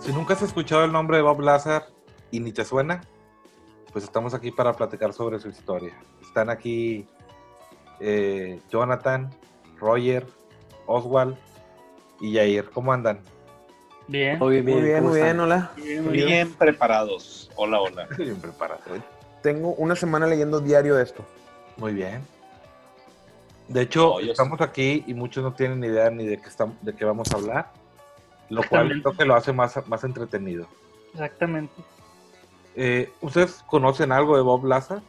Si 0.00 0.12
nunca 0.12 0.34
has 0.34 0.42
escuchado 0.42 0.84
el 0.84 0.92
nombre 0.92 1.18
de 1.18 1.22
Bob 1.22 1.40
Lazar 1.40 1.86
y 2.30 2.40
ni 2.40 2.52
te 2.52 2.64
suena, 2.64 3.00
pues 3.92 4.04
estamos 4.04 4.34
aquí 4.34 4.50
para 4.50 4.72
platicar 4.72 5.12
sobre 5.12 5.38
su 5.38 5.48
historia. 5.48 5.94
Están 6.20 6.50
aquí 6.50 7.06
eh, 8.00 8.60
Jonathan, 8.70 9.30
Roger, 9.78 10.26
Oswald 10.86 11.36
y 12.20 12.34
Jair. 12.34 12.70
¿Cómo 12.70 12.92
andan? 12.92 13.20
Bien. 14.08 14.38
Muy 14.38 14.60
bien, 14.60 14.64
Muy 14.64 14.82
bien, 14.82 14.98
¿cómo 14.98 15.10
muy 15.10 15.20
bien, 15.20 15.40
hola. 15.40 15.70
Bien, 15.76 16.10
Bien 16.10 16.52
preparados. 16.54 17.50
Hola, 17.54 17.80
hola. 17.80 18.08
Bien 18.18 18.40
preparado. 18.40 18.80
Tengo 19.42 19.74
una 19.74 19.96
semana 19.96 20.26
leyendo 20.26 20.60
diario 20.60 20.96
de 20.96 21.02
esto. 21.02 21.24
Muy 21.76 21.94
bien. 21.94 22.22
De 23.68 23.82
hecho, 23.82 24.18
estamos 24.20 24.60
aquí 24.60 25.04
y 25.06 25.14
muchos 25.14 25.44
no 25.44 25.52
tienen 25.52 25.80
ni 25.80 25.86
idea 25.86 26.10
ni 26.10 26.26
de 26.26 26.38
qué, 26.38 26.48
estamos, 26.48 26.76
de 26.82 26.94
qué 26.94 27.04
vamos 27.04 27.30
a 27.32 27.36
hablar, 27.36 27.72
lo 28.48 28.62
cual 28.64 29.00
creo 29.00 29.16
que 29.16 29.24
lo 29.24 29.36
hace 29.36 29.52
más, 29.52 29.78
más 29.86 30.02
entretenido. 30.02 30.66
Exactamente. 31.12 31.72
Eh, 32.74 33.12
¿Ustedes 33.20 33.62
conocen 33.66 34.10
algo 34.10 34.36
de 34.36 34.42
Bob 34.42 34.64
Lazar? 34.64 35.02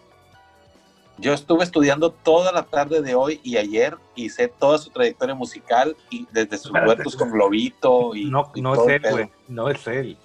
Yo 1.18 1.34
estuve 1.34 1.63
estudiando 1.63 2.12
toda 2.12 2.52
la 2.52 2.63
tarde 2.63 3.02
de 3.02 3.16
hoy 3.16 3.40
y 3.43 3.57
ayer 3.57 3.98
y 4.16 4.29
sé 4.29 4.48
toda 4.48 4.77
su 4.77 4.90
trayectoria 4.91 5.35
musical 5.35 5.95
y 6.09 6.27
desde 6.32 6.57
sus 6.57 6.71
duetos 6.71 7.16
con 7.16 7.32
Globito 7.32 8.16
y 8.16 8.29
No, 8.29 8.52
y 8.55 8.62
no 8.62 8.76
todo 8.76 8.90
es 8.90 9.04
él, 9.04 9.12
güey. 9.12 9.32
No 9.48 9.70
es 9.70 9.88
él. 9.88 10.18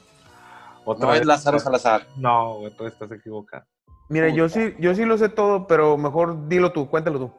Otra 0.84 1.06
No 1.06 1.14
es 1.14 1.26
Lázaro 1.26 1.58
Salazar. 1.58 2.06
No, 2.16 2.58
güey, 2.60 2.76
tú 2.76 2.86
estás 2.86 3.10
equivocado. 3.12 3.66
Mira, 4.08 4.28
yo 4.28 4.48
sí, 4.48 4.74
yo 4.78 4.94
sí 4.94 5.04
lo 5.04 5.18
sé 5.18 5.28
todo, 5.28 5.66
pero 5.66 5.96
mejor 5.96 6.48
dilo 6.48 6.72
tú, 6.72 6.88
cuéntalo 6.88 7.18
tú. 7.18 7.32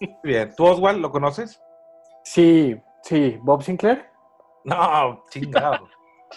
Bien, 0.22 0.52
¿tú 0.56 0.66
Oswald 0.66 1.00
lo 1.00 1.10
conoces? 1.10 1.62
Sí, 2.24 2.80
sí, 3.02 3.38
Bob 3.42 3.62
Sinclair. 3.62 4.06
No, 4.64 5.24
chingado. 5.30 5.88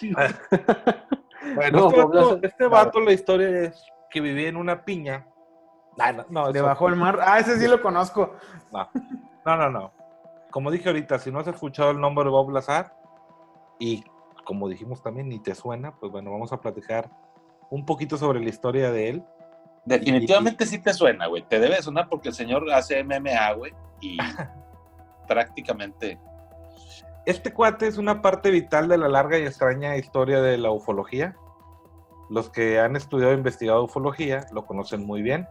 bueno, 1.54 1.78
No, 1.78 1.88
este, 1.88 2.00
Bob 2.02 2.12
vato, 2.14 2.30
Lazar- 2.30 2.40
este 2.42 2.66
vato, 2.66 3.00
la 3.00 3.12
historia 3.12 3.48
es 3.60 3.86
que 4.10 4.20
vivía 4.20 4.48
en 4.48 4.56
una 4.56 4.84
piña. 4.84 5.26
Ah, 5.98 6.12
no, 6.12 6.24
no, 6.28 6.52
Debajo 6.52 6.88
del 6.88 6.96
mar. 6.96 7.18
Ah, 7.22 7.38
ese 7.38 7.58
sí 7.58 7.68
lo 7.68 7.80
conozco. 7.80 8.32
No, 8.72 8.88
no, 9.44 9.56
no, 9.56 9.70
no. 9.70 9.92
Como 10.50 10.70
dije 10.70 10.88
ahorita, 10.88 11.18
si 11.18 11.30
no 11.30 11.40
has 11.40 11.46
escuchado 11.46 11.90
el 11.90 12.00
nombre 12.00 12.24
de 12.24 12.30
Bob 12.30 12.50
Lazar 12.50 12.96
y 13.78 14.02
como 14.44 14.68
dijimos 14.68 15.02
también, 15.02 15.28
ni 15.28 15.38
te 15.40 15.54
suena, 15.54 15.96
pues 15.98 16.10
bueno, 16.12 16.30
vamos 16.30 16.52
a 16.52 16.60
platicar 16.60 17.10
un 17.70 17.84
poquito 17.84 18.16
sobre 18.16 18.40
la 18.40 18.48
historia 18.48 18.90
de 18.90 19.08
él. 19.08 19.24
Definitivamente 19.84 20.64
sí 20.66 20.78
te 20.78 20.94
suena, 20.94 21.26
güey. 21.26 21.42
Te 21.42 21.60
debe 21.60 21.80
sonar 21.82 22.08
porque 22.08 22.28
el 22.30 22.34
señor 22.34 22.70
hace 22.72 23.02
MMA, 23.04 23.52
güey, 23.52 23.72
y 24.00 24.16
prácticamente 25.28 26.18
Este 27.26 27.52
cuate 27.52 27.86
es 27.86 27.98
una 27.98 28.20
parte 28.22 28.50
vital 28.50 28.88
de 28.88 28.98
la 28.98 29.08
larga 29.08 29.38
y 29.38 29.42
extraña 29.42 29.96
historia 29.96 30.40
de 30.42 30.58
la 30.58 30.70
ufología. 30.70 31.36
Los 32.30 32.50
que 32.50 32.80
han 32.80 32.96
estudiado 32.96 33.32
e 33.32 33.36
investigado 33.36 33.84
ufología 33.84 34.46
lo 34.52 34.64
conocen 34.66 35.04
muy 35.06 35.22
bien. 35.22 35.46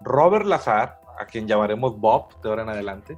Robert 0.00 0.46
Lazar, 0.46 1.00
a 1.18 1.26
quien 1.26 1.46
llamaremos 1.46 1.98
Bob 1.98 2.40
de 2.42 2.48
ahora 2.48 2.62
en 2.62 2.68
adelante, 2.70 3.16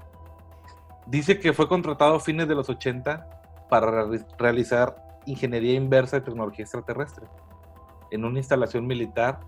dice 1.07 1.39
que 1.39 1.53
fue 1.53 1.69
contratado 1.69 2.17
a 2.17 2.21
fines 2.21 2.49
de 2.49 2.55
los 2.55 2.69
80 2.69 3.27
para 3.69 3.87
reali- 3.87 4.27
realizar 4.39 4.97
ingeniería 5.27 5.75
inversa 5.75 6.19
de 6.19 6.23
tecnología 6.27 6.65
extraterrestre 6.65 7.27
en 8.11 8.25
una 8.27 8.39
instalación 8.39 8.87
militar 8.87 9.41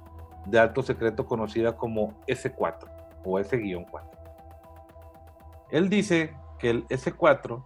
de 0.46 0.58
alto 0.58 0.82
secreto 0.82 1.26
conocida 1.26 1.76
como 1.76 2.14
S4 2.26 2.88
o 3.24 3.38
S-4. 3.38 3.86
Él 5.70 5.88
dice 5.88 6.34
que 6.58 6.70
el 6.70 6.86
S4 6.86 7.64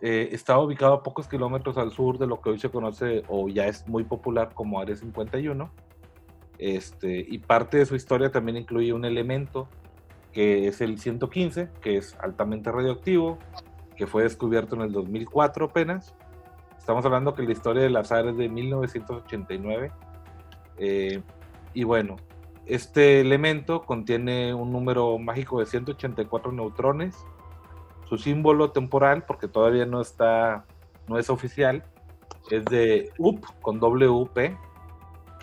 eh, 0.00 0.28
estaba 0.32 0.62
ubicado 0.62 0.94
a 0.94 1.02
pocos 1.02 1.28
kilómetros 1.28 1.78
al 1.78 1.92
sur 1.92 2.18
de 2.18 2.26
lo 2.26 2.40
que 2.40 2.50
hoy 2.50 2.58
se 2.58 2.70
conoce 2.70 3.22
o 3.28 3.48
ya 3.48 3.66
es 3.66 3.86
muy 3.88 4.04
popular 4.04 4.52
como 4.52 4.80
Área 4.80 4.96
51. 4.96 5.70
Este, 6.58 7.24
y 7.28 7.38
parte 7.38 7.78
de 7.78 7.86
su 7.86 7.94
historia 7.96 8.30
también 8.30 8.56
incluye 8.56 8.92
un 8.92 9.04
elemento 9.04 9.68
que 10.32 10.66
es 10.66 10.80
el 10.80 10.98
115, 10.98 11.70
que 11.80 11.96
es 11.96 12.16
altamente 12.20 12.70
radioactivo, 12.70 13.38
que 13.96 14.06
fue 14.06 14.24
descubierto 14.24 14.74
en 14.74 14.82
el 14.82 14.92
2004 14.92 15.66
apenas. 15.66 16.14
Estamos 16.76 17.04
hablando 17.06 17.34
que 17.34 17.42
la 17.42 17.52
historia 17.52 17.84
del 17.84 17.96
azar 17.96 18.26
es 18.26 18.36
de 18.36 18.48
1989. 18.48 19.92
Eh, 20.78 21.22
y 21.74 21.84
bueno, 21.84 22.16
este 22.66 23.20
elemento 23.20 23.82
contiene 23.82 24.54
un 24.54 24.72
número 24.72 25.18
mágico 25.18 25.60
de 25.60 25.66
184 25.66 26.52
neutrones 26.52 27.14
su 28.08 28.18
símbolo 28.18 28.70
temporal, 28.70 29.24
porque 29.24 29.48
todavía 29.48 29.86
no 29.86 30.00
está, 30.00 30.64
no 31.08 31.18
es 31.18 31.30
oficial, 31.30 31.84
es 32.50 32.64
de 32.66 33.10
UP 33.18 33.44
con 33.60 33.80
WP. 33.80 34.56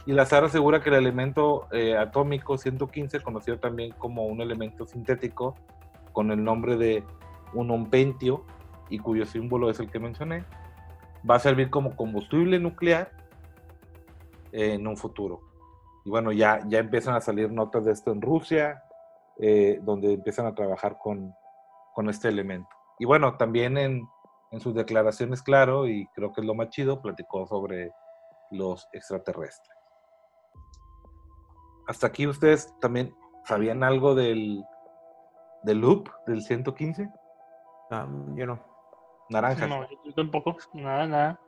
Y 0.06 0.14
Lazar 0.14 0.44
asegura 0.44 0.81
que 0.81 0.90
el 0.90 0.96
elemento 0.96 1.68
eh, 1.72 1.96
atómico 1.97 2.58
115, 2.58 3.19
conocido 3.22 3.59
también 3.59 3.92
como 3.98 4.25
un 4.25 4.42
elemento 4.42 4.86
sintético, 4.86 5.56
con 6.12 6.31
el 6.31 6.44
nombre 6.44 6.75
de 6.78 7.03
un 7.53 7.72
ompentio, 7.72 8.44
y 8.90 9.00
cuyo 9.00 9.25
símbolo 9.25 9.69
es 9.69 9.80
el 9.80 9.90
que 9.90 10.00
mencioné, 10.00 10.44
va 11.30 11.36
a 11.36 11.40
servir 11.40 11.69
como 11.69 11.96
combustible 11.96 12.59
nuclear 12.59 13.12
eh, 14.52 14.74
en 14.74 14.88
un 14.88 14.98
futuro. 14.98 15.50
Y 16.03 16.09
bueno, 16.09 16.31
ya, 16.31 16.62
ya 16.67 16.79
empiezan 16.79 17.16
a 17.16 17.22
salir 17.22 17.51
notas 17.51 17.85
de 17.85 17.91
esto 17.91 18.12
en 18.12 18.22
Rusia, 18.22 18.84
eh, 19.39 19.79
donde 19.84 20.13
empiezan 20.13 20.45
a 20.47 20.56
trabajar 20.56 20.97
con, 20.97 21.34
con 21.94 22.09
este 22.09 22.28
elemento. 22.29 22.69
Y 23.00 23.06
bueno, 23.06 23.38
también 23.38 23.78
en, 23.78 24.07
en, 24.51 24.59
sus 24.59 24.73
declaraciones, 24.73 25.41
claro, 25.41 25.88
y 25.88 26.07
creo 26.13 26.31
que 26.31 26.41
es 26.41 26.47
lo 26.47 26.56
más 26.56 26.69
chido, 26.69 27.01
platicó 27.01 27.45
sobre 27.47 27.91
los 28.51 28.88
extraterrestres. 28.94 29.78
Hasta 31.88 32.07
aquí 32.07 32.28
ustedes 32.28 32.73
también 32.79 33.13
sabían 33.45 33.83
algo 33.83 34.16
del, 34.16 34.63
del 35.63 35.79
loop 35.79 36.09
del 36.28 36.41
115? 36.41 37.09
Um, 37.91 38.35
yo 38.35 38.45
no. 38.45 38.59
Naranja. 39.29 39.68
No, 39.68 39.88
yo 39.89 40.13
tampoco. 40.16 40.57
Nada, 40.73 41.07
nada. 41.07 41.39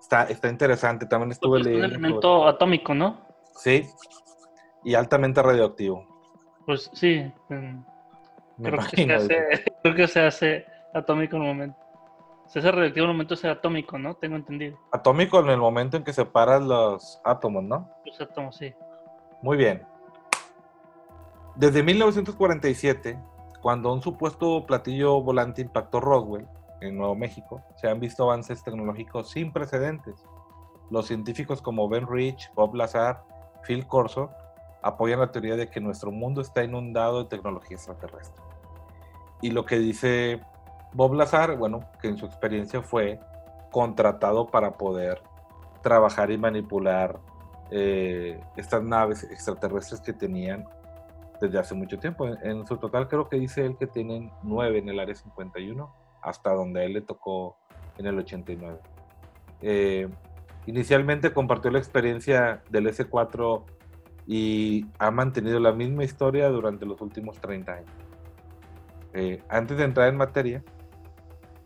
Está, 0.00 0.24
está 0.24 0.48
interesante, 0.48 1.06
también 1.06 1.30
estuve 1.32 1.60
Pues 1.60 1.66
es 1.68 1.76
un 1.76 1.84
elemento 1.84 2.38
sobre- 2.38 2.50
atómico, 2.50 2.94
¿no? 2.94 3.31
Sí, 3.56 3.88
y 4.84 4.94
altamente 4.94 5.42
radioactivo. 5.42 6.06
Pues 6.66 6.90
sí. 6.94 7.30
mm, 7.48 7.84
Me 8.58 8.70
Creo 8.70 8.78
que, 8.90 8.96
se 8.96 9.02
imagino. 9.02 9.14
hace, 9.14 9.64
creo 9.82 9.94
que 9.94 10.08
se 10.08 10.20
hace 10.20 10.66
atómico 10.94 11.36
en 11.36 11.42
el 11.42 11.48
momento. 11.48 11.78
Se 12.46 12.58
hace 12.58 12.70
radioactivo 12.70 13.04
en 13.04 13.10
el 13.10 13.16
momento 13.16 13.36
ser 13.36 13.50
atómico, 13.50 13.98
¿no? 13.98 14.14
Tengo 14.14 14.36
entendido. 14.36 14.78
Atómico 14.92 15.40
en 15.40 15.48
el 15.48 15.58
momento 15.58 15.96
en 15.96 16.04
que 16.04 16.12
separas 16.12 16.62
los 16.62 17.20
átomos, 17.24 17.64
¿no? 17.64 17.88
Los 18.04 18.20
átomos, 18.20 18.56
sí. 18.56 18.74
Muy 19.40 19.56
bien. 19.56 19.82
Desde 21.54 21.82
1947, 21.82 23.18
cuando 23.60 23.92
un 23.92 24.02
supuesto 24.02 24.64
platillo 24.66 25.20
volante 25.22 25.62
impactó 25.62 26.00
Roswell, 26.00 26.46
en 26.80 26.96
Nuevo 26.96 27.14
México, 27.14 27.62
se 27.76 27.88
han 27.88 28.00
visto 28.00 28.24
avances 28.24 28.62
tecnológicos 28.62 29.30
sin 29.30 29.52
precedentes. 29.52 30.24
Los 30.90 31.06
científicos 31.06 31.62
como 31.62 31.88
Ben 31.88 32.06
Rich, 32.08 32.50
Bob 32.54 32.74
Lazar, 32.74 33.22
Phil 33.66 33.86
Corso 33.86 34.30
apoyan 34.82 35.20
la 35.20 35.30
teoría 35.30 35.56
de 35.56 35.68
que 35.68 35.80
nuestro 35.80 36.10
mundo 36.10 36.40
está 36.40 36.64
inundado 36.64 37.22
de 37.22 37.28
tecnología 37.28 37.76
extraterrestre. 37.76 38.42
Y 39.40 39.50
lo 39.50 39.64
que 39.64 39.78
dice 39.78 40.40
Bob 40.92 41.14
Lazar, 41.14 41.56
bueno, 41.56 41.80
que 42.00 42.08
en 42.08 42.18
su 42.18 42.26
experiencia 42.26 42.82
fue 42.82 43.20
contratado 43.70 44.46
para 44.46 44.72
poder 44.72 45.22
trabajar 45.82 46.30
y 46.30 46.38
manipular 46.38 47.18
eh, 47.70 48.40
estas 48.56 48.82
naves 48.82 49.24
extraterrestres 49.24 50.00
que 50.00 50.12
tenían 50.12 50.64
desde 51.40 51.58
hace 51.58 51.74
mucho 51.74 51.98
tiempo. 51.98 52.26
En, 52.26 52.38
en, 52.42 52.66
su 52.66 52.76
total 52.76 53.08
creo 53.08 53.28
que 53.28 53.36
dice 53.38 53.64
él 53.64 53.76
que 53.76 53.86
tienen 53.86 54.30
nueve 54.42 54.78
en 54.78 54.88
el 54.88 55.00
área 55.00 55.14
51, 55.14 55.92
hasta 56.20 56.52
donde 56.52 56.80
a 56.80 56.84
él 56.84 56.92
le 56.92 57.00
tocó 57.00 57.56
en 57.98 58.06
el 58.06 58.18
89. 58.18 58.78
Eh, 59.62 60.08
inicialmente 60.66 61.32
compartió 61.32 61.70
la 61.70 61.78
experiencia 61.78 62.62
del 62.70 62.86
S4 62.86 63.64
y 64.26 64.86
ha 64.98 65.10
mantenido 65.10 65.58
la 65.58 65.72
misma 65.72 66.04
historia 66.04 66.48
durante 66.48 66.86
los 66.86 67.00
últimos 67.00 67.40
30 67.40 67.72
años. 67.72 67.90
Eh, 69.14 69.42
antes 69.48 69.76
de 69.76 69.84
entrar 69.84 70.08
en 70.08 70.16
materia, 70.16 70.62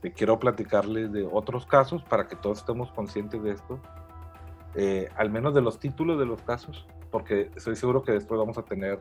eh, 0.02 0.12
quiero 0.12 0.38
platicarles 0.38 1.12
de 1.12 1.28
otros 1.30 1.66
casos 1.66 2.02
para 2.02 2.26
que 2.26 2.36
todos 2.36 2.58
estemos 2.58 2.90
conscientes 2.92 3.42
de 3.42 3.52
esto, 3.52 3.80
eh, 4.74 5.08
al 5.16 5.30
menos 5.30 5.54
de 5.54 5.60
los 5.60 5.78
títulos 5.78 6.18
de 6.18 6.26
los 6.26 6.42
casos, 6.42 6.86
porque 7.10 7.50
estoy 7.54 7.76
seguro 7.76 8.02
que 8.02 8.12
después 8.12 8.38
vamos 8.38 8.58
a 8.58 8.62
tener, 8.62 9.00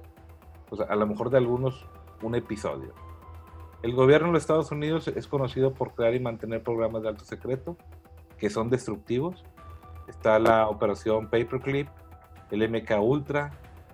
pues, 0.70 0.82
a 0.82 0.96
lo 0.96 1.08
mejor 1.08 1.30
de 1.30 1.38
algunos, 1.38 1.88
un 2.22 2.36
episodio. 2.36 2.94
El 3.82 3.94
gobierno 3.94 4.28
de 4.28 4.34
los 4.34 4.44
Estados 4.44 4.72
Unidos 4.72 5.08
es 5.08 5.28
conocido 5.28 5.74
por 5.74 5.94
crear 5.94 6.16
y 6.16 6.20
mantener 6.20 6.64
programas 6.64 7.04
de 7.04 7.10
alto 7.10 7.24
secreto 7.24 7.78
que 8.38 8.50
son 8.50 8.70
destructivos. 8.70 9.44
Está 10.08 10.40
la 10.40 10.68
operación 10.68 11.30
Paperclip, 11.30 11.88
el 12.52 12.70
MK 12.70 13.00
Ultra, 13.02 13.52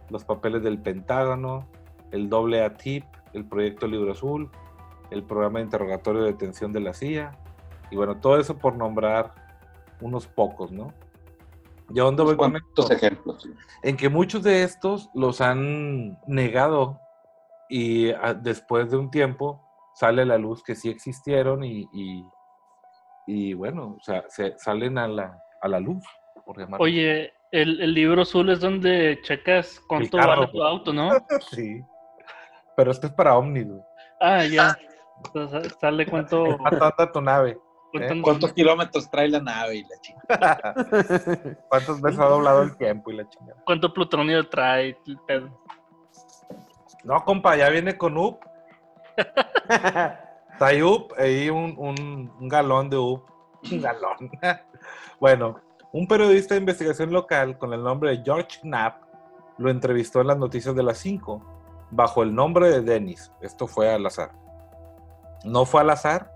los 0.09 0.25
papeles 0.25 0.61
del 0.63 0.79
Pentágono, 0.79 1.67
el 2.11 2.29
doble 2.29 2.63
ATIP, 2.63 3.05
el 3.33 3.45
proyecto 3.45 3.87
Libro 3.87 4.11
Azul, 4.11 4.49
el 5.09 5.23
programa 5.23 5.59
de 5.59 5.65
interrogatorio 5.65 6.23
de 6.23 6.31
detención 6.31 6.73
de 6.73 6.81
la 6.81 6.93
CIA, 6.93 7.37
y 7.89 7.95
bueno, 7.95 8.17
todo 8.17 8.39
eso 8.39 8.57
por 8.57 8.75
nombrar 8.75 9.33
unos 9.99 10.27
pocos, 10.27 10.71
¿no? 10.71 10.93
¿Y 11.93 11.99
a 11.99 12.03
dónde 12.03 12.23
voy 12.23 12.37
con 12.37 12.51
¿Cuántos 12.51 12.89
esto? 12.89 13.05
ejemplos? 13.05 13.49
En 13.83 13.97
que 13.97 14.09
muchos 14.09 14.43
de 14.43 14.63
estos 14.63 15.09
los 15.13 15.41
han 15.41 16.17
negado 16.25 16.99
y 17.69 18.11
ah, 18.11 18.33
después 18.33 18.89
de 18.89 18.97
un 18.97 19.11
tiempo 19.11 19.61
sale 19.93 20.21
a 20.21 20.25
la 20.25 20.37
luz 20.37 20.63
que 20.63 20.75
sí 20.75 20.89
existieron 20.89 21.63
y, 21.63 21.87
y, 21.93 22.25
y 23.27 23.53
bueno, 23.53 23.97
o 23.99 24.03
sea, 24.03 24.23
se 24.29 24.57
salen 24.57 24.97
a 24.97 25.07
la, 25.09 25.43
a 25.61 25.67
la 25.67 25.79
luz, 25.79 26.03
por 26.45 26.57
llamarlo. 26.57 26.83
Oye, 26.83 27.33
el, 27.51 27.81
el 27.81 27.93
libro 27.93 28.23
azul 28.23 28.49
es 28.49 28.59
donde 28.59 29.19
checas 29.23 29.79
cuánto 29.87 30.17
carro, 30.17 30.29
vale 30.41 30.47
tu 30.47 30.63
auto, 30.63 30.91
¿no? 30.93 31.11
Sí. 31.51 31.81
Pero 32.75 32.91
esto 32.91 33.07
es 33.07 33.13
para 33.13 33.37
Omni, 33.37 33.63
güey. 33.63 33.81
Ah, 34.19 34.45
ya. 34.45 34.77
Entonces, 35.25 35.75
sale 35.79 36.05
cuánto. 36.05 36.57
¿Cuánto 36.57 36.83
anda 36.85 37.11
tu 37.11 37.21
nave? 37.21 37.57
cuánto- 37.91 38.21
¿Cuántos 38.23 38.53
kilómetros 38.53 39.09
trae 39.11 39.27
la 39.27 39.39
nave 39.41 39.75
y 39.77 39.83
la 39.83 39.99
chica? 39.99 40.73
¿Cuántas 41.69 42.01
veces 42.01 42.19
ha 42.19 42.25
doblado 42.25 42.61
el 42.63 42.75
tiempo 42.77 43.11
y 43.11 43.17
la 43.17 43.27
chingada? 43.29 43.61
cuánto 43.65 43.93
plutonio 43.93 44.47
trae 44.49 44.97
el 45.05 45.17
pedo. 45.27 45.61
No, 47.03 47.23
compa, 47.25 47.55
ya 47.57 47.69
viene 47.69 47.97
con 47.97 48.17
UP. 48.17 48.41
Trae 50.57 50.83
UP, 50.83 51.11
ahí 51.17 51.49
un, 51.49 51.73
un- 51.77 52.31
un 52.39 52.47
galón 52.47 52.89
de 52.89 52.97
UP. 52.97 53.27
Galón. 53.63 54.31
bueno, 55.19 55.59
un 55.91 56.07
periodista 56.07 56.55
de 56.55 56.61
investigación 56.61 57.11
local 57.11 57.57
con 57.57 57.73
el 57.73 57.83
nombre 57.83 58.11
de 58.11 58.23
George 58.23 58.59
Knapp 58.61 59.03
lo 59.57 59.69
entrevistó 59.69 60.21
en 60.21 60.27
las 60.27 60.37
noticias 60.37 60.75
de 60.75 60.83
las 60.83 60.97
5 60.99 61.41
bajo 61.91 62.23
el 62.23 62.33
nombre 62.33 62.69
de 62.69 62.81
Dennis. 62.81 63.31
Esto 63.41 63.67
fue 63.67 63.93
al 63.93 64.05
azar. 64.05 64.31
No 65.43 65.65
fue 65.65 65.81
al 65.81 65.89
azar. 65.89 66.33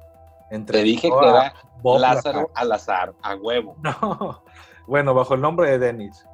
Te 0.49 0.83
dije 0.83 1.09
que 1.09 1.27
era 1.27 1.53
Bob 1.81 1.99
Lázaro 1.99 2.51
al 2.53 2.71
azar, 2.71 3.13
a 3.21 3.35
huevo. 3.35 3.75
No. 3.81 4.43
Bueno, 4.87 5.13
bajo 5.15 5.33
el 5.33 5.41
nombre 5.41 5.71
de 5.71 5.79
Dennis. 5.79 6.25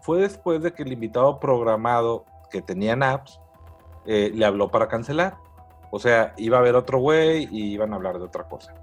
Fue 0.00 0.18
después 0.18 0.62
de 0.62 0.72
que 0.72 0.82
el 0.82 0.92
invitado 0.92 1.38
programado 1.38 2.24
que 2.50 2.62
tenía 2.62 2.94
apps 2.94 3.40
eh, 4.06 4.30
le 4.34 4.46
habló 4.46 4.70
para 4.70 4.88
cancelar. 4.88 5.36
O 5.90 5.98
sea, 5.98 6.32
iba 6.38 6.56
a 6.56 6.60
haber 6.60 6.76
otro 6.76 6.98
güey 6.98 7.48
y 7.50 7.72
iban 7.72 7.92
a 7.92 7.96
hablar 7.96 8.18
de 8.18 8.24
otra 8.24 8.48
cosa. 8.48 8.74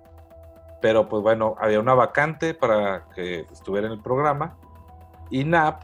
Pero 0.85 1.09
pues 1.09 1.23
bueno, 1.23 1.55
había 1.57 1.79
una 1.79 1.95
vacante 1.95 2.53
para 2.53 3.09
que 3.15 3.39
estuviera 3.51 3.87
en 3.87 3.93
el 3.93 4.01
programa. 4.03 4.55
Y 5.31 5.43
Nap 5.43 5.81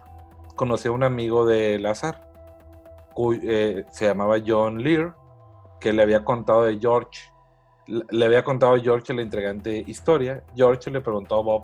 conoció 0.55 0.91
a 0.91 0.93
un 0.93 1.01
amigo 1.01 1.43
de 1.43 1.79
Lazar, 1.79 2.29
cuy- 3.15 3.39
eh, 3.41 3.83
se 3.89 4.05
llamaba 4.05 4.35
John 4.45 4.83
Lear, 4.83 5.15
que 5.79 5.91
le 5.91 6.03
había 6.03 6.23
contado 6.23 6.65
de 6.65 6.77
George. 6.77 7.31
Le 7.87 8.23
había 8.23 8.43
contado 8.43 8.75
a 8.75 8.79
George 8.79 9.11
la 9.15 9.23
intrigante 9.23 9.83
historia. 9.87 10.43
George 10.55 10.91
le 10.91 11.01
preguntó 11.01 11.39
a 11.39 11.41
Bob 11.41 11.63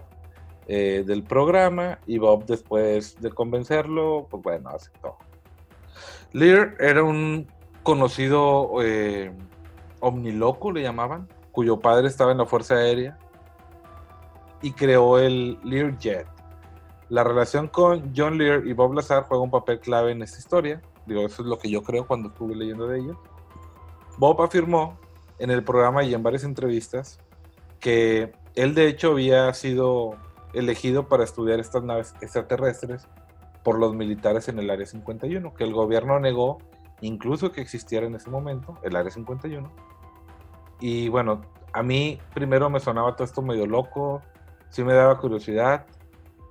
eh, 0.66 1.04
del 1.06 1.22
programa 1.22 2.00
y 2.08 2.18
Bob 2.18 2.44
después 2.48 3.22
de 3.22 3.30
convencerlo, 3.30 4.26
pues 4.32 4.42
bueno, 4.42 4.70
aceptó. 4.72 5.16
Lear 6.34 6.74
era 6.80 7.04
un 7.04 7.46
conocido 7.84 8.82
eh, 8.82 9.32
omniloco, 10.00 10.72
le 10.72 10.82
llamaban, 10.82 11.28
cuyo 11.52 11.80
padre 11.80 12.08
estaba 12.08 12.32
en 12.32 12.40
la 12.40 12.48
Fuerza 12.48 12.74
Aérea 12.74 13.20
y 14.62 14.72
creó 14.72 15.20
el 15.20 15.60
Lear 15.64 15.98
Jet. 15.98 16.28
La 17.10 17.24
relación 17.24 17.68
con 17.68 18.14
John 18.16 18.38
Lear 18.38 18.66
y 18.66 18.74
Bob 18.74 18.94
Lazar 18.94 19.24
juega 19.28 19.44
un 19.44 19.52
papel 19.52 19.80
clave 19.80 20.12
en 20.12 20.22
esta 20.22 20.40
historia. 20.40 20.82
Digo, 21.06 21.22
eso 21.26 21.42
es 21.42 21.48
lo 21.48 21.58
que 21.58 21.70
yo 21.70 21.82
creo 21.84 22.06
cuando 22.06 22.30
estuve 22.30 22.56
leyendo 22.56 22.88
de 22.88 23.00
ellos. 23.00 23.18
Bob 24.18 24.42
afirmó 24.42 24.98
en 25.40 25.52
el 25.52 25.64
programa 25.64 26.04
y 26.04 26.14
en 26.14 26.24
varias 26.24 26.44
entrevistas 26.44 27.20
que 27.80 28.34
él 28.56 28.74
de 28.74 28.88
hecho 28.88 29.12
había 29.12 29.54
sido 29.54 30.16
elegido 30.54 31.08
para 31.08 31.24
estudiar 31.24 31.60
estas 31.60 31.84
naves 31.84 32.16
extraterrestres 32.22 33.08
por 33.64 33.78
los 33.78 33.94
militares 33.94 34.48
en 34.48 34.60
el 34.60 34.70
Área 34.70 34.86
51, 34.86 35.54
que 35.54 35.64
el 35.64 35.74
gobierno 35.74 36.20
negó 36.20 36.58
incluso 37.02 37.52
que 37.52 37.62
existiera 37.62 38.08
en 38.08 38.16
ese 38.16 38.30
momento 38.30 38.78
el 38.82 38.96
Área 38.96 39.12
51. 39.12 39.70
Y 40.80 41.10
bueno, 41.10 41.42
a 41.74 41.84
mí 41.84 42.20
primero 42.34 42.70
me 42.70 42.80
sonaba 42.80 43.16
todo 43.16 43.26
esto 43.26 43.42
medio 43.42 43.66
loco, 43.66 44.22
sí 44.70 44.84
me 44.84 44.94
daba 44.94 45.18
curiosidad. 45.20 45.86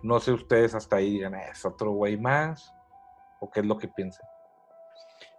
No 0.03 0.21
sé 0.21 0.33
ustedes 0.33 0.75
hasta 0.75 0.97
ahí 0.97 1.11
digan, 1.13 1.35
"Eh, 1.35 1.49
es 1.53 1.65
otro 1.65 1.91
güey 1.93 2.17
más, 2.17 2.73
o 3.41 3.51
qué 3.51 3.61
es 3.61 3.67
lo 3.67 3.77
que 3.79 3.89
piensan. 3.89 4.27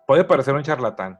Puede 0.06 0.24
parecer 0.24 0.54
un 0.56 0.64
charlatán. 0.64 1.20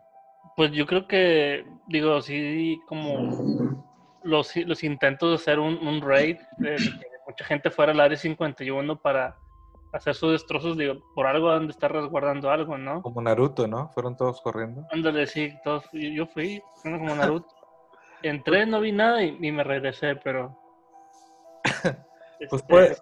Pues 0.56 0.72
yo 0.72 0.86
creo 0.86 1.08
que, 1.08 1.66
digo, 1.88 2.22
sí, 2.22 2.80
como 2.88 3.76
los, 4.24 4.56
los 4.56 4.84
intentos 4.84 5.30
de 5.30 5.36
hacer 5.36 5.60
un, 5.60 5.78
un 5.86 6.02
raid, 6.02 6.38
de 6.58 6.76
que 6.78 7.08
mucha 7.28 7.46
gente 7.46 7.70
fuera 7.70 7.92
al 7.92 8.00
área 8.00 8.18
51 8.18 9.00
para 9.00 9.36
hacer 9.94 10.16
sus 10.16 10.32
destrozos, 10.32 10.78
digo, 10.78 10.96
por 11.14 11.28
algo 11.28 11.52
han 11.52 11.68
de 11.68 11.72
estar 11.72 11.92
resguardando 11.92 12.50
algo, 12.50 12.78
¿no? 12.78 13.02
Como 13.02 13.22
Naruto, 13.22 13.68
¿no? 13.68 13.90
Fueron 13.90 14.16
todos 14.16 14.42
corriendo. 14.42 14.86
Ándale, 14.92 15.28
sí, 15.28 15.54
todos, 15.64 15.84
yo, 15.92 16.10
yo 16.10 16.28
fui, 16.28 16.62
como 16.82 17.16
Naruto. 17.16 17.54
Entré, 18.24 18.66
no 18.66 18.80
vi 18.80 18.92
nada 18.92 19.24
y, 19.24 19.38
y 19.40 19.52
me 19.52 19.64
regresé, 19.64 20.16
pero... 20.16 20.58
Pues 22.50 22.62
este, 22.62 22.68
puede, 22.68 22.98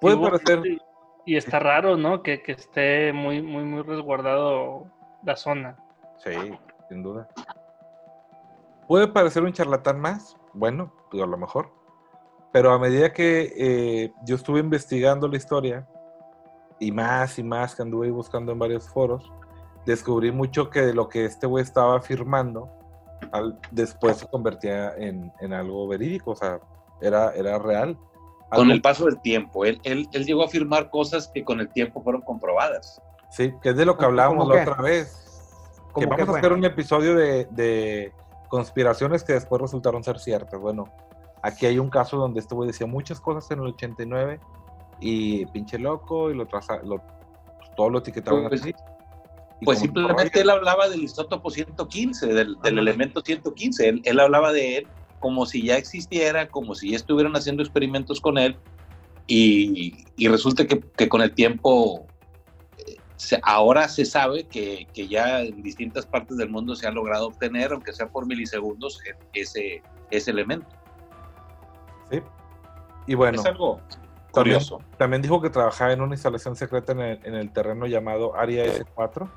puede 0.00 0.16
hubo- 0.16 0.30
parecer 0.30 0.66
y- 0.66 0.78
Y 1.24 1.36
está 1.36 1.58
raro, 1.60 1.96
¿no? 1.96 2.22
Que, 2.22 2.42
que 2.42 2.52
esté 2.52 3.12
muy, 3.12 3.40
muy, 3.42 3.62
muy 3.64 3.82
resguardado 3.82 4.86
la 5.22 5.36
zona. 5.36 5.76
Sí, 6.18 6.32
sin 6.88 7.02
duda. 7.02 7.28
Puede 8.88 9.06
parecer 9.08 9.42
un 9.44 9.52
charlatán 9.52 10.00
más, 10.00 10.36
bueno, 10.52 10.92
pues 11.10 11.22
a 11.22 11.26
lo 11.26 11.36
mejor. 11.38 11.70
Pero 12.52 12.72
a 12.72 12.78
medida 12.78 13.12
que 13.12 13.52
eh, 13.56 14.12
yo 14.24 14.34
estuve 14.34 14.60
investigando 14.60 15.28
la 15.28 15.36
historia, 15.36 15.86
y 16.80 16.90
más 16.90 17.38
y 17.38 17.44
más 17.44 17.76
que 17.76 17.82
anduve 17.82 18.10
buscando 18.10 18.50
en 18.52 18.58
varios 18.58 18.88
foros, 18.88 19.32
descubrí 19.86 20.32
mucho 20.32 20.68
que 20.68 20.80
de 20.82 20.92
lo 20.94 21.08
que 21.08 21.24
este 21.24 21.46
güey 21.46 21.62
estaba 21.62 21.96
afirmando, 21.96 22.68
al- 23.30 23.58
después 23.70 24.16
se 24.18 24.26
convertía 24.26 24.92
en, 24.96 25.32
en 25.40 25.52
algo 25.52 25.86
verídico, 25.86 26.32
o 26.32 26.36
sea, 26.36 26.58
era, 27.02 27.32
era 27.34 27.58
real. 27.58 27.98
Con 28.50 28.70
el 28.70 28.82
paso 28.82 29.06
del 29.06 29.20
tiempo. 29.22 29.64
Él, 29.64 29.80
él, 29.82 30.08
él 30.12 30.26
llegó 30.26 30.42
a 30.42 30.46
afirmar 30.46 30.90
cosas 30.90 31.28
que 31.32 31.42
con 31.44 31.58
el 31.60 31.68
tiempo 31.70 32.02
fueron 32.02 32.20
comprobadas. 32.22 33.00
Sí, 33.30 33.52
que 33.62 33.70
es 33.70 33.76
de 33.76 33.86
lo 33.86 33.94
que 33.94 33.98
¿Cómo- 33.98 34.08
hablábamos 34.08 34.48
la 34.48 34.60
otra 34.62 34.82
vez. 34.82 35.18
Que 35.94 36.04
¿Cómo 36.06 36.08
vamos 36.10 36.26
qué 36.26 36.32
a 36.32 36.38
hacer 36.38 36.52
un 36.52 36.64
episodio 36.64 37.14
de, 37.14 37.46
de 37.50 38.12
conspiraciones 38.48 39.24
que 39.24 39.32
después 39.32 39.60
resultaron 39.62 40.04
ser 40.04 40.18
ciertas. 40.18 40.60
Bueno, 40.60 40.84
aquí 41.42 41.64
hay 41.64 41.78
un 41.78 41.88
caso 41.88 42.18
donde 42.18 42.40
este 42.40 42.54
güey 42.54 42.66
decía 42.66 42.86
muchas 42.86 43.18
cosas 43.20 43.50
en 43.50 43.60
el 43.60 43.68
89 43.68 44.38
y 45.00 45.46
pinche 45.46 45.78
loco 45.78 46.30
y 46.30 46.34
lo 46.34 46.46
traza, 46.46 46.76
lo, 46.82 46.98
pues, 46.98 47.70
todo 47.74 47.88
lo 47.88 47.98
etiquetaban 48.00 48.48
Pues, 48.48 48.60
así. 48.60 48.74
Pues 49.64 49.78
simplemente 49.78 50.40
él 50.40 50.50
hablaba 50.50 50.88
del 50.88 51.04
isótopo 51.04 51.48
115, 51.50 52.26
del, 52.26 52.34
del 52.34 52.56
Ajá. 52.60 52.68
elemento 52.68 53.22
115. 53.24 53.88
Él, 53.88 54.02
él 54.04 54.20
hablaba 54.20 54.52
de 54.52 54.78
él 54.78 54.88
como 55.22 55.46
si 55.46 55.62
ya 55.62 55.78
existiera, 55.78 56.48
como 56.48 56.74
si 56.74 56.90
ya 56.90 56.96
estuvieran 56.96 57.34
haciendo 57.34 57.62
experimentos 57.62 58.20
con 58.20 58.36
él. 58.36 58.56
Y, 59.26 60.04
y 60.16 60.28
resulta 60.28 60.66
que, 60.66 60.80
que 60.80 61.08
con 61.08 61.22
el 61.22 61.32
tiempo, 61.32 62.06
eh, 62.76 62.96
se- 63.16 63.40
ahora 63.44 63.88
se 63.88 64.04
sabe 64.04 64.44
que, 64.48 64.86
que 64.92 65.06
ya 65.08 65.40
en 65.40 65.62
distintas 65.62 66.04
partes 66.04 66.36
del 66.36 66.50
mundo 66.50 66.74
se 66.74 66.86
ha 66.86 66.90
logrado 66.90 67.28
obtener, 67.28 67.72
aunque 67.72 67.92
sea 67.92 68.08
por 68.08 68.26
milisegundos, 68.26 69.00
e- 69.06 69.40
ese, 69.40 69.80
ese 70.10 70.30
elemento. 70.32 70.66
Sí. 72.10 72.20
Y 73.06 73.14
bueno, 73.14 73.40
es 73.40 73.46
algo 73.46 73.76
también, 74.32 74.56
curioso. 74.58 74.80
también 74.98 75.22
dijo 75.22 75.40
que 75.40 75.50
trabajaba 75.50 75.92
en 75.92 76.00
una 76.02 76.14
instalación 76.14 76.56
secreta 76.56 76.92
en 76.92 77.00
el, 77.00 77.20
en 77.24 77.34
el 77.34 77.52
terreno 77.52 77.86
llamado 77.86 78.36
Área 78.36 78.64
S4. 78.66 79.30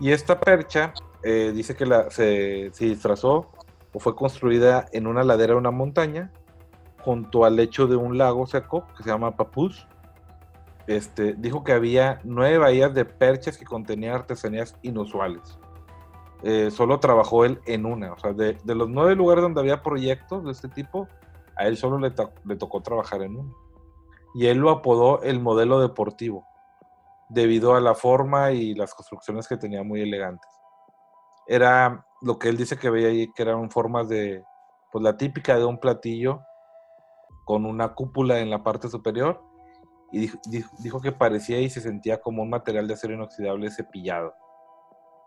Y 0.00 0.10
esta 0.10 0.40
percha 0.40 0.92
eh, 1.22 1.52
dice 1.54 1.76
que 1.76 1.86
la, 1.86 2.10
se, 2.10 2.70
se 2.72 2.86
disfrazó 2.86 3.48
o 3.92 4.00
fue 4.00 4.14
construida 4.14 4.86
en 4.92 5.06
una 5.06 5.22
ladera 5.22 5.52
de 5.52 5.58
una 5.58 5.70
montaña 5.70 6.30
junto 7.02 7.44
al 7.44 7.56
lecho 7.56 7.86
de 7.86 7.96
un 7.96 8.16
lago 8.16 8.46
seco 8.46 8.86
que 8.96 9.02
se 9.02 9.10
llama 9.10 9.36
Papús. 9.36 9.86
Este, 10.86 11.34
dijo 11.34 11.62
que 11.62 11.72
había 11.72 12.20
nueve 12.24 12.58
bahías 12.58 12.94
de 12.94 13.04
perchas 13.04 13.56
que 13.56 13.64
contenían 13.64 14.14
artesanías 14.14 14.76
inusuales. 14.82 15.58
Eh, 16.42 16.70
solo 16.72 16.98
trabajó 16.98 17.44
él 17.44 17.60
en 17.66 17.86
una. 17.86 18.12
O 18.12 18.18
sea, 18.18 18.32
de, 18.32 18.58
los 18.64 18.88
nueve 18.88 19.14
lugares 19.14 19.42
donde 19.42 19.60
había 19.60 19.82
proyectos 19.82 20.44
de 20.44 20.52
este 20.52 20.68
tipo, 20.68 21.08
a 21.56 21.66
él 21.66 21.76
solo 21.76 21.98
le 21.98 22.56
tocó 22.56 22.80
trabajar 22.82 23.22
en 23.22 23.36
uno. 23.36 23.54
Y 24.34 24.46
él 24.46 24.58
lo 24.58 24.70
apodó 24.70 25.22
el 25.22 25.40
modelo 25.40 25.80
deportivo, 25.80 26.46
debido 27.28 27.74
a 27.74 27.80
la 27.80 27.94
forma 27.94 28.52
y 28.52 28.74
las 28.74 28.94
construcciones 28.94 29.46
que 29.46 29.56
tenía 29.56 29.82
muy 29.82 30.00
elegantes. 30.00 30.50
Era 31.46 32.06
lo 32.22 32.38
que 32.38 32.48
él 32.48 32.56
dice 32.56 32.76
que 32.78 32.90
veía 32.90 33.08
ahí, 33.08 33.32
que 33.32 33.42
eran 33.42 33.70
formas 33.70 34.08
de, 34.08 34.44
pues 34.90 35.02
la 35.02 35.16
típica 35.16 35.56
de 35.56 35.64
un 35.64 35.78
platillo 35.78 36.40
con 37.44 37.66
una 37.66 37.94
cúpula 37.94 38.38
en 38.40 38.50
la 38.50 38.62
parte 38.62 38.88
superior 38.88 39.42
y 40.12 40.20
dijo, 40.20 40.38
dijo- 40.48 40.70
dijo 40.78 41.00
que 41.00 41.12
parecía 41.12 41.58
y 41.60 41.70
se 41.70 41.80
sentía 41.80 42.20
como 42.20 42.42
un 42.42 42.50
material 42.50 42.86
de 42.86 42.94
acero 42.94 43.14
inoxidable 43.14 43.70
cepillado. 43.70 44.34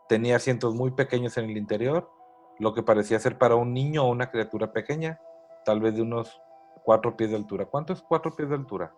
Tenía 0.07 0.35
asientos 0.35 0.75
muy 0.75 0.91
pequeños 0.91 1.37
en 1.37 1.45
el 1.45 1.57
interior, 1.57 2.09
lo 2.59 2.73
que 2.73 2.83
parecía 2.83 3.19
ser 3.19 3.37
para 3.37 3.55
un 3.55 3.73
niño 3.73 4.03
o 4.05 4.09
una 4.11 4.29
criatura 4.29 4.71
pequeña, 4.71 5.19
tal 5.65 5.79
vez 5.81 5.95
de 5.95 6.03
unos 6.03 6.39
cuatro 6.83 7.17
pies 7.17 7.31
de 7.31 7.35
altura. 7.35 7.65
¿Cuánto 7.65 7.91
es 7.93 8.01
cuatro 8.03 8.35
pies 8.35 8.47
de 8.49 8.55
altura? 8.55 8.93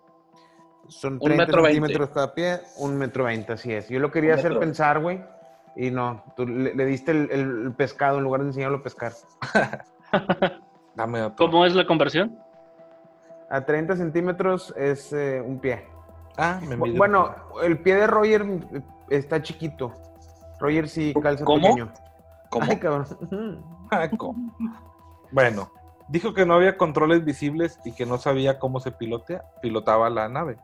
Son 0.90 1.14
Un 1.14 1.20
30 1.20 1.46
metro 1.46 1.62
veinte. 1.64 1.80
centímetros 1.82 2.10
cada 2.14 2.34
pie, 2.34 2.60
un 2.78 2.98
metro 2.98 3.24
veinte, 3.24 3.54
así 3.54 3.74
es. 3.74 3.88
Yo 3.90 4.00
lo 4.00 4.12
quería 4.12 4.34
Un 4.34 4.40
hacer 4.40 4.52
metro. 4.52 4.60
pensar, 4.60 5.02
güey, 5.02 5.24
y 5.78 5.92
no. 5.92 6.24
Tú 6.36 6.46
le, 6.48 6.74
le 6.76 6.86
diste 6.86 7.12
el, 7.12 7.30
el 7.32 7.74
pescado 7.74 8.18
en 8.18 8.24
lugar 8.26 8.42
de 8.42 8.48
enseñarlo 8.48 8.78
a 8.80 8.84
pescar. 8.84 9.14
Dame 10.96 11.22
otro. 11.22 11.46
¿Cómo 11.50 11.66
es 11.66 11.76
la 11.76 11.86
conversión? 11.86 12.38
A 13.50 13.62
30 13.66 13.96
centímetros 13.96 14.74
es 14.76 15.14
eh, 15.14 15.42
un 15.46 15.60
pie. 15.60 15.88
Ah, 16.38 16.60
me 16.68 16.76
mide- 16.76 16.98
Bueno, 16.98 17.34
el 17.64 17.80
pie 17.80 17.96
de 17.96 18.08
Roger 18.08 18.42
eh, 18.74 18.82
está 19.10 19.42
chiquito. 19.42 19.94
Roger 20.60 20.90
sí 20.90 21.14
calza 21.22 21.46
¿Cómo? 21.46 21.62
pequeño. 21.62 21.92
¿Cómo? 22.50 22.66
Ay, 22.70 22.78
cabrón. 22.78 23.06
Ah, 23.90 24.10
¿cómo? 24.18 24.52
Bueno, 25.32 25.72
dijo 26.10 26.34
que 26.34 26.46
no 26.46 26.56
había 26.56 26.76
controles 26.76 27.24
visibles 27.24 27.80
y 27.86 27.94
que 27.94 28.06
no 28.06 28.18
sabía 28.18 28.60
cómo 28.60 28.82
se 28.82 28.92
pilotea, 28.92 29.44
pilotaba 29.62 30.10
la 30.10 30.28
nave. 30.28 30.58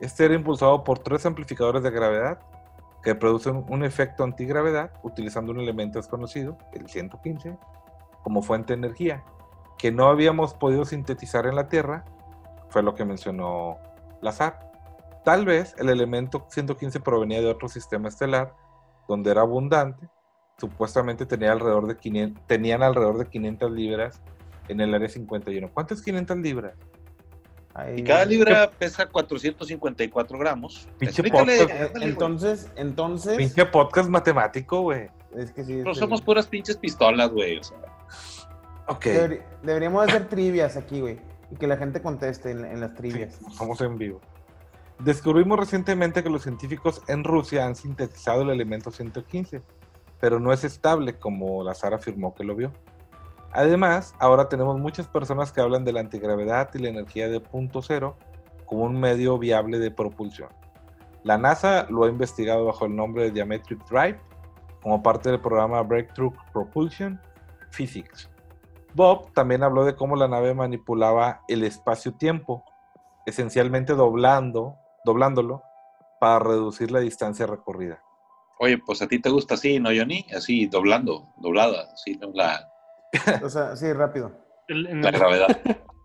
Este 0.00 0.24
era 0.24 0.34
impulsado 0.34 0.82
por 0.82 0.98
tres 0.98 1.24
amplificadores 1.24 1.84
de 1.84 1.90
gravedad 1.92 2.40
que 3.06 3.14
producen 3.14 3.64
un 3.68 3.84
efecto 3.84 4.24
antigravedad 4.24 4.90
utilizando 5.04 5.52
un 5.52 5.60
elemento 5.60 6.00
desconocido, 6.00 6.58
el 6.72 6.88
115, 6.88 7.56
como 8.24 8.42
fuente 8.42 8.72
de 8.72 8.78
energía, 8.78 9.22
que 9.78 9.92
no 9.92 10.08
habíamos 10.08 10.54
podido 10.54 10.84
sintetizar 10.84 11.46
en 11.46 11.54
la 11.54 11.68
Tierra, 11.68 12.04
fue 12.68 12.82
lo 12.82 12.96
que 12.96 13.04
mencionó 13.04 13.76
Lazar. 14.22 14.72
Tal 15.24 15.44
vez 15.44 15.76
el 15.78 15.88
elemento 15.88 16.48
115 16.50 16.98
provenía 16.98 17.40
de 17.40 17.48
otro 17.48 17.68
sistema 17.68 18.08
estelar 18.08 18.56
donde 19.06 19.30
era 19.30 19.42
abundante 19.42 20.08
supuestamente 20.58 21.26
tenía 21.26 21.52
alrededor 21.52 21.86
de 21.86 21.96
500, 21.96 22.44
tenían 22.48 22.82
alrededor 22.82 23.18
de 23.18 23.28
500 23.28 23.70
libras 23.70 24.20
en 24.66 24.80
el 24.80 24.92
área 24.92 25.08
51. 25.08 25.70
¿Cuánto 25.72 25.94
es 25.94 26.02
500 26.02 26.38
libras? 26.38 26.74
Y 27.96 28.02
cada 28.04 28.24
libra 28.24 28.70
pesa 28.70 29.06
454 29.06 30.38
gramos. 30.38 30.88
Pinche 30.98 31.22
Explícale, 31.22 31.58
podcast. 31.58 31.96
Entonces, 32.02 32.70
entonces. 32.76 33.36
Pinche 33.36 33.66
podcast 33.66 34.08
matemático, 34.08 34.80
güey. 34.82 35.08
Es 35.36 35.50
que 35.52 35.64
sí. 35.64 35.82
Sí. 35.82 35.94
somos 35.94 36.22
puras 36.22 36.46
pinches 36.46 36.76
pistolas, 36.76 37.30
güey. 37.30 37.58
O 37.58 37.62
sea, 37.62 37.76
Ok. 38.88 39.06
Deberíamos 39.62 40.08
hacer 40.08 40.28
trivias 40.28 40.76
aquí, 40.76 41.00
güey. 41.00 41.18
Y 41.50 41.56
que 41.56 41.66
la 41.66 41.76
gente 41.76 42.00
conteste 42.00 42.50
en, 42.50 42.64
en 42.64 42.80
las 42.80 42.90
Sí, 42.92 42.96
trivias. 42.96 43.38
estamos 43.50 43.80
en 43.80 43.98
vivo. 43.98 44.20
Descubrimos 44.98 45.58
recientemente 45.58 46.22
que 46.22 46.30
los 46.30 46.42
científicos 46.42 47.02
en 47.08 47.22
Rusia 47.24 47.66
han 47.66 47.76
sintetizado 47.76 48.42
el 48.42 48.50
elemento 48.50 48.90
115, 48.90 49.60
pero 50.20 50.40
no 50.40 50.52
es 50.52 50.64
estable 50.64 51.18
como 51.18 51.62
Lazar 51.62 51.92
afirmó 51.94 52.34
que 52.34 52.44
lo 52.44 52.54
vio. 52.56 52.72
Además, 53.56 54.14
ahora 54.18 54.50
tenemos 54.50 54.78
muchas 54.78 55.08
personas 55.08 55.50
que 55.50 55.62
hablan 55.62 55.82
de 55.82 55.94
la 55.94 56.00
antigravedad 56.00 56.68
y 56.74 56.78
la 56.78 56.90
energía 56.90 57.30
de 57.30 57.40
punto 57.40 57.80
cero 57.80 58.18
como 58.66 58.82
un 58.82 59.00
medio 59.00 59.38
viable 59.38 59.78
de 59.78 59.90
propulsión. 59.90 60.50
La 61.22 61.38
NASA 61.38 61.86
lo 61.88 62.04
ha 62.04 62.08
investigado 62.10 62.66
bajo 62.66 62.84
el 62.84 62.94
nombre 62.94 63.24
de 63.24 63.30
Diametric 63.30 63.82
Drive 63.88 64.20
como 64.82 65.02
parte 65.02 65.30
del 65.30 65.40
programa 65.40 65.80
Breakthrough 65.80 66.34
Propulsion 66.52 67.18
Physics. 67.70 68.28
Bob 68.92 69.32
también 69.32 69.62
habló 69.62 69.86
de 69.86 69.96
cómo 69.96 70.16
la 70.16 70.28
nave 70.28 70.52
manipulaba 70.52 71.40
el 71.48 71.64
espacio-tiempo, 71.64 72.62
esencialmente 73.24 73.94
doblando, 73.94 74.76
doblándolo 75.06 75.62
para 76.20 76.40
reducir 76.40 76.90
la 76.90 77.00
distancia 77.00 77.46
recorrida. 77.46 78.02
oye, 78.58 78.76
pues 78.76 79.00
a 79.00 79.08
ti 79.08 79.18
te 79.18 79.30
gusta 79.30 79.54
así, 79.54 79.80
¿no, 79.80 79.88
Johnny? 79.96 80.26
Así, 80.36 80.66
doblando, 80.66 81.32
doblada, 81.38 81.88
así, 81.94 82.20
la, 82.34 82.70
O 83.42 83.48
sea, 83.48 83.76
sí, 83.76 83.92
rápido. 83.92 84.32
El- 84.68 84.86
en 84.86 85.02
la 85.02 85.08
el- 85.10 85.18
gravedad. 85.18 85.48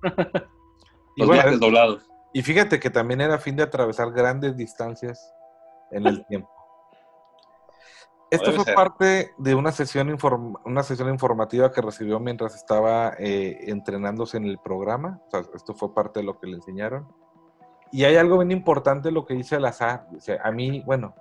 Y, 1.18 1.20
Los 1.22 1.28
bueno, 1.28 1.44
viajes 1.44 1.60
doblados. 1.60 2.10
y 2.34 2.42
fíjate 2.42 2.80
que 2.80 2.90
también 2.90 3.20
era 3.20 3.36
a 3.36 3.38
fin 3.38 3.58
de 3.58 3.64
atravesar 3.64 4.12
grandes 4.12 4.56
distancias 4.56 5.34
en 5.92 6.08
el 6.08 6.26
tiempo. 6.28 6.50
Esto 8.30 8.46
Debe 8.46 8.56
fue 8.56 8.66
ser. 8.66 8.76
parte 8.76 9.32
de 9.38 9.54
una 9.56 9.74
sesión, 9.74 10.08
inform- 10.10 10.58
una 10.64 10.84
sesión 10.84 11.10
informativa 11.10 11.70
que 11.74 11.82
recibió 11.82 12.18
mientras 12.22 12.56
estaba 12.56 13.14
eh, 13.20 13.58
entrenándose 13.70 14.38
en 14.38 14.46
el 14.46 14.58
programa. 14.58 15.20
O 15.28 15.32
sea, 15.32 15.42
esto 15.54 15.74
fue 15.74 15.94
parte 15.94 16.22
de 16.22 16.26
lo 16.26 16.40
que 16.40 16.48
le 16.48 16.56
enseñaron. 16.56 17.14
Y 17.92 18.06
hay 18.06 18.16
algo 18.16 18.38
bien 18.38 18.52
importante 18.52 19.12
lo 19.12 19.26
que 19.26 19.34
dice 19.34 19.58
al 19.58 19.66
azar. 19.66 20.08
Dice, 20.12 20.40
a 20.42 20.50
mí, 20.50 20.82
bueno, 20.86 21.14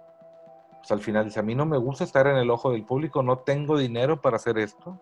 pues 0.79 0.93
al 0.93 1.01
final 1.01 1.25
dice, 1.25 1.41
a 1.41 1.43
mí 1.43 1.57
no 1.57 1.67
me 1.67 1.79
gusta 1.79 2.05
estar 2.05 2.29
en 2.29 2.37
el 2.37 2.49
ojo 2.49 2.71
del 2.71 2.85
público, 2.87 3.25
no 3.25 3.39
tengo 3.41 3.77
dinero 3.77 4.21
para 4.21 4.37
hacer 4.37 4.57
esto. 4.59 5.01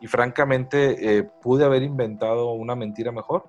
Y 0.00 0.06
francamente, 0.06 1.18
eh, 1.18 1.22
pude 1.22 1.64
haber 1.64 1.82
inventado 1.82 2.52
una 2.52 2.74
mentira 2.74 3.12
mejor, 3.12 3.48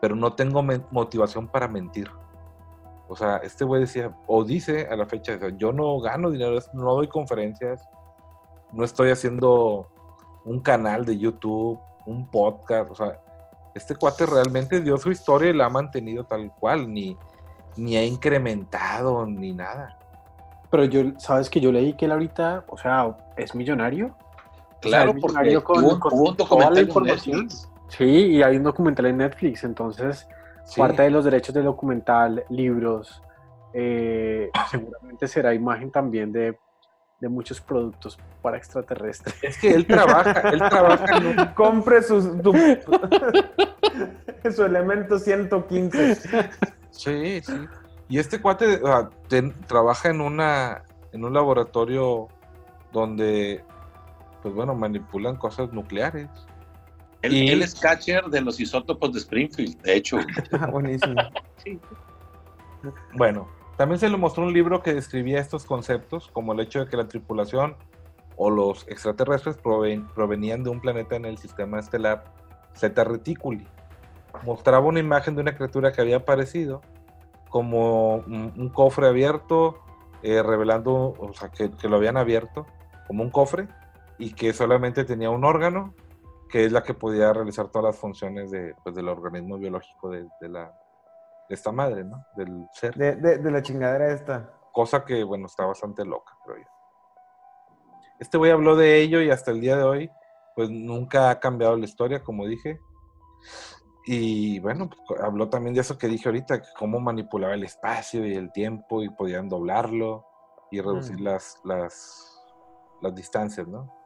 pero 0.00 0.14
no 0.16 0.34
tengo 0.34 0.62
motivación 0.90 1.48
para 1.48 1.68
mentir. 1.68 2.10
O 3.08 3.16
sea, 3.16 3.38
este 3.38 3.64
güey 3.64 3.80
decía, 3.80 4.14
o 4.26 4.44
dice 4.44 4.86
a 4.90 4.96
la 4.96 5.06
fecha, 5.06 5.34
o 5.36 5.38
sea, 5.38 5.48
yo 5.56 5.72
no 5.72 5.98
gano 6.00 6.30
dinero, 6.30 6.58
no 6.74 6.94
doy 6.94 7.08
conferencias, 7.08 7.88
no 8.72 8.84
estoy 8.84 9.10
haciendo 9.10 9.88
un 10.44 10.60
canal 10.60 11.06
de 11.06 11.18
YouTube, 11.18 11.80
un 12.06 12.30
podcast, 12.30 12.90
o 12.90 12.94
sea, 12.94 13.20
este 13.74 13.94
cuate 13.96 14.26
realmente 14.26 14.80
dio 14.80 14.98
su 14.98 15.10
historia 15.10 15.50
y 15.50 15.54
la 15.54 15.66
ha 15.66 15.70
mantenido 15.70 16.24
tal 16.24 16.52
cual, 16.58 16.92
ni, 16.92 17.16
ni 17.76 17.96
ha 17.96 18.04
incrementado 18.04 19.24
ni 19.24 19.52
nada. 19.52 19.98
Pero 20.70 20.84
yo, 20.84 21.18
¿sabes 21.18 21.48
que 21.48 21.60
yo 21.60 21.72
leí 21.72 21.94
que 21.94 22.04
él 22.04 22.12
ahorita, 22.12 22.64
o 22.68 22.76
sea, 22.76 23.16
es 23.36 23.54
millonario? 23.54 24.14
Claro, 24.80 25.10
O 25.10 25.12
sea, 25.14 25.20
porque 25.20 25.56
hubo, 25.56 25.92
un- 25.94 26.00
con 26.00 26.12
hubo 26.14 26.28
un 26.30 26.36
documental 26.36 26.78
en 26.78 26.88
información. 26.88 27.40
Netflix. 27.42 27.68
Sí, 27.88 28.04
y 28.04 28.42
hay 28.42 28.56
un 28.56 28.62
documental 28.64 29.06
en 29.06 29.16
Netflix, 29.18 29.64
entonces 29.64 30.26
Sí. 30.64 30.80
parte 30.80 31.02
de 31.02 31.10
los 31.10 31.24
derechos 31.24 31.54
del 31.54 31.64
documental, 31.64 32.44
libros, 32.50 33.22
eh, 33.72 34.50
seguramente 34.70 35.26
será 35.28 35.54
imagen 35.54 35.90
también 35.90 36.30
de, 36.32 36.58
de 37.20 37.28
muchos 37.28 37.60
productos 37.60 38.18
para 38.42 38.56
extraterrestres. 38.58 39.34
Es 39.42 39.58
que 39.58 39.70
él 39.72 39.86
trabaja, 39.86 40.50
él 40.50 40.58
trabaja 40.68 41.16
en 41.16 41.26
un, 41.26 41.46
Compre 41.54 42.02
sus, 42.02 42.24
su, 42.24 42.52
su 44.54 44.64
elemento 44.64 45.18
115. 45.18 46.14
Sí, 46.90 47.40
sí. 47.42 47.54
Y 48.08 48.18
este 48.18 48.40
cuate 48.40 48.80
ten- 49.28 49.54
trabaja 49.66 50.08
en 50.10 50.20
una 50.20 50.82
en 51.12 51.24
un 51.24 51.32
laboratorio 51.34 52.28
donde, 52.92 53.64
pues 54.42 54.54
bueno, 54.54 54.74
manipulan 54.74 55.36
cosas 55.36 55.72
nucleares. 55.72 56.28
Él, 57.22 57.32
Y- 57.32 57.48
él 57.50 57.62
es 57.62 57.74
catcher 57.74 58.26
de 58.26 58.40
los 58.40 58.60
isótopos 58.60 59.12
de 59.12 59.18
Springfield, 59.18 59.80
de 59.82 59.96
hecho. 59.96 60.18
Ah, 60.52 60.66
buenísimo. 60.66 61.20
Bueno, 63.14 63.48
también 63.76 63.98
se 63.98 64.08
le 64.08 64.16
mostró 64.16 64.44
un 64.44 64.52
libro 64.52 64.82
que 64.82 64.94
describía 64.94 65.40
estos 65.40 65.64
conceptos, 65.64 66.28
como 66.32 66.52
el 66.52 66.60
hecho 66.60 66.80
de 66.80 66.86
que 66.86 66.96
la 66.96 67.08
tripulación 67.08 67.76
o 68.36 68.50
los 68.50 68.86
extraterrestres 68.88 69.58
proven- 69.60 70.06
provenían 70.14 70.62
de 70.62 70.70
un 70.70 70.80
planeta 70.80 71.16
en 71.16 71.24
el 71.24 71.38
sistema 71.38 71.80
estelar 71.80 72.24
Zeta 72.76 73.02
Reticuli. 73.04 73.66
Mostraba 74.44 74.86
una 74.86 75.00
imagen 75.00 75.34
de 75.34 75.40
una 75.42 75.56
criatura 75.56 75.92
que 75.92 76.00
había 76.00 76.18
aparecido 76.18 76.82
como 77.48 78.16
un, 78.16 78.52
un 78.56 78.68
cofre 78.68 79.08
abierto, 79.08 79.80
eh, 80.22 80.42
revelando, 80.42 81.14
o 81.18 81.32
sea, 81.34 81.48
que, 81.48 81.70
que 81.72 81.88
lo 81.88 81.96
habían 81.96 82.16
abierto 82.16 82.66
como 83.08 83.22
un 83.24 83.30
cofre 83.30 83.66
y 84.18 84.34
que 84.34 84.52
solamente 84.52 85.04
tenía 85.04 85.30
un 85.30 85.44
órgano, 85.44 85.94
que 86.48 86.64
es 86.64 86.72
la 86.72 86.82
que 86.82 86.94
podía 86.94 87.32
realizar 87.32 87.68
todas 87.68 87.94
las 87.94 87.96
funciones 87.96 88.50
de, 88.50 88.74
pues, 88.82 88.94
del 88.94 89.08
organismo 89.08 89.58
biológico 89.58 90.10
de, 90.10 90.26
de 90.40 90.48
la, 90.48 90.64
de 91.48 91.54
esta 91.54 91.72
madre, 91.72 92.04
¿no? 92.04 92.24
Del 92.36 92.66
ser. 92.72 92.94
De, 92.94 93.14
de, 93.16 93.50
la 93.50 93.62
chingadera 93.62 94.12
esta. 94.12 94.52
Cosa 94.72 95.04
que, 95.04 95.22
bueno, 95.24 95.46
está 95.46 95.66
bastante 95.66 96.04
loca, 96.04 96.36
creo 96.44 96.58
yo. 96.58 96.68
Este 98.18 98.38
güey 98.38 98.50
habló 98.50 98.76
de 98.76 99.00
ello 99.00 99.20
y 99.20 99.30
hasta 99.30 99.50
el 99.50 99.60
día 99.60 99.76
de 99.76 99.84
hoy, 99.84 100.10
pues 100.56 100.70
nunca 100.70 101.30
ha 101.30 101.38
cambiado 101.38 101.76
la 101.76 101.84
historia, 101.84 102.22
como 102.22 102.46
dije. 102.46 102.80
Y 104.06 104.58
bueno, 104.60 104.88
pues, 105.06 105.20
habló 105.20 105.48
también 105.48 105.74
de 105.74 105.82
eso 105.82 105.98
que 105.98 106.08
dije 106.08 106.28
ahorita, 106.28 106.62
que 106.62 106.68
cómo 106.78 106.98
manipulaba 106.98 107.54
el 107.54 107.62
espacio 107.62 108.26
y 108.26 108.34
el 108.34 108.50
tiempo 108.52 109.02
y 109.02 109.10
podían 109.10 109.48
doblarlo 109.48 110.24
y 110.70 110.80
reducir 110.80 111.20
Mm. 111.20 111.24
las, 111.24 111.60
las, 111.64 112.42
las 113.00 113.14
distancias, 113.14 113.68
¿no? 113.68 113.97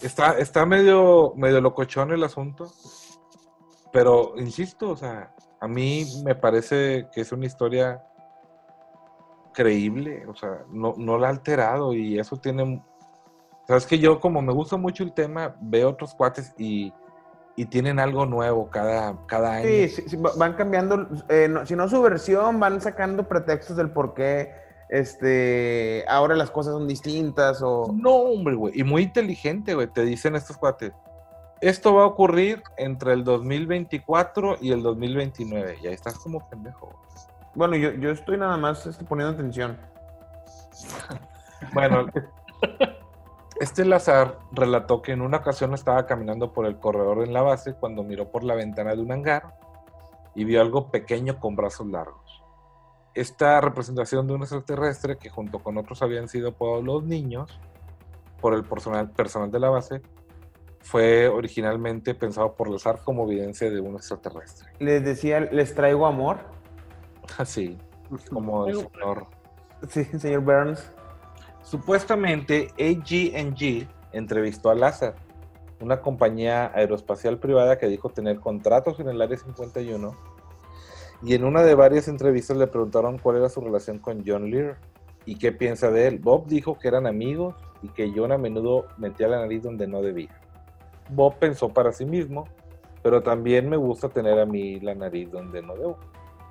Está, 0.00 0.38
está 0.38 0.66
medio, 0.66 1.32
medio 1.36 1.60
locochón 1.60 2.12
el 2.12 2.22
asunto, 2.24 2.70
pero 3.92 4.34
insisto, 4.36 4.90
o 4.90 4.96
sea, 4.96 5.34
a 5.60 5.68
mí 5.68 6.04
me 6.24 6.34
parece 6.34 7.08
que 7.12 7.20
es 7.22 7.32
una 7.32 7.46
historia 7.46 8.02
creíble, 9.52 10.26
o 10.26 10.34
sea, 10.34 10.64
no, 10.70 10.94
no 10.96 11.16
la 11.18 11.28
ha 11.28 11.30
alterado 11.30 11.92
y 11.94 12.18
eso 12.18 12.36
tiene... 12.36 12.82
Sabes 13.66 13.86
que 13.86 13.98
yo 13.98 14.20
como 14.20 14.42
me 14.42 14.52
gusta 14.52 14.76
mucho 14.76 15.04
el 15.04 15.14
tema, 15.14 15.56
veo 15.60 15.90
otros 15.90 16.14
cuates 16.14 16.52
y 16.58 16.92
y 17.56 17.66
tienen 17.66 18.00
algo 18.00 18.26
nuevo 18.26 18.68
cada, 18.68 19.16
cada 19.26 19.52
año. 19.58 19.62
Sí, 19.68 19.88
sí, 19.88 20.02
sí, 20.08 20.16
va- 20.16 20.32
van 20.36 20.54
cambiando, 20.54 21.06
eh, 21.28 21.46
no- 21.48 21.64
si 21.64 21.76
no 21.76 21.88
su 21.88 22.02
versión, 22.02 22.58
van 22.58 22.80
sacando 22.80 23.28
pretextos 23.28 23.76
del 23.76 23.92
por 23.92 24.12
qué 24.12 24.52
este, 24.88 26.04
ahora 26.08 26.34
las 26.34 26.50
cosas 26.50 26.74
son 26.74 26.86
distintas 26.86 27.62
o... 27.62 27.92
No, 27.94 28.14
hombre, 28.14 28.54
güey. 28.54 28.78
Y 28.78 28.84
muy 28.84 29.02
inteligente, 29.02 29.74
güey. 29.74 29.86
Te 29.88 30.02
dicen 30.04 30.36
estos 30.36 30.56
cuates. 30.56 30.92
Esto 31.60 31.94
va 31.94 32.02
a 32.02 32.06
ocurrir 32.06 32.62
entre 32.76 33.12
el 33.12 33.24
2024 33.24 34.58
y 34.60 34.72
el 34.72 34.82
2029. 34.82 35.78
Y 35.82 35.86
ahí 35.86 35.94
estás 35.94 36.18
como 36.18 36.48
pendejo. 36.48 36.86
güey. 36.86 36.98
Bueno, 37.54 37.76
yo, 37.76 37.92
yo 37.92 38.10
estoy 38.10 38.36
nada 38.36 38.56
más 38.56 38.86
este, 38.86 39.04
poniendo 39.04 39.34
atención. 39.34 39.78
Bueno, 41.72 42.06
este 43.60 43.84
Lazar 43.84 44.38
relató 44.52 45.00
que 45.02 45.12
en 45.12 45.22
una 45.22 45.38
ocasión 45.38 45.72
estaba 45.74 46.06
caminando 46.06 46.52
por 46.52 46.66
el 46.66 46.78
corredor 46.78 47.22
en 47.22 47.32
la 47.32 47.42
base 47.42 47.74
cuando 47.74 48.02
miró 48.02 48.30
por 48.30 48.44
la 48.44 48.54
ventana 48.54 48.94
de 48.94 49.00
un 49.00 49.12
hangar 49.12 49.54
y 50.34 50.44
vio 50.44 50.60
algo 50.60 50.90
pequeño 50.90 51.38
con 51.38 51.54
brazos 51.54 51.86
largos. 51.86 52.23
Esta 53.14 53.60
representación 53.60 54.26
de 54.26 54.34
un 54.34 54.40
extraterrestre 54.42 55.16
que 55.16 55.30
junto 55.30 55.60
con 55.60 55.78
otros 55.78 56.02
habían 56.02 56.28
sido 56.28 56.48
apodados 56.50 56.84
los 56.84 57.04
niños 57.04 57.60
por 58.40 58.54
el 58.54 58.64
personal, 58.64 59.10
personal 59.10 59.50
de 59.50 59.60
la 59.60 59.70
base 59.70 60.02
fue 60.80 61.28
originalmente 61.28 62.14
pensado 62.14 62.54
por 62.54 62.68
Lazar 62.68 63.00
como 63.04 63.24
evidencia 63.24 63.70
de 63.70 63.80
un 63.80 63.94
extraterrestre. 63.94 64.68
Les 64.80 65.02
decía, 65.02 65.40
les 65.40 65.74
traigo 65.74 66.06
amor. 66.06 66.40
Así, 67.38 67.78
como 68.30 68.66
el 68.66 68.76
señor 68.76 69.26
Sí, 69.88 70.04
señor 70.04 70.40
Burns. 70.40 70.92
Supuestamente 71.62 72.68
AG&G 72.78 73.88
entrevistó 74.12 74.70
a 74.70 74.74
Lazar, 74.74 75.14
una 75.80 76.00
compañía 76.00 76.70
aeroespacial 76.74 77.38
privada 77.38 77.78
que 77.78 77.86
dijo 77.86 78.10
tener 78.10 78.38
contratos 78.40 79.00
en 79.00 79.08
el 79.08 79.20
Área 79.20 79.38
51 79.38 80.33
y 81.24 81.34
en 81.34 81.44
una 81.44 81.62
de 81.62 81.74
varias 81.74 82.08
entrevistas 82.08 82.56
le 82.56 82.66
preguntaron 82.66 83.18
cuál 83.18 83.36
era 83.36 83.48
su 83.48 83.60
relación 83.60 83.98
con 83.98 84.22
John 84.26 84.50
Lear 84.50 84.76
y 85.24 85.36
qué 85.36 85.52
piensa 85.52 85.90
de 85.90 86.06
él. 86.08 86.18
Bob 86.18 86.46
dijo 86.46 86.78
que 86.78 86.88
eran 86.88 87.06
amigos 87.06 87.54
y 87.82 87.88
que 87.88 88.12
John 88.14 88.32
a 88.32 88.38
menudo 88.38 88.86
metía 88.98 89.28
la 89.28 89.40
nariz 89.40 89.62
donde 89.62 89.86
no 89.86 90.02
debía. 90.02 90.28
Bob 91.10 91.36
pensó 91.38 91.68
para 91.70 91.92
sí 91.92 92.04
mismo, 92.04 92.46
pero 93.02 93.22
también 93.22 93.68
me 93.68 93.76
gusta 93.76 94.08
tener 94.08 94.38
a 94.38 94.46
mí 94.46 94.80
la 94.80 94.94
nariz 94.94 95.30
donde 95.30 95.62
no 95.62 95.74
debo. 95.76 95.98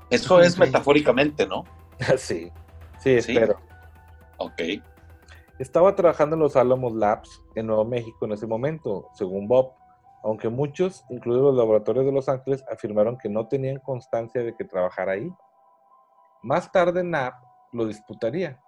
Eso 0.09 0.39
es 0.39 0.53
Sí. 0.53 0.59
metafóricamente, 0.59 1.47
¿no? 1.47 1.63
sí, 2.17 2.51
sí, 2.99 3.21
Sí. 3.21 3.31
espero. 3.33 3.57
Ok. 4.37 4.61
Estaba 5.59 5.95
trabajando 5.95 6.35
en 6.35 6.41
los 6.41 6.55
Alamos 6.55 6.93
Labs 6.93 7.41
en 7.55 7.67
Nuevo 7.67 7.85
México 7.85 8.25
en 8.25 8.31
ese 8.33 8.47
momento, 8.47 9.09
según 9.13 9.47
Bob, 9.47 9.73
aunque 10.23 10.47
muchos, 10.47 11.03
incluidos 11.09 11.47
los 11.47 11.55
laboratorios 11.55 12.05
de 12.05 12.13
Los 12.13 12.29
Ángeles, 12.29 12.63
afirmaron 12.71 13.17
que 13.17 13.27
no 13.27 13.47
tenían 13.47 13.79
constancia 13.79 14.41
de 14.41 14.55
que 14.55 14.63
trabajara 14.63 15.13
ahí. 15.13 15.29
Más 16.41 16.71
tarde, 16.71 17.01
Knapp 17.01 17.33
lo 17.73 17.85
disputaría, 17.85 18.59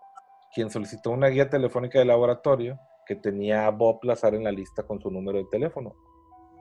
quien 0.53 0.69
solicitó 0.69 1.11
una 1.11 1.27
guía 1.27 1.49
telefónica 1.49 1.99
de 1.99 2.05
laboratorio 2.05 2.77
que 3.05 3.15
tenía 3.15 3.67
a 3.67 3.71
Bob 3.71 4.03
Lazar 4.03 4.35
en 4.35 4.43
la 4.43 4.51
lista 4.51 4.83
con 4.83 4.99
su 4.99 5.09
número 5.09 5.37
de 5.37 5.45
teléfono. 5.45 5.93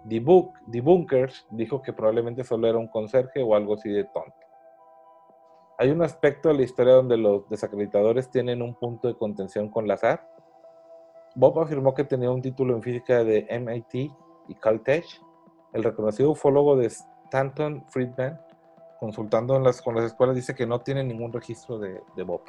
Debunk, 0.04 0.54
Debunkers 0.66 1.46
dijo 1.50 1.82
que 1.82 1.92
probablemente 1.92 2.44
solo 2.44 2.68
era 2.68 2.78
un 2.78 2.88
conserje 2.88 3.42
o 3.42 3.54
algo 3.54 3.74
así 3.74 3.90
de 3.90 4.04
tonto. 4.04 4.34
Hay 5.78 5.90
un 5.90 6.02
aspecto 6.02 6.50
de 6.50 6.54
la 6.54 6.62
historia 6.62 6.94
donde 6.94 7.16
los 7.16 7.48
desacreditadores 7.48 8.30
tienen 8.30 8.62
un 8.62 8.74
punto 8.74 9.08
de 9.08 9.16
contención 9.16 9.70
con 9.70 9.88
Lazar. 9.88 10.28
Bob 11.34 11.58
afirmó 11.58 11.94
que 11.94 12.04
tenía 12.04 12.30
un 12.30 12.42
título 12.42 12.76
en 12.76 12.82
física 12.82 13.24
de 13.24 13.46
MIT 13.50 14.12
y 14.48 14.54
Caltech. 14.54 15.04
El 15.72 15.82
reconocido 15.82 16.30
ufólogo 16.30 16.76
de 16.76 16.86
Stanton 16.86 17.84
Friedman, 17.88 18.40
consultando 19.00 19.56
en 19.56 19.64
las, 19.64 19.82
con 19.82 19.94
las 19.96 20.04
escuelas, 20.04 20.36
dice 20.36 20.54
que 20.54 20.66
no 20.66 20.80
tiene 20.80 21.02
ningún 21.04 21.32
registro 21.32 21.78
de, 21.78 22.00
de 22.16 22.22
Bob. 22.22 22.42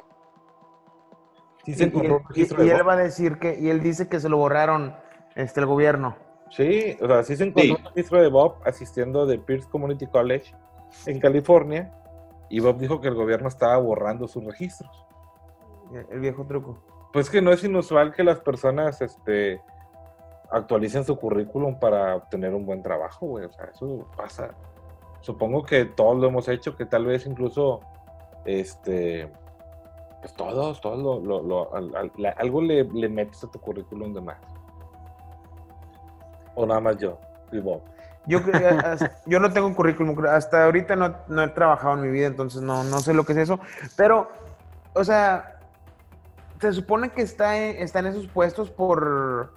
Sí 1.64 1.74
se 1.74 1.84
Y, 1.84 1.86
encontró 1.88 2.20
y- 2.24 2.28
registro 2.28 2.62
y 2.64 2.68
de 2.68 2.72
él 2.74 2.78
Bob. 2.82 2.88
va 2.88 2.92
a 2.92 2.96
decir 2.96 3.38
que, 3.38 3.58
y 3.58 3.68
él 3.70 3.80
dice 3.82 4.08
que 4.08 4.20
se 4.20 4.28
lo 4.28 4.36
borraron 4.36 4.94
este, 5.34 5.60
el 5.60 5.66
gobierno. 5.66 6.16
Sí, 6.50 6.96
o 7.02 7.06
sea, 7.08 7.24
sí 7.24 7.36
se 7.36 7.44
encontró 7.44 7.74
Sí. 7.76 7.82
un 7.82 7.84
registro 7.86 8.22
de 8.22 8.28
Bob 8.28 8.54
asistiendo 8.64 9.26
de 9.26 9.38
Pierce 9.38 9.68
Community 9.68 10.06
College 10.06 10.54
en 11.06 11.18
California. 11.18 11.92
Y 12.48 12.60
Bob 12.60 12.78
dijo 12.78 13.00
que 13.00 13.08
el 13.08 13.14
gobierno 13.16 13.48
estaba 13.48 13.76
borrando 13.78 14.28
sus 14.28 14.44
registros. 14.44 14.90
El 16.10 16.20
viejo 16.20 16.46
truco. 16.46 16.78
Pues 17.12 17.28
que 17.28 17.42
no 17.42 17.50
es 17.50 17.64
inusual 17.64 18.12
que 18.14 18.22
las 18.22 18.38
personas 18.40 19.02
este, 19.02 19.60
actualicen 20.50 21.04
su 21.04 21.16
currículum 21.16 21.78
para 21.78 22.16
obtener 22.16 22.54
un 22.54 22.66
buen 22.66 22.82
trabajo, 22.82 23.26
güey. 23.26 23.44
O 23.46 23.52
sea, 23.52 23.66
eso 23.66 24.06
pasa. 24.16 24.50
Supongo 25.20 25.64
que 25.64 25.84
todos 25.84 26.16
lo 26.18 26.28
hemos 26.28 26.48
hecho, 26.48 26.76
que 26.76 26.86
tal 26.86 27.06
vez 27.06 27.26
incluso, 27.26 27.80
este, 28.44 29.30
pues 30.20 30.32
todos, 30.34 30.80
todos 30.80 31.22
lo, 31.22 31.74
algo 32.36 32.62
le, 32.62 33.08
metes 33.08 33.42
a 33.44 33.50
tu 33.50 33.58
currículum 33.58 34.14
de 34.14 34.20
más. 34.20 34.38
O 36.54 36.64
nada 36.64 36.80
más 36.80 36.96
yo, 36.98 37.18
y 37.52 37.58
Bob. 37.58 37.82
Yo, 38.26 38.40
yo 39.26 39.38
no 39.38 39.52
tengo 39.52 39.74
currículum, 39.74 40.16
hasta 40.26 40.64
ahorita 40.64 40.96
no, 40.96 41.14
no 41.28 41.44
he 41.44 41.48
trabajado 41.48 41.94
en 41.94 42.02
mi 42.02 42.08
vida, 42.08 42.26
entonces 42.26 42.60
no, 42.62 42.82
no 42.84 42.98
sé 42.98 43.14
lo 43.14 43.24
que 43.24 43.32
es 43.32 43.38
eso. 43.38 43.60
Pero, 43.96 44.28
o 44.94 45.04
sea, 45.04 45.60
se 46.60 46.72
supone 46.72 47.10
que 47.10 47.22
está 47.22 47.56
en, 47.56 47.76
en 47.78 48.06
esos 48.06 48.26
puestos 48.28 48.70
por, 48.70 49.52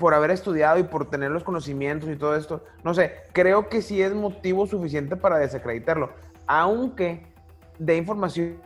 por 0.00 0.14
haber 0.14 0.30
estudiado 0.30 0.78
y 0.78 0.82
por 0.82 1.10
tener 1.10 1.30
los 1.30 1.44
conocimientos 1.44 2.08
y 2.08 2.16
todo 2.16 2.34
esto. 2.34 2.64
No 2.82 2.94
sé, 2.94 3.16
creo 3.32 3.68
que 3.68 3.82
sí 3.82 4.00
es 4.02 4.14
motivo 4.14 4.66
suficiente 4.66 5.14
para 5.14 5.36
desacreditarlo. 5.36 6.10
Aunque 6.46 7.26
de 7.78 7.96
información 7.96 8.58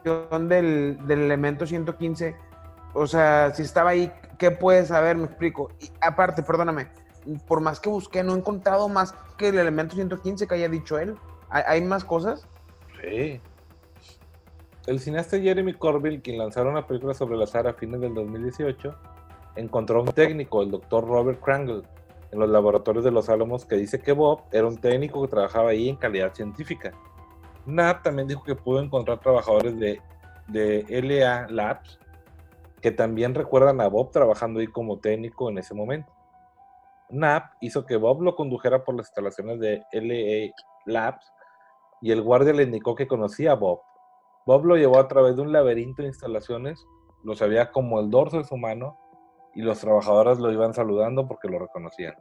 del, 0.49 0.97
del 1.07 1.21
elemento 1.21 1.67
115, 1.67 2.37
o 2.95 3.07
sea, 3.09 3.53
si 3.53 3.63
estaba 3.63 3.91
ahí, 3.91 4.13
¿qué 4.39 4.53
puede 4.53 4.87
saber? 4.87 5.17
Me 5.17 5.25
explico. 5.25 5.73
Y 5.81 5.91
aparte, 6.01 6.45
perdóname, 6.45 6.89
por 7.49 7.61
más 7.61 7.81
que 7.81 7.89
busqué, 7.89 8.23
no 8.23 8.35
he 8.35 8.39
encontrado 8.39 8.89
más 8.89 9.13
que 9.37 9.49
el 9.49 9.59
elemento 9.59 9.97
115 9.97 10.47
que 10.47 10.55
haya 10.55 10.69
dicho 10.69 10.99
él. 10.99 11.17
¿Hay, 11.51 11.83
más 11.83 12.05
cosas? 12.05 12.47
Sí. 13.01 13.41
El 14.87 15.01
cineasta 15.01 15.39
Jeremy 15.39 15.75
Corbell, 15.75 16.23
quien 16.23 16.39
lanzaron 16.39 16.73
una 16.73 16.87
película 16.87 17.15
sobre 17.15 17.37
la 17.37 17.47
Sara 17.47 17.71
a 17.71 17.75
fines 17.75 18.01
del 18.01 18.15
2018, 18.15 18.95
encontró 19.57 20.03
un 20.03 20.13
técnico, 20.13 20.63
el 20.63 20.71
doctor 20.71 21.07
Robert 21.07 21.41
Krangle, 21.41 21.83
en 22.31 22.39
los 22.41 22.49
laboratorios 22.49 23.05
de 23.05 23.11
Los 23.11 23.29
Álamos, 23.29 23.65
que 23.65 23.77
dice 23.77 24.01
que 24.01 24.13
Bob 24.13 24.43
era 24.51 24.67
un 24.67 24.77
técnico 24.77 25.23
que 25.23 25.29
trabajaba 25.29 25.71
ahí 25.71 25.89
en 25.89 25.97
calidad 25.97 26.35
científica. 26.35 26.93
Knapp 27.65 28.03
también 28.03 28.29
dijo 28.29 28.43
que 28.43 28.55
pudo 28.57 28.81
encontrar 28.81 29.21
trabajadores 29.21 29.79
de, 29.79 30.01
de 30.49 30.85
LA 30.89 31.47
Labs 31.49 31.99
que 32.83 32.91
también 32.91 33.35
recuerdan 33.35 33.81
a 33.81 33.89
Bob 33.89 34.11
trabajando 34.11 34.61
ahí 34.61 34.67
como 34.67 34.99
técnico 34.99 35.49
en 35.49 35.57
ese 35.57 35.73
momento. 35.73 36.13
Knapp 37.09 37.53
hizo 37.61 37.87
que 37.87 37.97
Bob 37.97 38.21
lo 38.21 38.37
condujera 38.37 38.85
por 38.85 38.95
las 38.95 39.07
instalaciones 39.07 39.59
de 39.61 39.85
LA 39.93 40.53
Labs 40.85 41.33
y 42.03 42.11
el 42.11 42.21
guardia 42.21 42.53
le 42.53 42.65
indicó 42.65 42.95
que 42.95 43.07
conocía 43.07 43.53
a 43.53 43.55
Bob. 43.55 43.81
Bob 44.45 44.67
lo 44.67 44.77
llevó 44.77 44.99
a 44.99 45.09
través 45.09 45.37
de 45.37 45.43
un 45.43 45.53
laberinto 45.53 46.03
de 46.03 46.09
instalaciones, 46.09 46.85
lo 47.23 47.35
sabía 47.35 47.73
como 47.73 48.01
el 48.01 48.11
dorso 48.11 48.37
de 48.37 48.45
su 48.45 48.59
mano 48.59 48.99
y 49.55 49.63
los 49.63 49.81
trabajadores 49.81 50.39
lo 50.39 50.51
iban 50.53 50.75
saludando 50.75 51.27
porque 51.27 51.49
lo 51.49 51.59
reconocían. 51.59 52.15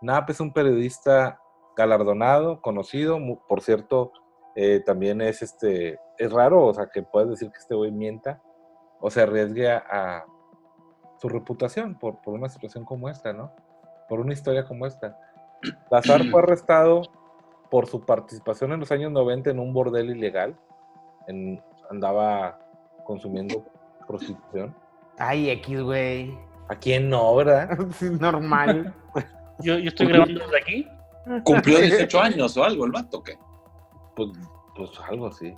Knapp 0.00 0.30
es 0.30 0.40
un 0.40 0.52
periodista 0.52 1.40
galardonado, 1.76 2.60
conocido, 2.60 3.18
por 3.48 3.60
cierto, 3.62 4.12
eh, 4.56 4.80
también 4.84 5.20
es 5.20 5.42
este, 5.42 5.98
es 6.18 6.32
raro, 6.32 6.66
o 6.66 6.74
sea, 6.74 6.88
que 6.88 7.02
puedes 7.02 7.30
decir 7.30 7.50
que 7.50 7.58
este 7.58 7.74
güey 7.74 7.90
mienta 7.92 8.40
o 9.00 9.10
se 9.10 9.22
arriesgue 9.22 9.70
a, 9.70 9.78
a 9.88 10.24
su 11.18 11.28
reputación 11.28 11.98
por, 11.98 12.20
por 12.20 12.34
una 12.34 12.48
situación 12.48 12.84
como 12.84 13.08
esta, 13.08 13.32
¿no? 13.32 13.52
Por 14.08 14.20
una 14.20 14.32
historia 14.32 14.66
como 14.66 14.86
esta. 14.86 15.16
Lazar 15.90 16.22
fue 16.30 16.40
arrestado 16.42 17.02
por 17.70 17.86
su 17.86 18.00
participación 18.00 18.72
en 18.72 18.80
los 18.80 18.90
años 18.90 19.12
90 19.12 19.50
en 19.50 19.58
un 19.58 19.72
bordel 19.72 20.10
ilegal. 20.10 20.56
En- 21.26 21.62
andaba 21.90 22.58
consumiendo 23.04 23.64
prostitución. 24.06 24.74
Ay, 25.18 25.50
X, 25.50 25.82
güey. 25.82 26.36
¿A 26.70 26.76
quién 26.76 27.10
no, 27.10 27.34
verdad? 27.34 27.76
Normal. 28.20 28.94
Yo, 29.62 29.76
yo 29.76 29.88
estoy 29.88 30.06
grabando 30.06 30.40
desde 30.40 30.56
aquí. 30.56 30.88
Cumplió 31.44 31.80
18 31.80 32.18
años 32.18 32.56
o 32.56 32.64
algo 32.64 32.86
el 32.86 32.92
vato, 32.92 33.18
¿o 33.18 33.22
¿qué? 33.22 33.36
Pues, 34.16 34.30
pues 34.74 34.90
algo 35.06 35.26
así. 35.26 35.54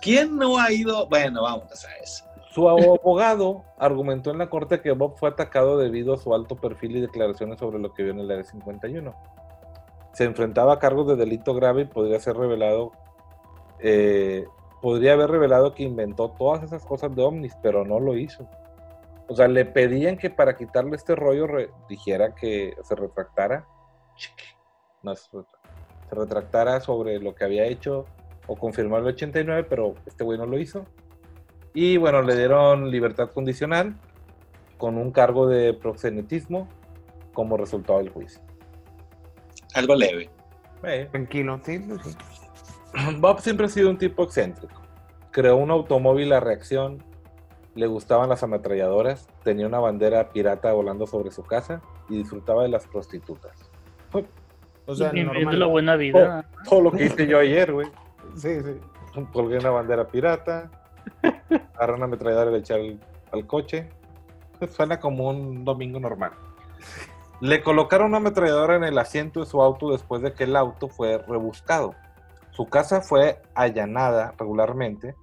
¿Quién 0.00 0.36
no 0.36 0.56
ha 0.56 0.72
ido? 0.72 1.06
Bueno, 1.08 1.42
vamos 1.42 1.84
a 1.84 1.96
eso. 2.02 2.24
Su 2.50 2.66
abogado 2.66 3.64
argumentó 3.76 4.30
en 4.30 4.38
la 4.38 4.48
corte 4.48 4.80
que 4.80 4.92
Bob 4.92 5.18
fue 5.18 5.28
atacado 5.28 5.76
debido 5.76 6.14
a 6.14 6.16
su 6.16 6.34
alto 6.34 6.56
perfil 6.56 6.96
y 6.96 7.00
declaraciones 7.02 7.58
sobre 7.58 7.78
lo 7.78 7.92
que 7.92 8.04
vio 8.04 8.12
en 8.12 8.20
el 8.20 8.30
Área 8.30 8.44
51. 8.44 9.14
Se 10.14 10.24
enfrentaba 10.24 10.72
a 10.72 10.78
cargos 10.78 11.08
de 11.08 11.16
delito 11.16 11.52
grave 11.52 11.82
y 11.82 11.86
podría 11.86 12.18
ser 12.20 12.38
revelado, 12.38 12.92
eh, 13.80 14.46
podría 14.80 15.12
haber 15.12 15.30
revelado 15.30 15.74
que 15.74 15.82
inventó 15.82 16.30
todas 16.30 16.62
esas 16.62 16.86
cosas 16.86 17.14
de 17.14 17.22
ovnis, 17.22 17.54
pero 17.62 17.84
no 17.84 18.00
lo 18.00 18.16
hizo. 18.16 18.48
O 19.28 19.34
sea, 19.34 19.48
le 19.48 19.64
pedían 19.64 20.16
que 20.18 20.30
para 20.30 20.56
quitarle 20.56 20.96
este 20.96 21.16
rollo 21.16 21.46
re- 21.46 21.70
dijera 21.88 22.34
que 22.34 22.74
se 22.84 22.94
retractara 22.94 23.66
no 25.02 25.14
se 25.14 25.28
retractara 26.10 26.80
sobre 26.80 27.18
lo 27.18 27.34
que 27.34 27.44
había 27.44 27.64
hecho 27.66 28.06
o 28.46 28.56
confirmar 28.56 29.00
el 29.00 29.08
89, 29.08 29.66
pero 29.68 29.94
este 30.06 30.24
güey 30.24 30.38
no 30.38 30.46
lo 30.46 30.58
hizo. 30.58 30.86
Y 31.74 31.96
bueno, 31.96 32.22
le 32.22 32.36
dieron 32.36 32.90
libertad 32.90 33.30
condicional 33.32 33.96
con 34.78 34.96
un 34.96 35.10
cargo 35.10 35.46
de 35.48 35.74
proxenetismo 35.74 36.68
como 37.34 37.56
resultado 37.56 37.98
del 37.98 38.08
juicio. 38.10 38.40
Algo 39.74 39.94
leve. 39.94 40.30
Eh, 40.84 41.08
Tranquilo, 41.10 41.60
sí, 41.64 41.78
sí. 42.04 42.16
Bob 43.18 43.40
siempre 43.40 43.66
ha 43.66 43.68
sido 43.68 43.90
un 43.90 43.98
tipo 43.98 44.22
excéntrico. 44.24 44.80
Creó 45.32 45.56
un 45.56 45.70
automóvil 45.70 46.32
a 46.32 46.40
reacción, 46.40 47.02
le 47.76 47.86
gustaban 47.86 48.30
las 48.30 48.42
ametralladoras, 48.42 49.28
tenía 49.44 49.66
una 49.66 49.78
bandera 49.78 50.30
pirata 50.30 50.72
volando 50.72 51.06
sobre 51.06 51.30
su 51.30 51.44
casa 51.44 51.82
y 52.08 52.16
disfrutaba 52.16 52.62
de 52.62 52.70
las 52.70 52.86
prostitutas. 52.86 53.70
O 54.88 54.94
sea, 54.94 55.12
normal. 55.12 55.58
la 55.58 55.66
buena 55.66 55.96
vida. 55.96 56.48
Todo 56.68 56.80
lo 56.80 56.92
que 56.92 57.06
hice 57.06 57.26
yo 57.26 57.38
ayer, 57.38 57.72
güey. 57.72 57.88
Sí, 58.36 58.60
sí. 58.62 58.78
Colgué 59.32 59.58
una 59.58 59.70
bandera 59.70 60.06
pirata, 60.06 60.70
agarré 61.74 61.94
una 61.94 62.04
ametralladora 62.04 62.50
y 62.50 62.54
le 62.54 62.58
eché 62.60 62.74
al, 62.74 63.00
al 63.32 63.46
coche. 63.46 63.88
Suena 64.70 65.00
como 65.00 65.28
un 65.28 65.64
domingo 65.64 65.98
normal. 66.00 66.32
Le 67.40 67.62
colocaron 67.62 68.08
una 68.08 68.18
ametralladora 68.18 68.76
en 68.76 68.84
el 68.84 68.96
asiento 68.98 69.40
de 69.40 69.46
su 69.46 69.60
auto 69.60 69.90
después 69.90 70.22
de 70.22 70.32
que 70.32 70.44
el 70.44 70.56
auto 70.56 70.88
fue 70.88 71.18
rebuscado. 71.18 71.94
Su 72.52 72.66
casa 72.66 73.02
fue 73.02 73.42
allanada 73.54 74.34
regularmente. 74.38 75.14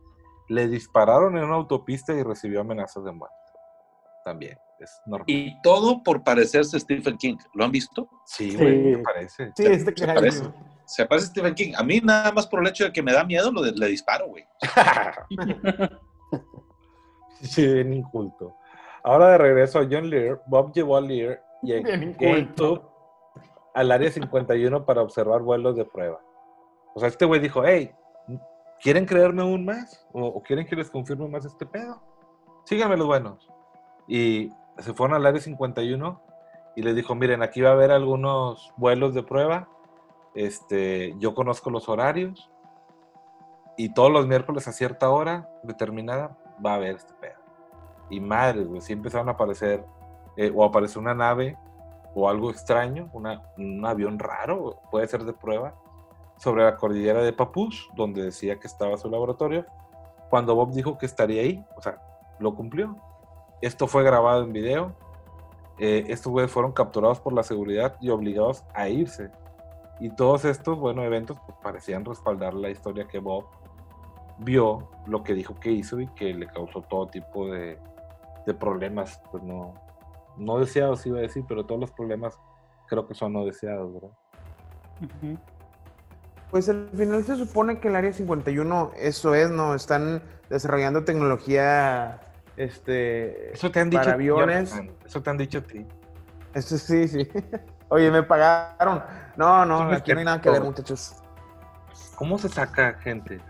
Le 0.50 0.68
dispararon 0.68 1.38
en 1.38 1.44
una 1.46 1.56
autopista 1.56 2.14
y 2.14 2.24
recibió 2.24 2.62
amenazas 2.62 3.04
de 3.04 3.12
muerte. 3.12 3.36
También, 4.26 4.58
es 4.80 5.02
normal. 5.06 5.26
Y 5.28 5.62
todo 5.62 6.02
por 6.04 6.24
parecerse 6.24 6.78
a 6.78 6.80
Stephen 6.80 7.18
King. 7.18 7.38
¿Lo 7.54 7.66
han 7.66 7.72
visto? 7.72 8.08
Sí, 8.26 8.52
Sí. 8.52 8.58
güey, 8.58 8.78
me 8.96 8.98
parece. 9.00 9.52
Sí, 9.56 9.66
este 9.66 9.86
Se 9.86 9.94
que 9.94 10.06
parece. 10.14 10.44
Se 10.86 11.06
parece 11.06 11.28
a 11.28 11.30
Stephen 11.30 11.56
King. 11.56 11.74
A 11.78 11.84
mí 11.84 12.00
nada 12.02 12.32
más 12.32 12.48
por 12.48 12.62
el 12.62 12.68
hecho 12.68 12.84
de 12.86 12.92
que 12.92 13.02
me 13.04 13.14
da 13.14 13.24
miedo 13.24 13.52
lo 13.52 13.62
de- 13.62 13.72
le 13.74 13.88
disparo, 13.88 14.28
güey. 14.28 14.46
Sí, 17.42 17.66
bien 17.68 17.94
inculto. 17.94 18.56
Ahora 19.04 19.30
de 19.32 19.38
regreso 19.38 19.80
a 19.80 19.88
John 19.90 20.10
Lear, 20.10 20.42
Bob 20.48 20.72
llevó 20.72 20.96
a 20.96 21.02
Lear 21.02 21.44
y 21.62 21.74
a 21.74 21.82
al 23.74 23.92
área 23.92 24.10
51 24.12 24.86
para 24.86 25.02
observar 25.02 25.42
vuelos 25.42 25.76
de 25.76 25.84
prueba. 25.84 26.22
O 26.94 27.00
sea, 27.00 27.10
este 27.10 27.26
güey 27.26 27.42
dijo, 27.42 27.64
hey, 27.66 27.92
¿quieren 28.84 29.06
creerme 29.06 29.42
aún 29.42 29.66
más? 29.66 30.06
¿O, 30.12 30.26
o 30.26 30.44
quieren 30.44 30.68
que 30.68 30.76
les 30.76 30.90
confirme 30.92 31.28
más 31.28 31.46
este 31.46 31.66
pedo? 31.66 32.02
Síganme 32.66 32.98
los 32.98 33.08
buenos. 33.08 33.50
Y 34.08 34.52
se 34.80 34.94
fueron 34.94 35.16
al 35.16 35.26
área 35.26 35.42
51 35.42 36.22
y 36.76 36.82
les 36.82 36.96
dijo, 36.96 37.16
miren, 37.16 37.42
aquí 37.42 37.62
va 37.62 37.70
a 37.70 37.74
haber 37.74 37.92
algunos 37.92 38.74
vuelos 38.78 39.14
de 39.14 39.24
prueba. 39.24 39.68
Este, 40.36 41.16
yo 41.20 41.34
conozco 41.36 41.70
los 41.70 41.88
horarios 41.90 42.50
y 43.78 43.94
todos 43.94 44.12
los 44.12 44.28
miércoles 44.28 44.68
a 44.68 44.72
cierta 44.72 45.10
hora 45.10 45.50
determinada 45.64 46.38
va 46.64 46.72
a 46.74 46.76
haber 46.76 46.96
este 46.96 47.14
pedo. 47.16 47.40
Y 48.10 48.20
madre, 48.20 48.64
güey, 48.66 48.82
sí 48.82 48.94
empezaron 48.94 49.30
a 49.30 49.34
aparecer, 49.34 49.86
eh, 50.38 50.52
o 50.54 50.64
apareció 50.64 51.00
una 51.02 51.14
nave 51.14 51.58
o 52.16 52.30
algo 52.30 52.50
extraño, 52.52 53.10
una- 53.14 53.42
un 53.58 53.84
avión 53.86 54.20
raro, 54.20 54.80
puede 54.92 55.08
ser 55.08 55.24
de 55.24 55.34
prueba, 55.34 55.74
sobre 56.44 56.64
la 56.64 56.76
cordillera 56.76 57.22
de 57.24 57.32
Papús, 57.32 57.90
donde 57.96 58.22
decía 58.22 58.60
que 58.60 58.68
estaba 58.68 58.98
su 58.98 59.10
laboratorio. 59.10 59.66
Cuando 60.30 60.56
Bob 60.56 60.74
dijo 60.74 60.98
que 60.98 61.06
estaría 61.06 61.42
ahí, 61.42 61.64
o 61.78 61.82
sea, 61.82 62.02
lo 62.40 62.54
cumplió. 62.54 62.98
Esto 63.62 63.88
fue 63.88 64.04
grabado 64.04 64.44
en 64.44 64.52
video. 64.52 64.94
Eh, 65.80 66.04
estos 66.10 66.34
güeyes 66.34 66.52
fueron 66.52 66.74
capturados 66.74 67.22
por 67.22 67.32
la 67.32 67.44
seguridad 67.44 67.96
y 68.02 68.10
obligados 68.10 68.66
a 68.74 68.90
irse. 68.90 69.32
Y 70.02 70.10
todos 70.10 70.44
estos, 70.44 70.78
bueno, 70.78 71.02
eventos 71.04 71.38
pues, 71.46 71.58
parecían 71.64 72.04
respaldar 72.04 72.54
la 72.54 72.70
historia 72.70 73.08
que 73.08 73.20
Bob 73.20 73.46
vio, 74.40 74.90
lo 75.08 75.24
que 75.24 75.34
dijo 75.34 75.56
que 75.56 75.72
hizo 75.72 76.02
y 76.02 76.08
que 76.08 76.34
le 76.34 76.48
causó 76.48 76.82
todo 76.82 77.08
tipo 77.08 77.48
de, 77.50 77.80
problemas, 78.60 79.22
pues 79.32 79.42
no, 79.44 79.76
no 80.36 80.60
deseados 80.60 81.06
iba 81.06 81.20
a 81.20 81.22
decir, 81.22 81.46
pero 81.48 81.66
todos 81.66 81.80
los 81.80 81.92
problemas 81.92 82.38
creo 82.88 83.08
que 83.08 83.14
son 83.14 83.32
no 83.32 83.46
deseados, 83.46 83.94
¿verdad? 83.94 84.12
Ujú. 85.02 85.38
Pues 86.54 86.70
al 86.70 86.88
final 86.96 87.24
se 87.24 87.36
supone 87.36 87.80
que 87.80 87.88
el 87.88 87.96
área 87.96 88.14
51, 88.14 88.92
eso 88.96 89.34
es, 89.34 89.50
¿no? 89.50 89.74
Están 89.74 90.22
desarrollando 90.52 91.04
tecnología, 91.04 92.22
este, 92.58 93.52
Eso 93.54 93.72
te 93.72 93.80
han 93.80 93.90
dicho. 93.90 94.04
para 94.04 94.14
aviones. 94.14 94.72
Eso 95.04 95.24
te 95.24 95.32
han 95.32 95.38
dicho 95.38 95.58
a 95.58 95.62
ti. 95.62 95.84
Eso 96.54 96.78
sí, 96.78 97.08
sí. 97.08 97.28
Oye, 97.90 98.12
me 98.12 98.22
pagaron. 98.22 99.02
No, 99.36 99.66
no, 99.66 99.90
aquí 99.94 100.14
no 100.14 100.20
hay 100.20 100.26
nada 100.26 100.42
que 100.42 100.52
ver, 100.52 100.62
muchachos. 100.62 101.16
¿Cómo 102.18 102.38
se 102.38 102.50
saca 102.50 103.00
gente? 103.00 103.42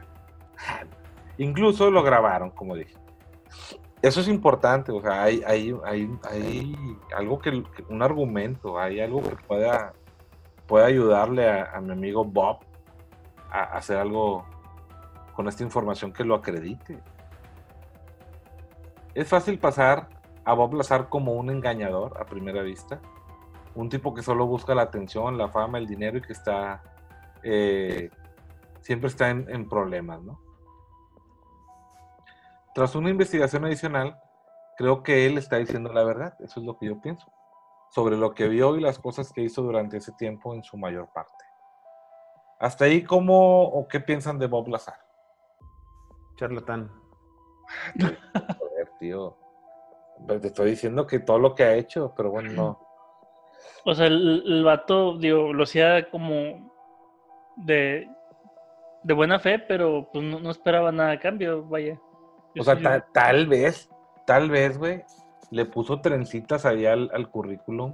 Incluso 1.38 1.92
lo 1.92 2.04
grabaron, 2.04 2.52
como 2.52 2.74
dije. 2.74 2.96
Eso 4.02 4.22
es 4.22 4.30
importante, 4.30 4.94
o 4.94 5.02
sea, 5.02 5.24
hay, 5.24 5.44
hay, 5.46 5.76
hay, 5.86 6.10
hay 6.30 6.78
algo 7.18 7.40
que, 7.40 7.52
que- 7.76 7.84
un 7.90 8.02
argumento, 8.02 8.80
hay 8.80 9.02
algo 9.02 9.22
que 9.22 9.36
pueda, 9.46 9.92
pueda 10.68 10.86
ayudarle 10.86 11.50
a, 11.50 11.72
a 11.74 11.82
mi 11.82 11.92
amigo 11.92 12.24
Bob 12.24 12.60
hacer 13.62 13.98
algo 13.98 14.46
con 15.34 15.48
esta 15.48 15.64
información 15.64 16.12
que 16.12 16.24
lo 16.24 16.36
acredite. 16.36 17.00
Es 19.14 19.28
fácil 19.28 19.60
pasar 19.60 20.10
a 20.44 20.54
Bob 20.54 20.74
Lazar 20.74 21.10
como 21.10 21.34
un 21.34 21.50
engañador 21.50 22.20
a 22.20 22.26
primera 22.26 22.62
vista, 22.62 23.00
un 23.76 23.90
tipo 23.90 24.14
que 24.14 24.24
solo 24.24 24.46
busca 24.46 24.76
la 24.76 24.84
atención, 24.84 25.38
la 25.38 25.50
fama, 25.50 25.78
el 25.78 25.88
dinero 25.88 26.18
y 26.18 26.22
que 26.22 26.34
está 26.34 26.82
eh, 27.44 28.10
siempre 28.82 29.08
está 29.08 29.30
en, 29.30 29.50
en 29.50 29.68
problemas, 29.68 30.22
¿no? 30.22 30.40
Tras 32.74 32.96
una 32.96 33.10
investigación 33.10 33.66
adicional, 33.66 34.20
creo 34.78 35.04
que 35.04 35.26
él 35.26 35.38
está 35.38 35.58
diciendo 35.58 35.92
la 35.94 36.04
verdad, 36.04 36.36
eso 36.40 36.60
es 36.60 36.66
lo 36.66 36.78
que 36.78 36.88
yo 36.88 37.00
pienso, 37.00 37.32
sobre 37.92 38.18
lo 38.18 38.34
que 38.34 38.48
vio 38.48 38.76
y 38.76 38.82
las 38.82 39.00
cosas 39.00 39.32
que 39.32 39.42
hizo 39.42 39.62
durante 39.62 39.98
ese 39.98 40.12
tiempo 40.14 40.56
en 40.56 40.64
su 40.64 40.78
mayor 40.78 41.10
parte. 41.14 41.43
Hasta 42.64 42.86
ahí, 42.86 43.04
¿cómo 43.04 43.64
o 43.64 43.90
qué 43.90 44.00
piensan 44.00 44.40
de 44.40 44.48
Bob 44.48 44.70
Lazar? 44.70 44.96
Charlatán. 46.38 46.90
Joder, 48.00 48.90
tío. 49.02 49.38
Pero 50.26 50.40
te 50.40 50.48
estoy 50.48 50.70
diciendo 50.70 51.06
que 51.06 51.20
todo 51.20 51.40
lo 51.40 51.56
que 51.56 51.64
ha 51.64 51.76
hecho, 51.76 52.14
pero 52.16 52.32
bueno, 52.32 52.54
no. 52.54 52.80
O 53.84 53.94
sea, 53.94 54.08
el, 54.08 54.44
el 54.46 54.64
vato, 54.64 55.18
digo, 55.18 55.52
lo 55.52 55.64
hacía 55.64 56.10
como 56.10 56.72
de, 57.58 58.08
de 59.04 59.14
buena 59.14 59.40
fe, 59.40 59.60
pero 59.60 60.08
pues 60.14 60.24
no, 60.24 60.40
no 60.40 60.50
esperaba 60.50 60.90
nada 60.94 61.12
a 61.12 61.20
cambio, 61.20 61.66
vaya. 61.66 62.00
Yo 62.56 62.62
O 62.62 62.64
sea, 62.64 63.02
tal 63.12 63.46
vez, 63.46 63.90
tal 64.26 64.50
vez, 64.50 64.78
güey, 64.78 65.04
le 65.52 65.66
puso 65.66 66.00
trencitas 66.00 66.66
ahí 66.66 66.86
al, 66.86 67.12
al 67.14 67.30
currículum. 67.30 67.94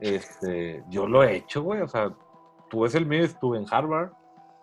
Este, 0.00 0.82
yo 0.88 1.06
lo 1.06 1.22
he 1.22 1.36
hecho, 1.36 1.62
güey. 1.62 1.80
O 1.80 1.86
sea, 1.86 2.12
tú 2.70 2.80
ves 2.80 2.94
el 2.94 3.06
mío, 3.06 3.24
estuve 3.24 3.58
en 3.58 3.66
Harvard. 3.70 4.10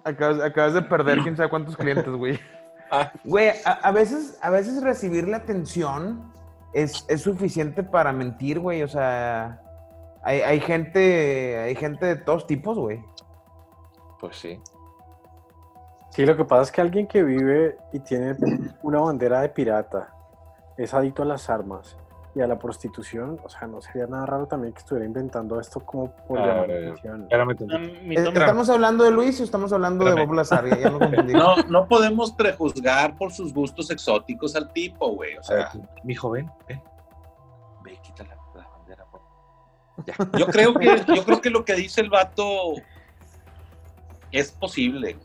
Acabas, 0.03 0.41
acabas 0.41 0.73
de 0.73 0.81
perder 0.81 1.19
quién 1.23 1.35
sabe 1.35 1.49
cuántos 1.49 1.77
clientes, 1.77 2.13
güey. 2.13 2.39
Ah. 2.91 3.11
Güey, 3.23 3.49
a, 3.65 3.71
a 3.71 3.91
veces, 3.91 4.37
a 4.41 4.49
veces 4.49 4.83
recibir 4.83 5.27
la 5.27 5.37
atención 5.37 6.31
es, 6.73 7.05
es 7.07 7.21
suficiente 7.21 7.83
para 7.83 8.11
mentir, 8.11 8.59
güey. 8.59 8.83
O 8.83 8.87
sea, 8.87 9.61
hay, 10.23 10.41
hay 10.41 10.59
gente, 10.59 11.57
hay 11.59 11.75
gente 11.75 12.05
de 12.05 12.15
todos 12.15 12.47
tipos, 12.47 12.77
güey. 12.77 13.03
Pues 14.19 14.35
sí. 14.37 14.61
Sí, 16.09 16.25
lo 16.25 16.35
que 16.35 16.43
pasa 16.43 16.63
es 16.63 16.71
que 16.71 16.81
alguien 16.81 17.07
que 17.07 17.23
vive 17.23 17.77
y 17.93 17.99
tiene 17.99 18.35
una 18.81 18.99
bandera 18.99 19.41
de 19.41 19.49
pirata, 19.49 20.13
es 20.77 20.93
adicto 20.93 21.23
a 21.23 21.25
las 21.25 21.49
armas 21.49 21.97
y 22.33 22.41
a 22.41 22.47
la 22.47 22.57
prostitución, 22.57 23.39
o 23.43 23.49
sea, 23.49 23.67
no 23.67 23.81
sería 23.81 24.07
nada 24.07 24.25
raro 24.25 24.47
también 24.47 24.73
que 24.73 24.79
estuviera 24.79 25.05
inventando 25.05 25.59
esto 25.59 25.81
como 25.81 26.15
por 26.15 26.39
A 26.39 26.47
llamar 26.47 26.67
ver, 26.67 26.83
la 26.83 27.43
atención. 27.43 27.91
Mí 28.07 28.15
Eh, 28.15 28.23
¿Estamos 28.33 28.69
hablando 28.69 29.03
de 29.03 29.11
Luis 29.11 29.39
o 29.41 29.43
estamos 29.43 29.73
hablando 29.73 30.05
de. 30.05 30.13
Bob 30.13 30.33
Lazar? 30.33 30.65
Ya, 30.67 30.77
ya. 30.77 30.91
No, 31.31 31.57
no 31.67 31.87
podemos 31.87 32.31
prejuzgar 32.31 33.17
por 33.17 33.33
sus 33.33 33.53
gustos 33.53 33.91
exóticos 33.91 34.55
al 34.55 34.71
tipo, 34.71 35.09
güey. 35.11 35.35
O 35.37 35.43
sea, 35.43 35.71
mi 36.03 36.15
joven, 36.15 36.49
ven. 36.67 36.81
Ve, 37.83 37.99
quita 38.01 38.23
la, 38.23 38.37
la 38.55 38.67
bandera, 38.67 39.05
por. 39.05 39.21
Ya. 40.05 40.15
yo 40.39 40.47
creo 40.47 40.73
que, 40.73 41.03
yo 41.13 41.25
creo 41.25 41.41
que 41.41 41.49
lo 41.49 41.65
que 41.65 41.75
dice 41.75 41.99
el 41.99 42.09
vato 42.09 42.75
es 44.31 44.51
posible. 44.51 45.17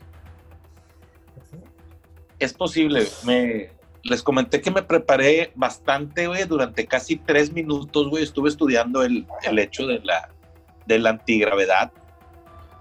Es 2.39 2.53
posible. 2.53 3.07
Me, 3.23 3.76
les 4.09 4.23
comenté 4.23 4.61
que 4.61 4.71
me 4.71 4.83
preparé 4.83 5.51
bastante, 5.55 6.27
güey, 6.27 6.45
durante 6.45 6.85
casi 6.87 7.17
tres 7.17 7.51
minutos, 7.51 8.09
güey. 8.09 8.23
Estuve 8.23 8.49
estudiando 8.49 9.03
el, 9.03 9.27
el 9.43 9.59
hecho 9.59 9.85
de 9.85 9.99
la, 9.99 10.29
de 10.85 10.99
la 10.99 11.09
antigravedad 11.11 11.91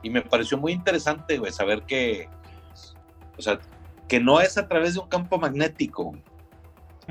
y 0.03 0.11
me 0.11 0.23
pareció 0.23 0.57
muy 0.59 0.73
interesante, 0.73 1.39
güey, 1.39 1.53
saber 1.53 1.83
que, 1.83 2.29
o 3.39 3.43
sea, 3.43 3.59
que 4.09 4.21
no 4.21 4.41
es 4.41 4.57
a 4.57 4.69
través 4.69 4.95
de 4.95 5.01
un 5.01 5.09
campo 5.09 5.37
magnético. 5.39 6.15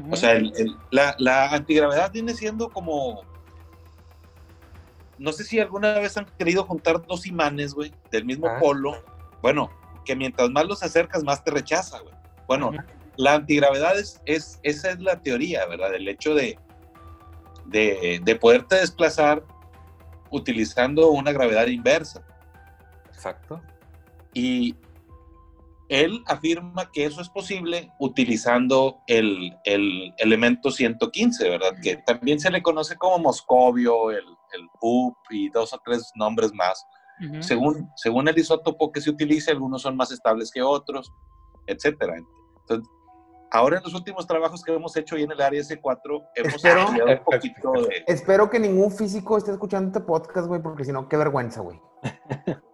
O 0.09 0.15
sea, 0.15 0.31
el- 0.33 0.53
el- 0.57 0.75
la, 0.91 1.15
la 1.19 1.51
antigravedad 1.51 2.11
viene 2.11 2.33
siendo 2.33 2.69
como, 2.69 3.21
no 5.17 5.31
sé 5.31 5.43
si 5.43 5.59
alguna 5.59 5.93
vez 5.99 6.17
han 6.17 6.25
querido 6.37 6.63
juntar 6.65 7.05
dos 7.05 7.25
imanes, 7.25 7.73
güey, 7.73 7.93
del 8.11 8.25
mismo 8.25 8.47
Ah. 8.47 8.57
polo. 8.59 8.93
Bueno, 9.41 9.69
que 10.03 10.15
mientras 10.15 10.49
más 10.49 10.65
los 10.65 10.83
acercas, 10.83 11.23
más 11.23 11.43
te 11.43 11.51
rechaza, 11.51 11.99
güey. 11.99 12.13
Bueno. 12.47 12.71
La 13.17 13.35
antigravedad 13.35 13.97
es, 13.97 14.21
es, 14.25 14.59
esa 14.63 14.91
es 14.91 14.99
la 14.99 15.21
teoría, 15.21 15.65
¿verdad? 15.65 15.93
El 15.95 16.07
hecho 16.07 16.33
de, 16.33 16.57
de, 17.65 18.19
de 18.23 18.35
poderte 18.35 18.75
desplazar 18.75 19.43
utilizando 20.31 21.09
una 21.11 21.31
gravedad 21.31 21.67
inversa. 21.67 22.25
Exacto. 23.07 23.61
Y 24.33 24.75
él 25.89 26.23
afirma 26.25 26.91
que 26.91 27.05
eso 27.05 27.21
es 27.21 27.29
posible 27.29 27.91
utilizando 27.99 29.01
el, 29.07 29.55
el 29.65 30.13
elemento 30.17 30.71
115, 30.71 31.49
¿verdad? 31.49 31.75
Que 31.81 31.97
también 31.97 32.39
se 32.39 32.49
le 32.49 32.61
conoce 32.61 32.95
como 32.95 33.19
moscovio, 33.19 34.11
el, 34.11 34.25
el 34.53 34.67
UP 34.81 35.15
y 35.29 35.49
dos 35.49 35.73
o 35.73 35.81
tres 35.83 36.11
nombres 36.15 36.53
más. 36.53 36.85
Según, 37.39 37.89
según 37.95 38.27
el 38.27 38.37
isótopo 38.37 38.91
que 38.91 38.99
se 38.99 39.09
utilice, 39.09 39.51
algunos 39.51 39.83
son 39.83 39.95
más 39.95 40.11
estables 40.11 40.51
que 40.51 40.61
otros, 40.61 41.13
etcétera. 41.65 42.15
Entonces, 42.59 42.89
ahora 43.51 43.77
en 43.77 43.83
los 43.83 43.93
últimos 43.93 44.25
trabajos 44.27 44.63
que 44.63 44.73
hemos 44.73 44.95
hecho 44.97 45.15
ahí 45.15 45.23
en 45.23 45.31
el 45.31 45.41
área 45.41 45.61
S4, 45.61 46.27
hemos 46.35 46.53
Espero- 46.55 46.87
un 46.89 47.23
poquito 47.23 47.71
de... 47.73 48.03
Espero 48.07 48.49
que 48.49 48.59
ningún 48.59 48.91
físico 48.91 49.37
esté 49.37 49.51
escuchando 49.51 49.87
este 49.87 50.01
podcast, 50.01 50.47
güey, 50.47 50.61
porque 50.61 50.83
si 50.85 50.91
no, 50.91 51.07
qué 51.07 51.17
vergüenza, 51.17 51.61
güey. 51.61 51.79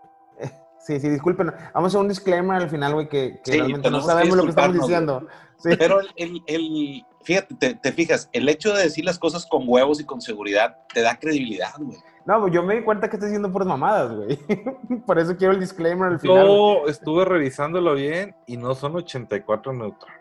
Sí, 0.84 1.00
sí, 1.00 1.10
disculpen. 1.10 1.54
Vamos 1.76 1.84
a 1.84 1.88
hacer 1.90 2.00
un 2.02 2.08
disclaimer 2.08 2.60
al 2.60 2.68
final, 2.68 2.96
güey, 2.96 3.08
que, 3.08 3.40
que 3.44 3.52
Sí, 3.52 3.58
realmente 3.60 3.92
no 3.92 4.02
sabemos 4.02 4.36
lo 4.36 4.44
que 4.44 4.50
estamos 4.50 4.74
diciendo. 4.74 5.28
Sí. 5.58 5.70
Pero 5.78 6.00
el, 6.00 6.10
el- 6.16 6.42
el- 6.48 7.06
fíjate, 7.22 7.54
te, 7.54 7.76
te 7.76 7.92
fijas, 7.92 8.30
el 8.34 8.50
hecho 8.50 8.74
de 8.74 8.82
decir 8.82 9.06
las 9.06 9.20
cosas 9.20 9.46
con 9.46 9.66
huevos 9.68 10.02
y 10.02 10.06
con 10.06 10.22
seguridad 10.22 10.78
te 10.92 11.02
da 11.04 11.20
credibilidad, 11.20 11.74
güey. 11.78 12.00
No, 12.26 12.42
pues 12.42 12.52
yo 12.52 12.64
me 12.64 12.76
di 12.78 12.84
cuenta 12.84 13.10
que 13.12 13.16
estoy 13.18 13.30
diciendo 13.30 13.52
por 13.52 13.64
mamadas, 13.64 14.12
güey. 14.16 14.40
Por 15.06 15.20
eso 15.20 15.38
quiero 15.38 15.54
el 15.54 15.60
disclaimer 15.60 16.14
al 16.14 16.20
final. 16.20 16.48
Yo 16.48 16.88
estuve 16.88 17.26
revisándolo 17.26 17.94
bien 17.94 18.36
y 18.48 18.58
no 18.58 18.74
son 18.74 18.96
84 18.96 19.74
neutrones. 19.74 20.21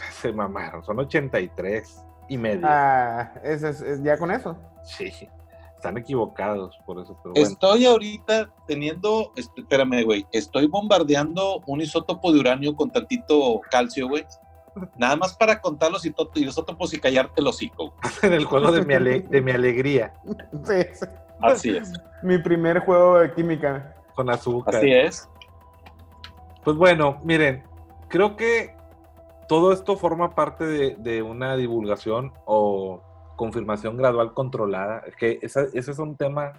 Sea, 0.00 0.10
se 0.22 0.32
mamaron, 0.32 0.84
son 0.84 0.98
83 0.98 2.04
y 2.28 2.36
medio. 2.38 2.66
Ah, 2.68 3.32
es, 3.42 3.62
es- 3.62 3.80
es- 3.80 4.02
ya 4.02 4.16
con 4.16 4.30
eso. 4.30 4.56
Sí, 4.84 5.12
están 5.76 5.96
equivocados 5.98 6.78
por 6.86 6.98
eso, 7.00 7.18
pero 7.22 7.32
bueno. 7.34 7.48
Estoy 7.48 7.86
ahorita 7.86 8.50
teniendo, 8.66 9.32
espérame, 9.36 10.04
güey, 10.04 10.26
estoy 10.32 10.66
bombardeando 10.66 11.62
un 11.66 11.80
isótopo 11.80 12.32
de 12.32 12.40
uranio 12.40 12.74
con 12.76 12.90
tantito 12.90 13.60
calcio, 13.70 14.08
güey. 14.08 14.24
Nada 14.96 15.16
más 15.16 15.34
para 15.36 15.60
contar 15.60 15.90
los 15.90 16.04
isótopos, 16.06 16.94
y 16.94 17.00
callarte 17.00 17.40
el 17.40 17.46
hocico. 17.48 17.92
En 18.22 18.32
el 18.34 18.44
juego 18.44 18.70
de 18.72 18.84
mi, 18.84 18.94
ale- 18.94 19.20
de 19.22 19.40
mi 19.40 19.50
alegría, 19.50 20.12
Sí, 20.64 20.82
sí. 20.92 21.06
Así 21.40 21.76
es. 21.76 21.92
Mi 22.22 22.38
primer 22.38 22.80
juego 22.80 23.18
de 23.18 23.32
química. 23.32 23.94
con 24.14 24.28
azúcar. 24.30 24.76
Así 24.76 24.92
es. 24.92 25.28
Pues 26.62 26.76
bueno, 26.76 27.18
miren, 27.24 27.64
creo 28.08 28.36
que 28.36 28.76
todo 29.50 29.72
esto 29.72 29.96
forma 29.96 30.36
parte 30.36 30.64
de, 30.94 31.22
una 31.22 31.56
divulgación 31.56 32.32
o 32.44 33.02
confirmación 33.34 33.96
gradual 33.96 34.32
controlada. 34.32 35.02
Que 35.18 35.40
ese 35.42 35.72
es 35.72 35.98
un 35.98 36.14
tema 36.14 36.52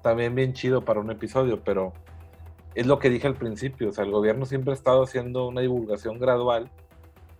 también 0.00 0.34
bien 0.34 0.54
chido 0.54 0.80
para 0.80 1.00
un 1.00 1.10
episodio, 1.10 1.62
pero 1.62 1.92
es 2.74 2.86
lo 2.86 2.98
que 2.98 3.10
dije 3.10 3.26
al 3.26 3.34
principio. 3.34 3.90
O 3.90 3.92
sea, 3.92 4.04
el 4.04 4.10
gobierno 4.10 4.46
siempre 4.46 4.70
ha 4.70 4.74
estado 4.74 5.02
haciendo 5.02 5.46
una 5.46 5.60
divulgación 5.60 6.18
gradual 6.18 6.70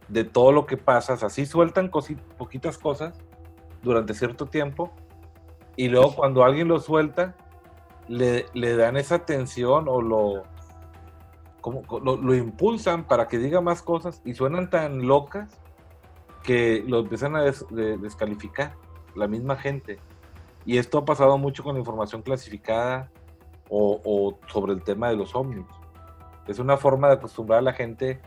de 0.08 0.24
todo 0.24 0.52
lo 0.52 0.66
que 0.66 0.76
pasa. 0.76 1.14
O 1.14 1.16
sea, 1.16 1.30
sí 1.30 1.46
sueltan 1.46 1.88
poquitas 1.88 2.76
cosas 2.76 3.18
durante 3.82 4.12
cierto 4.12 4.44
tiempo 4.44 4.92
y 5.76 5.88
luego 5.88 6.14
cuando 6.14 6.44
alguien 6.44 6.68
lo 6.68 6.78
suelta, 6.78 7.34
le, 8.06 8.44
le 8.52 8.76
dan 8.76 8.98
esa 8.98 9.14
atención 9.14 9.86
o 9.88 10.02
lo, 10.02 10.42
como, 11.64 11.82
lo, 12.00 12.16
lo 12.18 12.34
impulsan 12.34 13.04
para 13.04 13.26
que 13.26 13.38
diga 13.38 13.62
más 13.62 13.80
cosas 13.80 14.20
y 14.26 14.34
suenan 14.34 14.68
tan 14.68 15.06
locas 15.06 15.48
que 16.42 16.84
lo 16.86 16.98
empiezan 16.98 17.36
a 17.36 17.42
des- 17.42 17.64
de- 17.70 17.96
descalificar 17.96 18.74
la 19.14 19.26
misma 19.28 19.56
gente. 19.56 19.98
Y 20.66 20.76
esto 20.76 20.98
ha 20.98 21.04
pasado 21.06 21.38
mucho 21.38 21.62
con 21.62 21.72
la 21.72 21.78
información 21.78 22.20
clasificada 22.20 23.10
o, 23.70 23.98
o 24.04 24.38
sobre 24.52 24.74
el 24.74 24.82
tema 24.82 25.08
de 25.08 25.16
los 25.16 25.34
ovnis. 25.34 25.64
Es 26.46 26.58
una 26.58 26.76
forma 26.76 27.08
de 27.08 27.14
acostumbrar 27.14 27.60
a 27.60 27.62
la 27.62 27.72
gente 27.72 28.20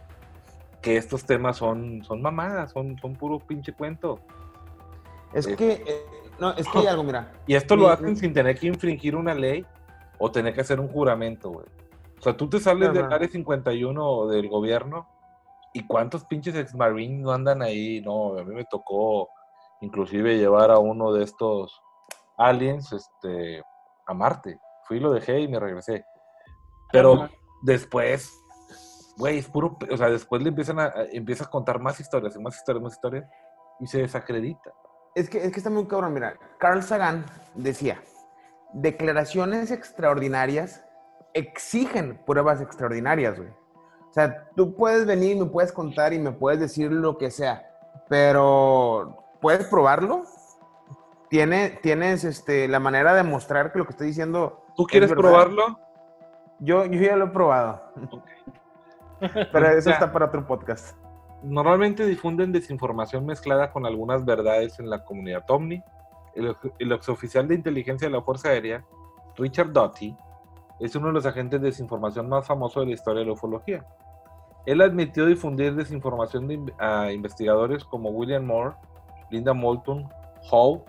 que 0.82 0.98
estos 0.98 1.24
temas 1.26 1.58
son, 1.58 2.04
son 2.04 2.24
mamadas, 2.24 2.72
son, 2.72 2.98
son 2.98 3.14
puro 3.14 3.38
pinche 3.38 3.72
cuento. 3.72 4.20
Es 5.32 5.46
Sí. 5.46 5.56
que, 5.56 5.74
eh, 5.74 6.06
no, 6.40 6.54
es 6.54 6.68
que 6.68 6.80
hay 6.80 6.88
algo, 6.88 7.04
mira. 7.04 7.34
Y 7.46 7.54
esto 7.54 7.76
lo 7.76 7.88
hacen 7.90 8.16
sin 8.18 8.34
tener 8.34 8.58
que 8.58 8.66
infringir 8.66 9.16
una 9.16 9.36
ley 9.36 9.64
o 10.18 10.32
tener 10.32 10.56
que 10.56 10.62
hacer 10.62 10.80
un 10.80 10.88
juramento, 10.88 11.52
güey. 11.52 11.68
O 12.20 12.22
sea, 12.22 12.36
tú 12.36 12.50
te 12.50 12.60
sales 12.60 12.94
del 12.94 13.06
Ajá. 13.06 13.16
área 13.16 13.28
51 13.28 14.06
o 14.06 14.28
del 14.28 14.50
gobierno 14.50 15.08
y 15.74 15.86
cuántos 15.86 16.26
pinches 16.26 16.56
ex-marines 16.56 17.22
no 17.22 17.32
andan 17.32 17.62
ahí. 17.62 18.02
No, 18.02 18.38
a 18.38 18.44
mí 18.44 18.56
me 18.56 18.66
tocó 18.66 19.30
inclusive 19.82 20.38
llevar 20.38 20.72
a 20.72 20.80
uno 20.80 21.14
de 21.14 21.24
estos 21.24 21.80
aliens 22.38 22.92
este, 22.94 23.62
a 24.08 24.14
Marte. 24.14 24.60
Fui, 24.86 25.00
lo 25.00 25.12
dejé 25.12 25.40
y 25.42 25.48
me 25.48 25.60
regresé. 25.60 26.06
Pero 26.92 27.14
Ajá. 27.14 27.32
después, 27.62 28.32
güey, 29.18 29.38
es 29.38 29.48
puro, 29.48 29.78
o 29.92 29.98
sea, 29.98 30.10
después 30.10 30.42
le 30.42 30.50
empiezan 30.50 30.80
a, 30.80 30.86
a- 30.86 31.06
empieza 31.12 31.44
a 31.44 31.50
contar 31.50 31.80
más 31.80 32.00
historias 32.00 32.36
y 32.36 32.40
más 32.40 32.56
historias, 32.56 32.84
más 32.84 32.94
historias 32.94 33.26
y 33.80 33.86
se 33.88 34.00
desacredita. 34.00 34.72
Es 35.14 35.30
que, 35.30 35.44
es 35.44 35.52
que 35.52 35.58
está 35.60 35.70
muy 35.70 35.86
cabrón, 35.86 36.14
mira. 36.14 36.40
Carl 36.60 36.82
Sagan 36.82 37.26
decía, 37.56 38.02
declaraciones 38.74 39.72
extraordinarias 39.72 40.84
exigen 41.38 42.20
pruebas 42.26 42.62
extraordinarias, 42.62 43.38
güey. 43.38 43.50
O 43.50 44.14
sea, 44.14 44.48
tú 44.56 44.74
puedes 44.76 45.06
venir, 45.06 45.38
me 45.38 45.46
puedes 45.46 45.72
contar 45.72 46.14
y 46.14 46.20
me 46.20 46.32
puedes 46.32 46.60
decir 46.60 46.92
lo 46.92 47.18
que 47.18 47.30
sea, 47.30 47.70
pero 48.10 49.24
¿puedes 49.42 49.68
probarlo? 49.68 50.24
¿Tiene, 51.30 51.70
tienes 51.82 52.24
este, 52.24 52.68
la 52.68 52.80
manera 52.80 53.14
de 53.14 53.24
mostrar 53.24 53.72
que 53.72 53.80
lo 53.80 53.86
que 53.86 53.92
estoy 53.92 54.08
diciendo... 54.08 54.64
¿Tú 54.76 54.84
es 54.84 54.88
quieres 54.88 55.10
verdad? 55.10 55.22
probarlo? 55.22 55.80
Yo, 56.60 56.86
yo 56.86 57.02
ya 57.02 57.16
lo 57.16 57.26
he 57.26 57.30
probado. 57.30 57.84
Pero 59.20 59.68
O 59.68 59.72
eso 59.72 59.82
sea, 59.82 59.94
está 59.94 60.12
para 60.12 60.26
otro 60.28 60.46
podcast. 60.48 60.96
Normalmente 61.44 62.06
difunden 62.06 62.52
desinformación 62.52 63.26
mezclada 63.26 63.72
con 63.72 63.86
algunas 63.86 64.26
verdades 64.26 64.80
en 64.80 64.90
la 64.90 65.04
comunidad 65.04 65.44
OVNI. 65.48 65.84
El, 66.36 66.56
el 66.80 66.92
exoficial 66.92 67.48
de 67.48 67.56
inteligencia 67.56 68.08
de 68.08 68.14
la 68.14 68.22
Fuerza 68.22 68.50
Aérea, 68.50 68.86
Richard 69.36 69.72
Doty, 69.74 70.16
es 70.80 70.96
uno 70.96 71.08
de 71.08 71.14
los 71.14 71.26
agentes 71.26 71.60
de 71.62 71.68
desinformación 71.68 72.30
más 72.30 72.46
famosos 72.46 72.82
de 72.84 72.88
la 72.88 72.94
historia 72.94 73.20
de 73.22 73.26
la 73.28 73.34
ufología. 73.34 73.86
Él 74.66 74.82
admitió 74.82 75.26
difundir 75.26 75.76
desinformación 75.76 76.48
de 76.48 76.54
in- 76.56 76.74
a 76.78 77.12
investigadores 77.12 77.84
como 77.86 78.10
William 78.10 78.46
Moore, 78.46 78.76
Linda 79.30 79.54
Moulton, 79.54 80.10
Hall 80.52 80.82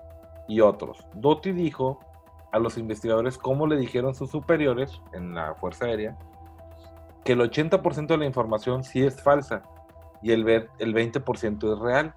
y 0.48 0.60
otros. 0.60 1.06
Doty 1.14 1.52
dijo 1.52 2.00
a 2.52 2.58
los 2.58 2.76
investigadores 2.78 3.38
cómo 3.38 3.66
le 3.66 3.76
dijeron 3.76 4.14
sus 4.14 4.30
superiores 4.30 5.00
en 5.12 5.34
la 5.34 5.54
Fuerza 5.54 5.84
Aérea 5.86 6.16
que 7.24 7.32
el 7.32 7.40
80% 7.40 8.06
de 8.06 8.16
la 8.18 8.24
información 8.26 8.82
sí 8.84 9.04
es 9.04 9.20
falsa 9.22 9.62
y 10.22 10.32
el, 10.32 10.48
el 10.78 10.94
20% 10.94 11.72
es 11.74 11.78
real. 11.78 12.14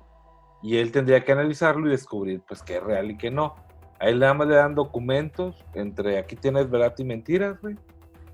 Y 0.64 0.78
él 0.78 0.92
tendría 0.92 1.24
que 1.26 1.32
analizarlo 1.32 1.88
y 1.88 1.92
descubrir 1.92 2.42
pues 2.48 2.62
qué 2.64 2.78
es 2.78 2.84
real 2.84 3.12
y 3.12 3.18
qué 3.18 3.30
no. 3.32 3.56
A 4.02 4.10
él 4.10 4.20
nada 4.20 4.34
más 4.34 4.48
le 4.48 4.56
dan 4.56 4.74
documentos 4.74 5.56
entre 5.76 6.18
aquí 6.18 6.36
tienes 6.36 6.70
verdad 6.70 6.94
y 6.98 7.04
mentiras, 7.04 7.62
güey. 7.62 7.76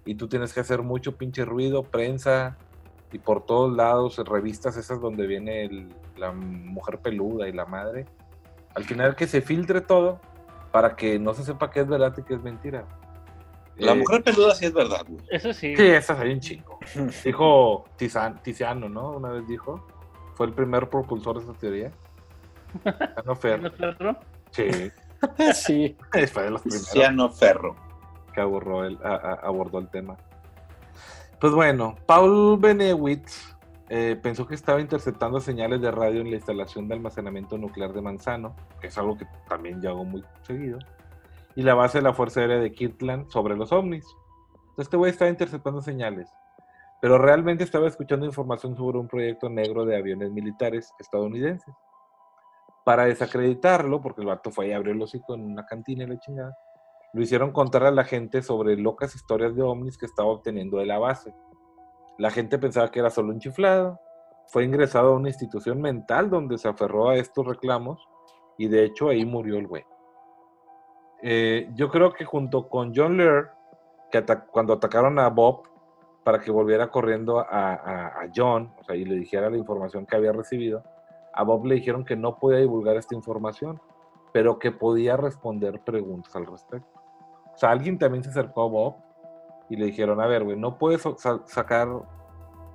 Y 0.05 0.15
tú 0.15 0.29
tienes 0.29 0.53
que 0.53 0.61
hacer 0.61 0.81
mucho 0.81 1.17
pinche 1.17 1.43
ruido, 1.43 1.83
prensa 1.83 2.57
y 3.11 3.19
por 3.19 3.45
todos 3.45 3.75
lados, 3.75 4.17
revistas 4.25 4.77
esas 4.77 5.01
donde 5.01 5.27
viene 5.27 5.65
el- 5.65 5.89
la 6.15 6.31
mujer 6.31 6.99
peluda 6.99 7.47
y 7.49 7.51
la 7.51 7.65
madre. 7.65 8.05
Al 8.75 8.85
final 8.85 9.15
que 9.15 9.27
se 9.27 9.41
filtre 9.41 9.81
todo 9.81 10.21
para 10.71 10.95
que 10.95 11.19
no 11.19 11.33
se 11.33 11.43
sepa 11.43 11.69
qué 11.69 11.81
es 11.81 11.87
verdad 11.87 12.13
y 12.17 12.23
qué 12.23 12.35
es 12.35 12.41
mentira. 12.41 12.85
La 13.75 13.91
Eh, 13.91 13.95
mujer 13.95 14.23
peluda 14.23 14.55
sí 14.55 14.65
es 14.65 14.73
verdad, 14.73 15.01
güey. 15.07 15.19
Eso 15.29 15.51
sí. 15.53 15.75
Sí, 15.75 15.83
esas 15.85 16.17
hay 16.19 16.31
un 16.31 16.39
chingo. 16.39 16.79
Dijo 17.25 17.83
Tizan- 17.97 18.41
Tiziano, 18.41 18.87
¿no? 18.89 19.11
Una 19.11 19.29
vez 19.29 19.45
dijo. 19.47 19.85
Fue 20.35 20.45
el 20.47 20.53
primer 20.53 20.87
propulsor 20.89 21.37
de 21.39 21.43
esa 21.43 21.53
teoría. 21.59 21.91
Tiziano 22.83 23.35
Ferro. 23.35 23.71
¿No? 23.99 24.17
Sí, 24.51 24.63
Sí. 25.53 25.95
fue 26.31 26.43
de 26.43 26.51
los 26.51 26.61
primeros 26.61 27.37
Ferro. 27.39 27.75
que 28.33 28.41
abordó 28.41 28.83
el, 28.85 28.97
a- 29.03 29.15
a- 29.15 29.39
abordó 29.47 29.79
el 29.79 29.89
tema. 29.89 30.17
Pues 31.39 31.53
bueno, 31.53 31.95
Paul 32.05 32.57
Benewitz 32.59 33.55
eh, 33.89 34.19
pensó 34.21 34.47
que 34.47 34.55
estaba 34.55 34.81
interceptando 34.81 35.39
señales 35.39 35.81
de 35.81 35.91
radio 35.91 36.21
en 36.21 36.29
la 36.31 36.35
instalación 36.35 36.87
de 36.87 36.95
almacenamiento 36.95 37.57
nuclear 37.57 37.93
de 37.93 38.01
Manzano, 38.01 38.55
que 38.81 38.87
es 38.87 38.97
algo 38.97 39.17
que 39.17 39.25
también 39.47 39.81
yo 39.81 39.91
hago 39.91 40.03
muy 40.03 40.23
seguido, 40.41 40.79
y 41.55 41.61
la 41.61 41.73
base 41.75 41.99
de 41.99 42.03
la 42.03 42.13
Fuerza 42.13 42.39
Aérea 42.41 42.57
de 42.57 42.71
Kirtland 42.71 43.29
sobre 43.29 43.55
los 43.55 43.71
ovnis. 43.71 44.05
Entonces, 44.61 44.85
este 44.85 44.97
güey 44.97 45.11
estaba 45.11 45.29
interceptando 45.29 45.81
señales, 45.81 46.27
pero 47.01 47.17
realmente 47.19 47.63
estaba 47.63 47.87
escuchando 47.87 48.25
información 48.25 48.75
sobre 48.75 48.97
un 48.97 49.07
proyecto 49.07 49.47
negro 49.49 49.85
de 49.85 49.95
aviones 49.95 50.31
militares 50.31 50.91
estadounidenses. 50.99 51.73
Para 52.87 53.03
desacreditarlo, 53.03 53.99
porque 53.99 54.21
el 54.21 54.27
vato 54.27 54.49
fue 54.49 54.69
y 54.69 54.71
abrió 54.71 54.93
el 54.93 55.01
hocico 55.01 55.35
en 55.35 55.43
una 55.43 55.65
cantina 55.65 56.05
y 56.05 56.07
la 56.07 56.19
chingada, 56.19 56.57
lo 57.11 57.21
hicieron 57.21 57.51
contar 57.51 57.83
a 57.83 57.91
la 57.91 58.05
gente 58.05 58.41
sobre 58.41 58.77
locas 58.77 59.13
historias 59.13 59.53
de 59.57 59.61
ovnis 59.61 59.97
que 59.97 60.05
estaba 60.05 60.29
obteniendo 60.29 60.77
de 60.77 60.85
la 60.85 60.97
base. 60.97 61.33
La 62.17 62.31
gente 62.31 62.57
pensaba 62.57 62.89
que 62.89 62.99
era 62.99 63.09
solo 63.09 63.33
un 63.33 63.39
chiflado. 63.39 63.99
Fue 64.47 64.63
ingresado 64.63 65.09
a 65.09 65.15
una 65.17 65.27
institución 65.27 65.81
mental 65.81 66.29
donde 66.29 66.57
se 66.57 66.69
aferró 66.69 67.09
a 67.09 67.17
estos 67.17 67.45
reclamos 67.45 68.07
y 68.57 68.69
de 68.69 68.85
hecho 68.85 69.09
ahí 69.09 69.25
murió 69.25 69.57
el 69.57 69.67
güey. 69.67 69.83
Eh, 71.23 71.69
yo 71.75 71.89
creo 71.89 72.13
que 72.13 72.23
junto 72.23 72.69
con 72.69 72.93
John 72.95 73.17
Lear, 73.17 73.53
que 74.11 74.23
cuando 74.49 74.71
atacaron 74.73 75.19
a 75.19 75.27
Bob 75.29 75.63
para 76.23 76.39
que 76.39 76.51
volviera 76.51 76.89
corriendo 76.89 77.39
a, 77.39 77.43
a- 77.73 78.07
a 78.21 78.29
John, 78.33 78.73
o 78.79 78.83
sea, 78.85 78.95
y 78.95 79.03
le 79.03 79.15
dijera 79.15 79.49
la 79.49 79.57
información 79.57 80.05
que 80.05 80.15
había 80.15 80.31
recibido, 80.31 80.83
a 81.37 81.43
Bob 81.43 81.65
le 81.65 81.75
dijeron 81.75 82.03
que 82.03 82.15
no 82.15 82.37
podía 82.37 82.59
divulgar 82.59 82.97
esta 82.97 83.15
información, 83.15 83.79
pero 84.33 84.59
que 84.59 84.71
podía 84.71 85.17
responder 85.17 85.81
preguntas 85.81 86.35
al 86.35 86.45
respecto. 86.45 86.99
O 87.53 87.57
sea, 87.57 87.71
alguien 87.71 87.97
también 87.97 88.23
se 88.23 88.29
acercó 88.29 88.63
a 88.63 88.67
Bob 88.67 88.95
y 89.69 89.75
le 89.75 89.85
dijeron, 89.85 90.21
a 90.21 90.27
ver, 90.27 90.43
güey, 90.43 90.57
no 90.57 90.77
puedes 90.77 91.01
sa- 91.01 91.41
sacar 91.45 91.87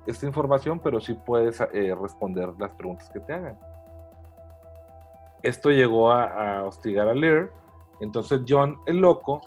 esta 0.05 0.25
información, 0.25 0.79
pero 0.79 0.99
sí 0.99 1.13
puedes 1.13 1.61
eh, 1.61 1.95
responder 1.99 2.53
las 2.59 2.71
preguntas 2.71 3.09
que 3.09 3.19
te 3.19 3.33
hagan. 3.33 3.57
Esto 5.41 5.69
llegó 5.71 6.11
a, 6.11 6.59
a 6.59 6.63
hostigar 6.63 7.07
a 7.07 7.13
Lear, 7.13 7.49
entonces 7.99 8.41
John, 8.47 8.77
el 8.85 8.97
loco, 8.97 9.41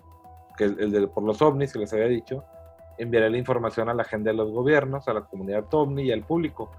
que 0.57 0.65
el, 0.65 0.81
el 0.81 0.91
de 0.91 1.09
por 1.09 1.25
los 1.25 1.41
ovnis 1.43 1.73
que 1.73 1.79
les 1.79 1.93
había 1.93 2.07
dicho, 2.07 2.45
enviará 2.99 3.29
la 3.29 3.37
información 3.37 3.89
a 3.89 3.95
la 3.95 4.03
agenda 4.03 4.31
de 4.31 4.37
los 4.37 4.51
gobiernos, 4.51 5.07
a 5.09 5.13
la 5.13 5.23
comunidad 5.23 5.67
ovni 5.73 6.05
y 6.05 6.13
al 6.13 6.23
público. 6.23 6.71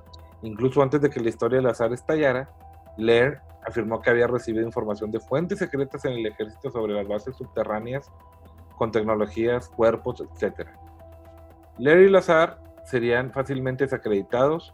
Incluso 0.41 0.81
antes 0.81 1.01
de 1.01 1.09
que 1.09 1.19
la 1.19 1.29
historia 1.29 1.57
del 1.57 1.67
azar 1.67 1.91
estallara, 1.93 2.49
Lear 2.97 3.43
afirmó 3.65 4.01
que 4.01 4.09
había 4.09 4.27
recibido 4.27 4.65
información 4.65 5.11
de 5.11 5.19
fuentes 5.19 5.59
secretas 5.59 6.05
en 6.05 6.13
el 6.13 6.25
ejército 6.25 6.71
sobre 6.71 6.93
las 6.93 7.07
bases 7.07 7.35
subterráneas 7.35 8.11
con 8.77 8.91
tecnologías, 8.91 9.69
cuerpos, 9.69 10.21
etc. 10.21 10.67
Lear 11.77 11.99
y 11.99 12.09
Lazar 12.09 12.59
serían 12.85 13.31
fácilmente 13.31 13.83
desacreditados 13.83 14.73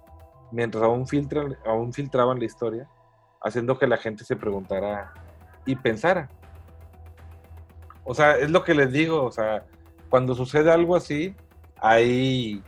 mientras 0.52 0.84
aún, 0.84 1.08
filtran, 1.08 1.58
aún 1.65 1.93
filtraban 1.93 2.39
la 2.39 2.45
historia, 2.45 2.88
haciendo 3.41 3.80
que 3.80 3.88
la 3.88 3.97
gente 3.97 4.23
se 4.23 4.36
preguntara 4.36 5.12
y 5.65 5.76
pensara. 5.76 6.30
O 8.04 8.13
sea, 8.13 8.38
es 8.38 8.52
lo 8.52 8.63
que 8.63 8.76
les 8.76 8.91
digo, 8.91 9.23
o 9.23 9.32
sea, 9.32 9.65
cuando 10.10 10.36
sucede 10.36 10.71
algo 10.71 10.95
así, 10.95 11.36
hay, 11.82 12.62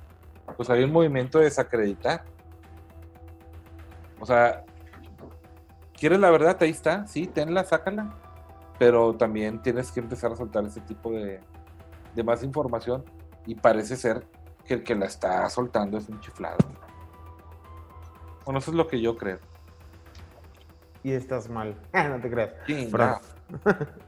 pues 0.58 0.69
hay 0.69 0.84
un 0.84 0.91
movimiento 0.91 1.38
de 1.38 1.45
desacreditar. 1.45 2.23
O 4.19 4.25
sea, 4.25 4.63
¿quieres 5.93 6.19
la 6.19 6.30
verdad? 6.30 6.58
Ahí 6.62 6.69
está, 6.69 7.08
sí, 7.08 7.28
tenla, 7.28 7.63
sácala. 7.63 8.15
Pero 8.78 9.15
también 9.15 9.62
tienes 9.62 9.91
que 9.91 10.01
empezar 10.01 10.32
a 10.32 10.36
soltar 10.36 10.65
ese 10.65 10.82
tipo 10.82 11.12
de, 11.12 11.39
de 12.13 12.23
más 12.23 12.43
información. 12.43 13.04
Y 13.45 13.56
parece 13.56 13.95
ser 13.95 14.25
que 14.65 14.75
el 14.75 14.84
que 14.84 14.95
la 14.95 15.06
está 15.06 15.47
soltando 15.49 15.97
es 15.97 16.10
un 16.10 16.19
chiflado. 16.19 16.58
Bueno, 18.43 18.60
eso 18.60 18.71
es 18.71 18.78
lo 18.78 18.88
que 18.88 18.99
yo 18.99 19.15
creo. 19.15 19.39
Y 21.04 21.12
estás 21.12 21.49
mal. 21.49 21.75
no 21.93 22.19
te 22.19 22.30
creas. 22.30 22.51
Sí, 22.65 22.88
Bravo. 22.91 23.21
no. 23.49 23.75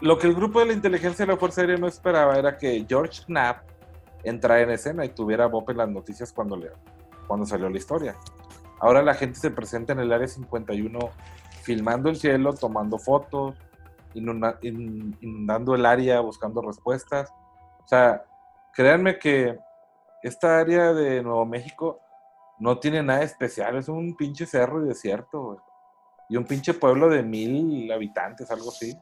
Lo 0.00 0.16
que 0.16 0.28
el 0.28 0.34
grupo 0.34 0.60
de 0.60 0.66
la 0.66 0.72
inteligencia 0.74 1.26
de 1.26 1.32
la 1.32 1.38
Fuerza 1.38 1.60
Aérea 1.60 1.76
no 1.76 1.88
esperaba 1.88 2.38
era 2.38 2.56
que 2.56 2.86
George 2.88 3.24
Knapp 3.26 3.64
entrara 4.22 4.60
en 4.60 4.70
escena 4.70 5.04
y 5.04 5.08
tuviera 5.08 5.44
a 5.44 5.46
Bob 5.48 5.68
en 5.70 5.76
las 5.76 5.88
noticias 5.88 6.32
cuando, 6.32 6.56
le, 6.56 6.70
cuando 7.26 7.44
salió 7.44 7.68
la 7.68 7.78
historia. 7.78 8.16
Ahora 8.80 9.02
la 9.02 9.14
gente 9.14 9.38
se 9.38 9.50
presenta 9.50 9.92
en 9.92 10.00
el 10.00 10.12
área 10.12 10.28
51 10.28 10.98
filmando 11.62 12.08
el 12.08 12.16
cielo, 12.16 12.52
tomando 12.54 12.98
fotos, 12.98 13.56
inunda- 14.14 14.58
in- 14.62 15.16
inundando 15.20 15.74
el 15.74 15.84
área, 15.84 16.20
buscando 16.20 16.62
respuestas. 16.62 17.30
O 17.84 17.88
sea, 17.88 18.24
créanme 18.72 19.18
que 19.18 19.58
esta 20.22 20.58
área 20.58 20.92
de 20.92 21.22
Nuevo 21.22 21.44
México 21.44 22.00
no 22.58 22.78
tiene 22.78 23.02
nada 23.02 23.22
especial, 23.22 23.76
es 23.76 23.88
un 23.88 24.16
pinche 24.16 24.46
cerro 24.46 24.84
y 24.84 24.88
desierto. 24.88 25.62
Y 26.28 26.36
un 26.36 26.44
pinche 26.44 26.74
pueblo 26.74 27.08
de 27.08 27.22
mil 27.22 27.90
habitantes, 27.90 28.50
algo 28.50 28.68
así. 28.68 28.94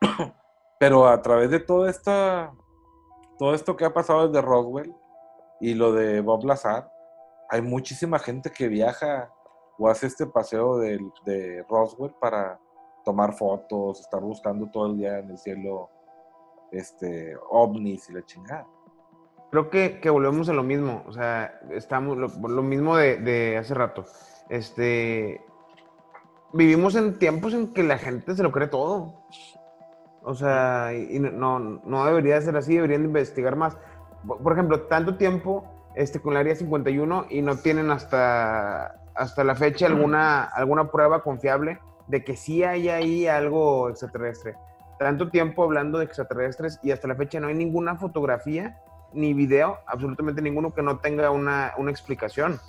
Pero 0.78 1.08
a 1.08 1.20
través 1.22 1.50
de 1.50 1.60
todo 1.60 1.88
esta, 1.88 2.52
todo 3.38 3.54
esto 3.54 3.76
que 3.76 3.84
ha 3.84 3.92
pasado 3.92 4.28
desde 4.28 4.40
Roswell 4.42 4.94
y 5.60 5.74
lo 5.74 5.92
de 5.92 6.20
Bob 6.20 6.44
Lazar, 6.44 6.90
hay 7.54 7.62
muchísima 7.62 8.18
gente 8.18 8.50
que 8.50 8.66
viaja 8.66 9.32
o 9.78 9.88
hace 9.88 10.08
este 10.08 10.26
paseo 10.26 10.78
de, 10.78 11.64
Roswell 11.68 12.12
para 12.20 12.58
tomar 13.04 13.32
fotos, 13.34 14.00
estar 14.00 14.20
buscando 14.20 14.68
todo 14.72 14.86
el 14.86 14.96
día 14.96 15.20
en 15.20 15.30
el 15.30 15.38
cielo 15.38 15.88
este, 16.72 17.36
ovnis 17.48 18.10
y 18.10 18.14
la 18.14 18.24
chingada. 18.24 18.66
Creo 19.52 19.70
que, 19.70 20.10
volvemos 20.10 20.48
a 20.48 20.52
lo 20.52 20.64
mismo. 20.64 21.04
O 21.06 21.12
sea, 21.12 21.60
estamos 21.70 22.16
lo, 22.16 22.62
mismo 22.62 22.96
de, 22.96 23.56
hace 23.56 23.72
rato. 23.72 24.04
Este. 24.48 25.40
Vivimos 26.52 26.96
en 26.96 27.20
tiempos 27.20 27.54
en 27.54 27.72
que 27.72 27.84
la 27.84 27.98
gente 27.98 28.34
se 28.34 28.42
lo 28.42 28.50
cree 28.50 28.66
todo. 28.66 29.14
O 30.24 30.34
sea, 30.34 30.92
y, 30.92 31.20
no, 31.20 31.60
no 31.60 32.04
debería 32.04 32.40
ser 32.40 32.56
así, 32.56 32.74
deberían 32.74 33.02
de 33.02 33.08
investigar 33.08 33.54
más. 33.54 33.76
Por 34.26 34.52
ejemplo, 34.54 34.82
tanto 34.82 35.16
tiempo 35.16 35.73
este, 35.94 36.20
con 36.20 36.32
el 36.32 36.38
área 36.38 36.56
51 36.56 37.26
y 37.30 37.42
no 37.42 37.56
tienen 37.56 37.90
hasta, 37.90 38.96
hasta 39.14 39.44
la 39.44 39.54
fecha 39.54 39.86
alguna, 39.86 40.42
alguna 40.42 40.90
prueba 40.90 41.22
confiable 41.22 41.78
de 42.06 42.24
que 42.24 42.36
sí 42.36 42.64
hay 42.64 42.88
ahí 42.88 43.26
algo 43.26 43.88
extraterrestre. 43.88 44.56
Tanto 44.98 45.30
tiempo 45.30 45.64
hablando 45.64 45.98
de 45.98 46.04
extraterrestres 46.04 46.78
y 46.82 46.90
hasta 46.90 47.08
la 47.08 47.14
fecha 47.14 47.40
no 47.40 47.48
hay 47.48 47.54
ninguna 47.54 47.96
fotografía 47.96 48.78
ni 49.12 49.32
video, 49.32 49.78
absolutamente 49.86 50.42
ninguno 50.42 50.74
que 50.74 50.82
no 50.82 50.98
tenga 50.98 51.30
una, 51.30 51.72
una 51.78 51.90
explicación. 51.90 52.60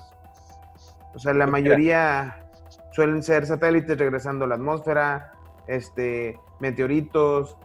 O 1.13 1.19
sea, 1.19 1.33
la 1.33 1.47
mayoría 1.47 2.45
suelen 2.91 3.23
ser 3.23 3.45
satélites 3.45 3.97
regresando 3.97 4.45
a 4.45 4.47
la 4.47 4.55
atmósfera, 4.55 5.33
este, 5.67 6.39
meteoritos, 6.59 7.57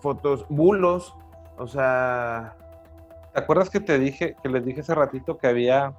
fotos, 0.00 0.46
bulos, 0.48 1.14
o 1.56 1.66
sea, 1.66 2.56
¿Te 3.38 3.44
acuerdas 3.44 3.70
que 3.70 3.78
te 3.78 4.00
dije, 4.00 4.34
que 4.42 4.48
les 4.48 4.64
dije 4.64 4.80
hace 4.80 4.96
ratito 4.96 5.38
que 5.38 5.46
había 5.46 5.94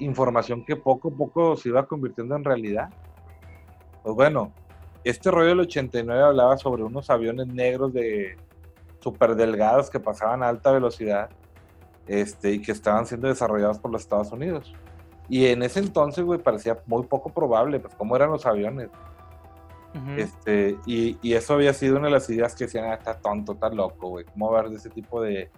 información 0.00 0.64
que 0.64 0.74
poco 0.74 1.10
a 1.10 1.12
poco 1.12 1.56
se 1.56 1.68
iba 1.68 1.86
convirtiendo 1.86 2.34
en 2.34 2.42
realidad? 2.42 2.88
Pues 4.02 4.16
bueno, 4.16 4.52
este 5.04 5.30
rollo 5.30 5.50
del 5.50 5.60
89 5.60 6.20
hablaba 6.20 6.58
sobre 6.58 6.82
unos 6.82 7.10
aviones 7.10 7.46
negros 7.46 7.92
de 7.92 8.36
súper 8.98 9.36
delgados 9.36 9.88
que 9.88 10.00
pasaban 10.00 10.42
a 10.42 10.48
alta 10.48 10.72
velocidad 10.72 11.30
este, 12.08 12.54
y 12.54 12.60
que 12.60 12.72
estaban 12.72 13.06
siendo 13.06 13.28
desarrollados 13.28 13.78
por 13.78 13.92
los 13.92 14.02
Estados 14.02 14.32
Unidos. 14.32 14.74
Y 15.28 15.46
en 15.46 15.62
ese 15.62 15.78
entonces, 15.78 16.24
güey, 16.24 16.40
parecía 16.40 16.76
muy 16.86 17.04
poco 17.04 17.30
probable, 17.30 17.78
pues 17.78 17.94
cómo 17.94 18.16
eran 18.16 18.32
los 18.32 18.46
aviones. 18.46 18.88
Ujú. 19.94 20.10
Este, 20.16 20.76
y, 20.86 21.18
y 21.22 21.34
eso 21.34 21.54
había 21.54 21.72
sido 21.72 21.98
una 21.98 22.06
de 22.06 22.14
las 22.14 22.28
ideas 22.28 22.56
que 22.56 22.64
decían, 22.64 22.86
ah, 22.86 22.94
está 22.94 23.16
tonto, 23.16 23.52
está 23.52 23.68
loco, 23.68 24.08
güey. 24.08 24.24
¿Cómo 24.24 24.50
ver 24.50 24.70
de 24.70 24.74
ese 24.74 24.90
tipo 24.90 25.22
de, 25.22 25.52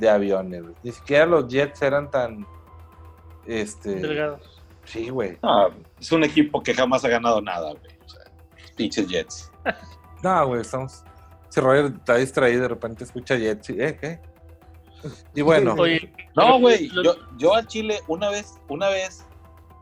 de 0.00 0.10
aviones? 0.10 0.62
güey? 0.62 0.74
Ni 0.82 0.92
siquiera 0.92 1.26
los 1.26 1.46
jets 1.48 1.80
eran 1.82 2.10
tan. 2.10 2.46
Este. 3.46 3.96
Delgados. 3.96 4.60
Sí, 4.84 5.08
güey. 5.10 5.38
No, 5.42 5.68
es 6.00 6.10
un 6.10 6.24
equipo 6.24 6.62
que 6.62 6.74
jamás 6.74 7.04
ha 7.04 7.08
ganado 7.08 7.40
nada, 7.40 7.70
güey. 7.72 7.92
O 8.04 8.08
sea, 8.08 8.22
pinches 8.76 9.06
Jets. 9.08 9.50
No, 10.22 10.46
güey, 10.48 10.60
estamos. 10.60 11.02
Si 11.48 11.60
Roger 11.62 11.86
está 11.86 12.16
distraído, 12.16 12.60
de 12.62 12.68
repente 12.68 13.04
escucha 13.04 13.36
jets. 13.36 13.70
y, 13.70 13.80
¿Eh? 13.80 13.96
¿Qué? 13.98 14.20
Y 15.34 15.40
bueno, 15.40 15.72
Oye, 15.78 16.12
No, 16.36 16.60
güey. 16.60 16.88
lo- 16.88 17.02
Yo, 17.02 17.14
yo 17.38 17.54
al 17.54 17.66
Chile, 17.66 18.00
una 18.06 18.28
vez, 18.28 18.60
una 18.68 18.90
vez, 18.90 19.24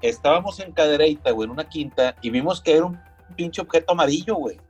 estábamos 0.00 0.60
en 0.60 0.70
Cadereyta, 0.70 1.32
güey, 1.32 1.46
en 1.46 1.50
una 1.50 1.68
quinta, 1.68 2.14
y 2.22 2.30
vimos 2.30 2.60
que 2.60 2.76
era 2.76 2.84
un 2.86 3.00
pinche 3.34 3.60
objeto 3.60 3.90
amarillo, 3.92 4.36
güey. 4.36 4.60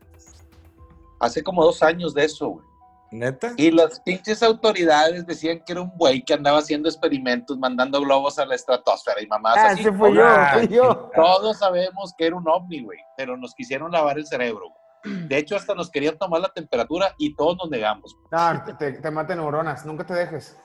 Hace 1.21 1.43
como 1.43 1.63
dos 1.63 1.83
años 1.83 2.15
de 2.15 2.25
eso, 2.25 2.49
güey. 2.49 2.65
¿Neta? 3.11 3.53
Y 3.57 3.71
las 3.71 4.01
pinches 4.01 4.43
autoridades 4.43 5.27
decían 5.27 5.61
que 5.65 5.73
era 5.73 5.83
un 5.83 5.91
güey 5.97 6.23
que 6.23 6.35
andaba 6.35 6.59
haciendo 6.59 6.89
experimentos, 6.89 7.57
mandando 7.59 8.01
globos 8.01 8.39
a 8.39 8.47
la 8.47 8.55
estratosfera 8.55 9.23
y 9.23 9.27
mamás 9.27 9.57
ah, 9.59 9.67
así. 9.69 9.81
ese 9.81 9.93
fui 9.93 10.15
yo, 10.15 10.23
Ah, 10.27 10.51
fui 10.55 10.69
yo. 10.69 11.11
Todos 11.15 11.59
sabemos 11.59 12.15
que 12.17 12.27
era 12.27 12.37
un 12.37 12.49
ovni, 12.49 12.83
güey, 12.83 12.99
pero 13.17 13.37
nos 13.37 13.55
quisieron 13.55 13.91
lavar 13.93 14.19
el 14.19 14.27
cerebro. 14.27 14.73
De 15.05 15.39
hecho, 15.39 15.55
hasta 15.57 15.75
nos 15.75 15.91
querían 15.91 16.19
tomar 16.19 16.41
la 16.41 16.49
temperatura 16.49 17.15
y 17.19 17.35
todos 17.35 17.57
nos 17.57 17.71
negamos. 17.71 18.17
No, 18.33 18.65
te, 18.65 18.75
te, 18.75 18.93
te 19.01 19.11
mata 19.11 19.35
neuronas, 19.35 19.87
nunca 19.87 20.05
te 20.05 20.13
dejes. 20.15 20.59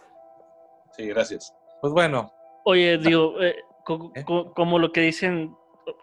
Sí, 0.97 1.07
gracias. 1.07 1.53
Pues 1.81 1.93
bueno, 1.93 2.31
Oye, 2.65 2.97
digo, 2.97 3.41
eh, 3.41 3.55
co- 3.83 4.11
¿Eh? 4.15 4.23
co- 4.23 4.53
como 4.53 4.79
lo 4.79 4.91
que 4.91 5.01
dicen, 5.01 5.55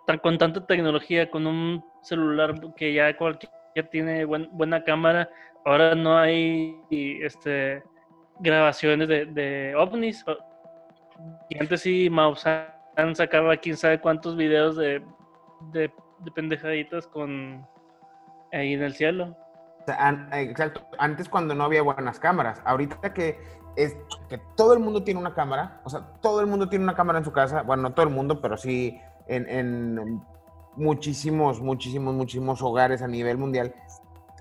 tan- 0.06 0.18
con 0.18 0.36
tanta 0.38 0.66
tecnología, 0.66 1.30
con 1.30 1.46
un 1.46 1.82
celular 2.02 2.54
que 2.76 2.92
ya 2.92 3.16
cualquiera 3.70 3.90
tiene 3.90 4.24
buen- 4.24 4.48
buena 4.52 4.82
cámara, 4.82 5.28
ahora 5.64 5.94
no 5.94 6.16
hay 6.18 6.76
este, 7.22 7.82
grabaciones 8.40 9.08
de, 9.08 9.74
ovnis. 9.76 10.24
Y 11.48 11.58
antes 11.60 11.82
sí, 11.82 12.08
Maussan 12.10 12.66
sacaba 13.14 13.56
quién 13.56 13.76
sabe 13.76 14.00
cuántos 14.00 14.36
videos 14.36 14.76
de, 14.76 15.02
de, 15.72 15.92
de 16.18 16.30
pendejaditas 16.34 17.06
con 17.06 17.66
ahí 18.52 18.72
en 18.74 18.82
el 18.82 18.94
cielo. 18.94 19.36
exacto. 20.32 20.82
Antes 20.98 21.28
cuando 21.28 21.54
no 21.54 21.64
había 21.64 21.82
buenas 21.82 22.18
cámaras. 22.18 22.60
Ahorita 22.64 23.12
que 23.12 23.38
es 23.76 23.96
que 24.28 24.38
todo 24.56 24.72
el 24.72 24.80
mundo 24.80 25.04
tiene 25.04 25.20
una 25.20 25.34
cámara, 25.34 25.80
o 25.84 25.90
sea, 25.90 26.00
todo 26.20 26.40
el 26.40 26.46
mundo 26.46 26.68
tiene 26.68 26.84
una 26.84 26.94
cámara 26.94 27.18
en 27.18 27.24
su 27.24 27.32
casa. 27.32 27.62
Bueno, 27.62 27.84
no 27.84 27.92
todo 27.92 28.06
el 28.06 28.12
mundo, 28.12 28.40
pero 28.40 28.56
sí 28.56 29.00
en 29.28 30.20
muchísimos, 30.76 31.60
muchísimos, 31.60 32.14
muchísimos 32.14 32.62
hogares 32.62 33.02
a 33.02 33.08
nivel 33.08 33.38
mundial 33.38 33.74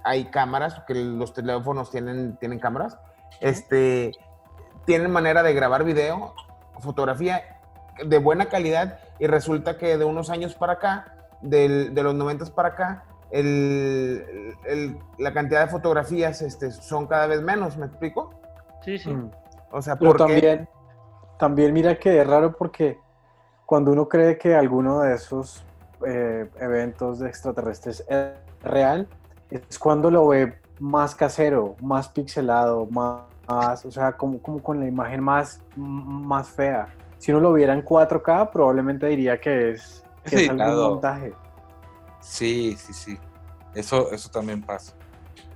hay 0.04 0.26
cámaras, 0.26 0.82
que 0.88 0.96
los 0.96 1.34
teléfonos 1.34 1.92
tienen, 1.92 2.38
tienen 2.38 2.60
cámaras. 2.60 2.98
Este, 3.42 4.12
tienen 4.86 5.12
manera 5.12 5.44
de 5.44 5.54
grabar 5.54 5.84
video, 5.84 6.34
fotografía 6.80 7.60
de 8.06 8.18
buena 8.18 8.46
calidad 8.48 9.00
y 9.20 9.28
resulta 9.28 9.78
que 9.78 9.98
de 9.98 10.06
unos 10.06 10.30
años 10.30 10.56
para 10.56 10.74
acá, 10.74 11.16
del- 11.42 11.94
de 11.94 12.04
los 12.04 12.16
90 12.16 12.46
para 12.56 12.70
acá, 12.70 13.04
el- 13.32 14.56
el- 14.66 14.98
la 15.18 15.34
cantidad 15.34 15.66
de 15.66 15.72
fotografías 15.72 16.42
este, 16.42 16.72
son 16.72 17.06
cada 17.08 17.28
vez 17.28 17.42
menos, 17.42 17.78
¿me 17.78 17.86
explico? 17.86 18.34
Sí, 18.82 18.98
sí. 18.98 19.10
Mm. 19.10 19.32
O 19.72 19.82
sea, 19.82 19.98
Pero 19.98 20.14
también, 20.16 20.68
también 21.38 21.74
mira 21.74 22.00
que 22.00 22.22
es 22.22 22.26
raro 22.26 22.56
porque 22.56 23.00
cuando 23.66 23.92
uno 23.92 24.08
cree 24.08 24.38
que 24.38 24.56
alguno 24.56 25.02
de 25.02 25.14
esos 25.14 25.64
eh, 26.06 26.50
eventos 26.60 27.20
de 27.20 27.28
extraterrestres 27.30 28.04
es 28.10 28.28
real, 28.64 29.08
es 29.50 29.78
cuando 29.80 30.10
lo 30.12 30.28
ve 30.28 30.56
más 30.80 31.16
casero, 31.16 31.76
más 31.82 32.10
pixelado, 32.10 32.86
más, 32.88 33.24
más- 33.48 33.86
o 33.86 33.92
sea, 33.92 34.14
como, 34.14 34.40
como 34.42 34.62
con 34.62 34.80
la 34.80 34.88
imagen 34.88 35.22
más, 35.22 35.62
más 35.76 36.48
fea. 36.50 36.88
Si 37.18 37.32
uno 37.32 37.42
lo 37.42 37.54
viera 37.54 37.74
en 37.74 37.84
4K, 37.84 38.50
probablemente 38.52 39.08
diría 39.08 39.40
que 39.42 39.72
es, 39.72 40.04
que 40.24 40.36
Es 40.36 40.42
es 40.44 40.50
algún 40.50 40.62
editado. 40.62 40.90
montaje. 40.92 41.34
Sí, 42.22 42.76
sí, 42.78 42.94
sí. 42.94 43.18
Eso, 43.74 44.12
eso 44.12 44.30
también 44.30 44.62
pasa. 44.62 44.94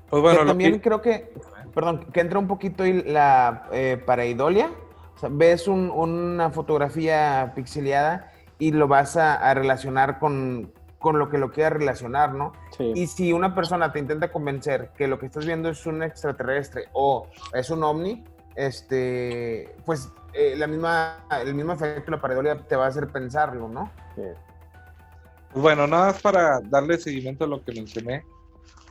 Pues 0.10 0.20
Que 0.20 0.22
bueno, 0.22 0.42
lo 0.42 0.48
también 0.48 0.74
que- 0.74 0.82
creo 0.82 1.02
que, 1.02 1.34
perdón, 1.74 2.06
que 2.12 2.20
entra 2.20 2.38
un 2.40 2.48
poquito 2.48 2.84
la 2.86 3.68
eh, 3.72 4.02
pareidolia. 4.06 4.72
O 5.16 5.20
sea, 5.20 5.30
ves 5.32 5.68
un- 5.68 5.90
una 5.90 6.50
fotografía 6.50 7.54
pixeleada 7.56 8.32
y 8.60 8.72
lo 8.72 8.88
vas 8.88 9.18
a, 9.18 9.36
a 9.36 9.54
relacionar 9.54 10.20
con, 10.20 10.72
con 11.00 11.20
lo 11.20 11.30
que 11.30 11.38
lo 11.38 11.52
quieras 11.52 11.74
relacionar, 11.74 12.34
¿no? 12.34 12.54
Sí. 12.78 12.94
Y 12.96 13.08
si 13.08 13.34
una 13.34 13.54
persona 13.54 13.92
te 13.92 14.00
intenta 14.00 14.32
convencer 14.32 14.92
que 14.98 15.08
lo 15.08 15.20
que 15.20 15.26
estás 15.26 15.46
viendo 15.46 15.70
es 15.70 15.86
un 15.86 16.02
extraterrestre 16.02 16.86
o 16.94 17.28
es 17.54 17.70
un 17.70 17.84
ovni, 17.84 18.24
este, 18.56 19.76
pues 19.86 20.10
eh, 20.34 20.56
la 20.56 20.68
misma, 20.68 21.26
el 21.42 21.54
mismo 21.54 21.74
efecto 21.74 22.06
de 22.06 22.18
la 22.18 22.22
pareidolia 22.22 22.58
te 22.58 22.76
va 22.76 22.86
a 22.86 22.88
hacer 22.88 23.08
pensarlo, 23.10 23.68
¿no? 23.68 23.92
Pues 24.16 25.62
bueno, 25.62 25.88
nada 25.88 26.08
más 26.08 26.22
para 26.22 26.60
darle 26.62 26.98
seguimiento 26.98 27.46
a 27.46 27.48
lo 27.48 27.64
que 27.64 27.74
mencioné. 27.74 28.24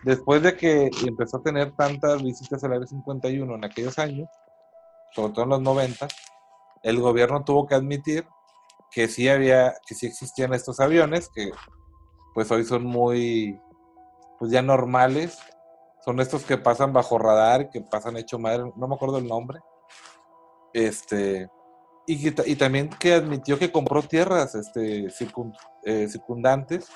Después 0.04 0.42
de 0.42 0.56
que 0.56 0.90
empezó 1.06 1.38
a 1.38 1.42
tener 1.42 1.72
tantas 1.72 2.22
visitas 2.22 2.62
al 2.64 2.72
Área 2.72 2.86
51 2.86 3.54
en 3.54 3.64
aquellos 3.64 3.98
años, 3.98 4.28
sobre 5.12 5.32
todo 5.32 5.44
en 5.44 5.50
los 5.50 5.62
90, 5.62 6.08
el 6.82 7.00
gobierno 7.00 7.44
tuvo 7.44 7.66
que 7.66 7.74
admitir 7.74 8.26
que 8.92 9.08
sí 9.08 9.28
había, 9.28 9.74
que 9.86 9.94
sí 9.94 10.06
existían 10.06 10.52
estos 10.54 10.78
aviones, 10.80 11.28
que 11.34 11.50
pues 12.34 12.50
hoy 12.50 12.64
son 12.64 12.84
muy, 12.84 13.58
pues 14.38 14.50
ya 14.50 14.62
normales. 14.62 15.38
Son 16.04 16.18
estos 16.20 16.44
que 16.44 16.58
pasan 16.58 16.92
bajo 16.92 17.16
radar, 17.16 17.70
que 17.70 17.80
pasan 17.80 18.16
hecho 18.16 18.38
madre, 18.38 18.72
no 18.76 18.88
me 18.88 18.94
acuerdo 18.94 19.18
el 19.18 19.26
nombre. 19.28 19.60
Este, 20.72 21.48
y, 22.06 22.28
y 22.50 22.56
también 22.56 22.88
que 22.88 23.14
admitió 23.14 23.58
que 23.58 23.70
compró 23.70 24.02
tierras 24.02 24.54
este, 24.54 25.06
circun- 25.08 25.56
eh, 25.84 26.08
circundantes, 26.08 26.86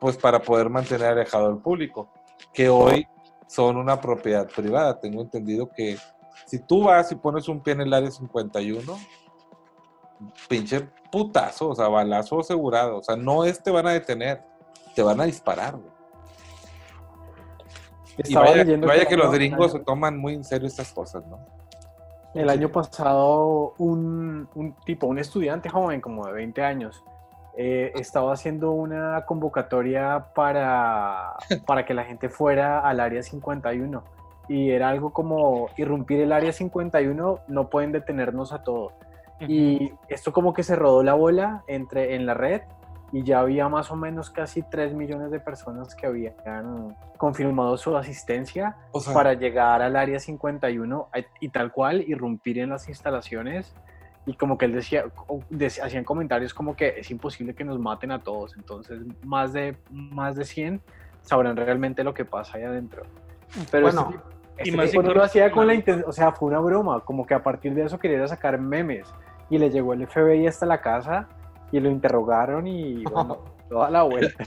pues 0.00 0.16
para 0.16 0.40
poder 0.42 0.68
mantener 0.68 1.08
alejado 1.08 1.46
al 1.46 1.62
público, 1.62 2.10
que 2.52 2.68
hoy 2.68 3.06
son 3.46 3.76
una 3.76 4.00
propiedad 4.00 4.46
privada. 4.48 5.00
Tengo 5.00 5.22
entendido 5.22 5.70
que 5.74 5.96
si 6.46 6.58
tú 6.58 6.84
vas 6.84 7.10
y 7.12 7.14
pones 7.14 7.48
un 7.48 7.62
pie 7.62 7.72
en 7.74 7.80
el 7.82 7.94
área 7.94 8.10
51, 8.10 8.98
pinche 10.48 10.88
putazo, 11.10 11.70
o 11.70 11.74
sea, 11.74 11.88
balazo 11.88 12.40
asegurado, 12.40 12.98
o 12.98 13.02
sea, 13.02 13.16
no 13.16 13.44
es 13.44 13.62
te 13.62 13.70
van 13.70 13.86
a 13.86 13.92
detener, 13.92 14.42
te 14.94 15.02
van 15.02 15.20
a 15.20 15.24
disparar, 15.24 15.76
güey. 15.76 15.94
Y 18.18 18.34
vaya, 18.34 19.06
que 19.06 19.16
los 19.16 19.32
gringos 19.32 19.72
se 19.72 19.80
toman 19.80 20.16
muy 20.16 20.34
en 20.34 20.44
serio 20.44 20.68
estas 20.68 20.92
cosas, 20.92 21.26
¿no? 21.26 21.38
El 22.32 22.48
año 22.48 22.68
pasado, 22.68 23.74
un, 23.78 24.48
un 24.54 24.74
tipo, 24.84 25.06
un 25.06 25.18
estudiante 25.18 25.68
joven, 25.68 26.00
como 26.00 26.26
de 26.26 26.32
20 26.32 26.62
años, 26.62 27.04
eh, 27.56 27.92
estaba 27.94 28.32
haciendo 28.32 28.72
una 28.72 29.24
convocatoria 29.26 30.26
para, 30.34 31.36
para 31.66 31.84
que 31.84 31.94
la 31.94 32.04
gente 32.04 32.28
fuera 32.28 32.80
al 32.80 33.00
área 33.00 33.22
51. 33.22 34.02
Y 34.48 34.70
era 34.70 34.90
algo 34.90 35.12
como 35.12 35.68
irrumpir 35.76 36.20
el 36.20 36.32
área 36.32 36.52
51, 36.52 37.40
no 37.46 37.70
pueden 37.70 37.92
detenernos 37.92 38.52
a 38.52 38.62
todos. 38.62 38.92
Y 39.40 39.92
esto 40.08 40.32
como 40.32 40.52
que 40.54 40.62
se 40.62 40.76
rodó 40.76 41.02
la 41.02 41.14
bola 41.14 41.64
entre, 41.66 42.14
en 42.14 42.24
la 42.26 42.34
red 42.34 42.62
y 43.12 43.22
ya 43.22 43.40
había 43.40 43.68
más 43.68 43.90
o 43.90 43.96
menos 43.96 44.30
casi 44.30 44.62
3 44.62 44.94
millones 44.94 45.30
de 45.30 45.38
personas 45.40 45.94
que 45.94 46.06
habían 46.06 46.96
confirmado 47.16 47.76
su 47.76 47.96
asistencia 47.96 48.76
O 48.92 49.00
sea, 49.00 49.12
para 49.14 49.34
llegar 49.34 49.82
al 49.82 49.96
área 49.96 50.18
51 50.18 51.08
a- 51.12 51.18
y 51.40 51.48
tal 51.50 51.70
cual 51.72 52.02
irrumpir 52.06 52.58
en 52.58 52.70
las 52.70 52.88
instalaciones. 52.88 53.74
Y 54.26 54.34
como 54.34 54.56
que 54.56 54.64
él 54.64 54.72
decía, 54.72 55.04
hacían 55.82 56.02
comentarios 56.04 56.54
como 56.54 56.74
que 56.74 56.94
es 56.98 57.10
imposible 57.10 57.54
que 57.54 57.62
nos 57.64 57.78
maten 57.78 58.10
a 58.10 58.20
todos, 58.22 58.56
entonces 58.56 59.00
más 59.22 59.52
de, 59.52 59.76
más 59.90 60.34
de 60.34 60.44
100 60.46 60.80
sabrán 61.20 61.56
realmente 61.56 62.02
lo 62.04 62.14
que 62.14 62.24
pasa 62.24 62.56
ahí 62.56 62.64
adentro. 62.64 63.02
Pero 63.70 63.84
Bueno, 63.86 64.00
este, 64.00 64.16
tipo- 64.16 64.28
y 64.56 64.62
este 64.68 64.76
más 64.76 64.90
tipo 64.90 65.02
no 65.02 65.14
lo 65.14 65.22
hacía 65.22 65.50
con 65.52 65.66
la 65.66 65.74
intención, 65.74 66.08
o 66.08 66.12
sea, 66.12 66.32
fue 66.32 66.48
una 66.48 66.58
broma, 66.60 67.00
como 67.00 67.26
que 67.26 67.34
a 67.34 67.42
partir 67.42 67.74
de 67.74 67.84
eso 67.84 67.98
quería 67.98 68.26
sacar 68.26 68.58
memes 68.58 69.12
y 69.50 69.58
le 69.58 69.70
llegó 69.70 69.92
el 69.92 70.06
FBI 70.06 70.46
hasta 70.46 70.66
la 70.66 70.80
casa 70.80 71.28
y 71.72 71.80
lo 71.80 71.90
interrogaron 71.90 72.66
y 72.66 73.02
bueno, 73.12 73.44
toda 73.68 73.90
la 73.90 74.02
vuelta. 74.02 74.44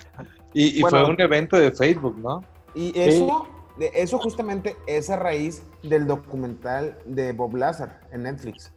y, 0.53 0.77
y 0.77 0.81
bueno. 0.81 1.05
fue 1.05 1.09
un 1.13 1.21
evento 1.21 1.57
de 1.57 1.71
Facebook, 1.71 2.17
¿no? 2.19 2.43
Y 2.75 2.97
eso, 2.99 3.47
de- 3.77 3.91
eso 3.93 4.17
justamente 4.19 4.75
es 4.85 5.09
a 5.09 5.15
raíz 5.15 5.63
del 5.83 6.05
documental 6.07 6.97
de 7.05 7.31
Bob 7.33 7.55
Lazar 7.55 8.01
en 8.11 8.23
Netflix. 8.23 8.71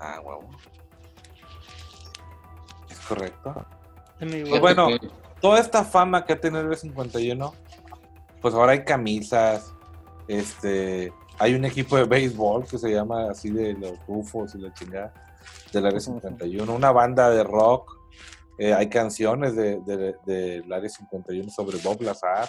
Ah, 0.00 0.20
huevo. 0.24 0.48
Es 2.90 2.98
correcto. 3.00 3.66
Pues 4.18 4.60
bueno, 4.60 4.88
toda 5.40 5.60
esta 5.60 5.84
fama 5.84 6.24
que 6.24 6.32
ha 6.32 6.40
tenido 6.40 6.62
el 6.62 6.76
51, 6.76 7.54
pues 8.40 8.54
ahora 8.54 8.72
hay 8.72 8.84
camisas, 8.84 9.72
este, 10.26 11.12
hay 11.38 11.54
un 11.54 11.64
equipo 11.64 11.96
de 11.96 12.04
béisbol 12.04 12.66
que 12.66 12.78
se 12.78 12.90
llama 12.90 13.30
así 13.30 13.50
de 13.50 13.74
los 13.74 13.92
UFOs 14.08 14.54
y 14.56 14.58
la 14.58 14.72
chingada 14.74 15.12
del 15.72 15.86
área 15.86 15.98
Ujú. 15.98 16.12
51, 16.20 16.72
una 16.74 16.92
banda 16.92 17.30
de 17.30 17.44
rock, 17.44 17.96
eh, 18.58 18.74
hay 18.74 18.88
canciones 18.88 19.54
de, 19.54 19.80
de- 19.80 20.16
del 20.26 20.72
área 20.72 20.88
51 20.88 21.50
sobre 21.50 21.78
Bob 21.78 22.02
Lazar, 22.02 22.48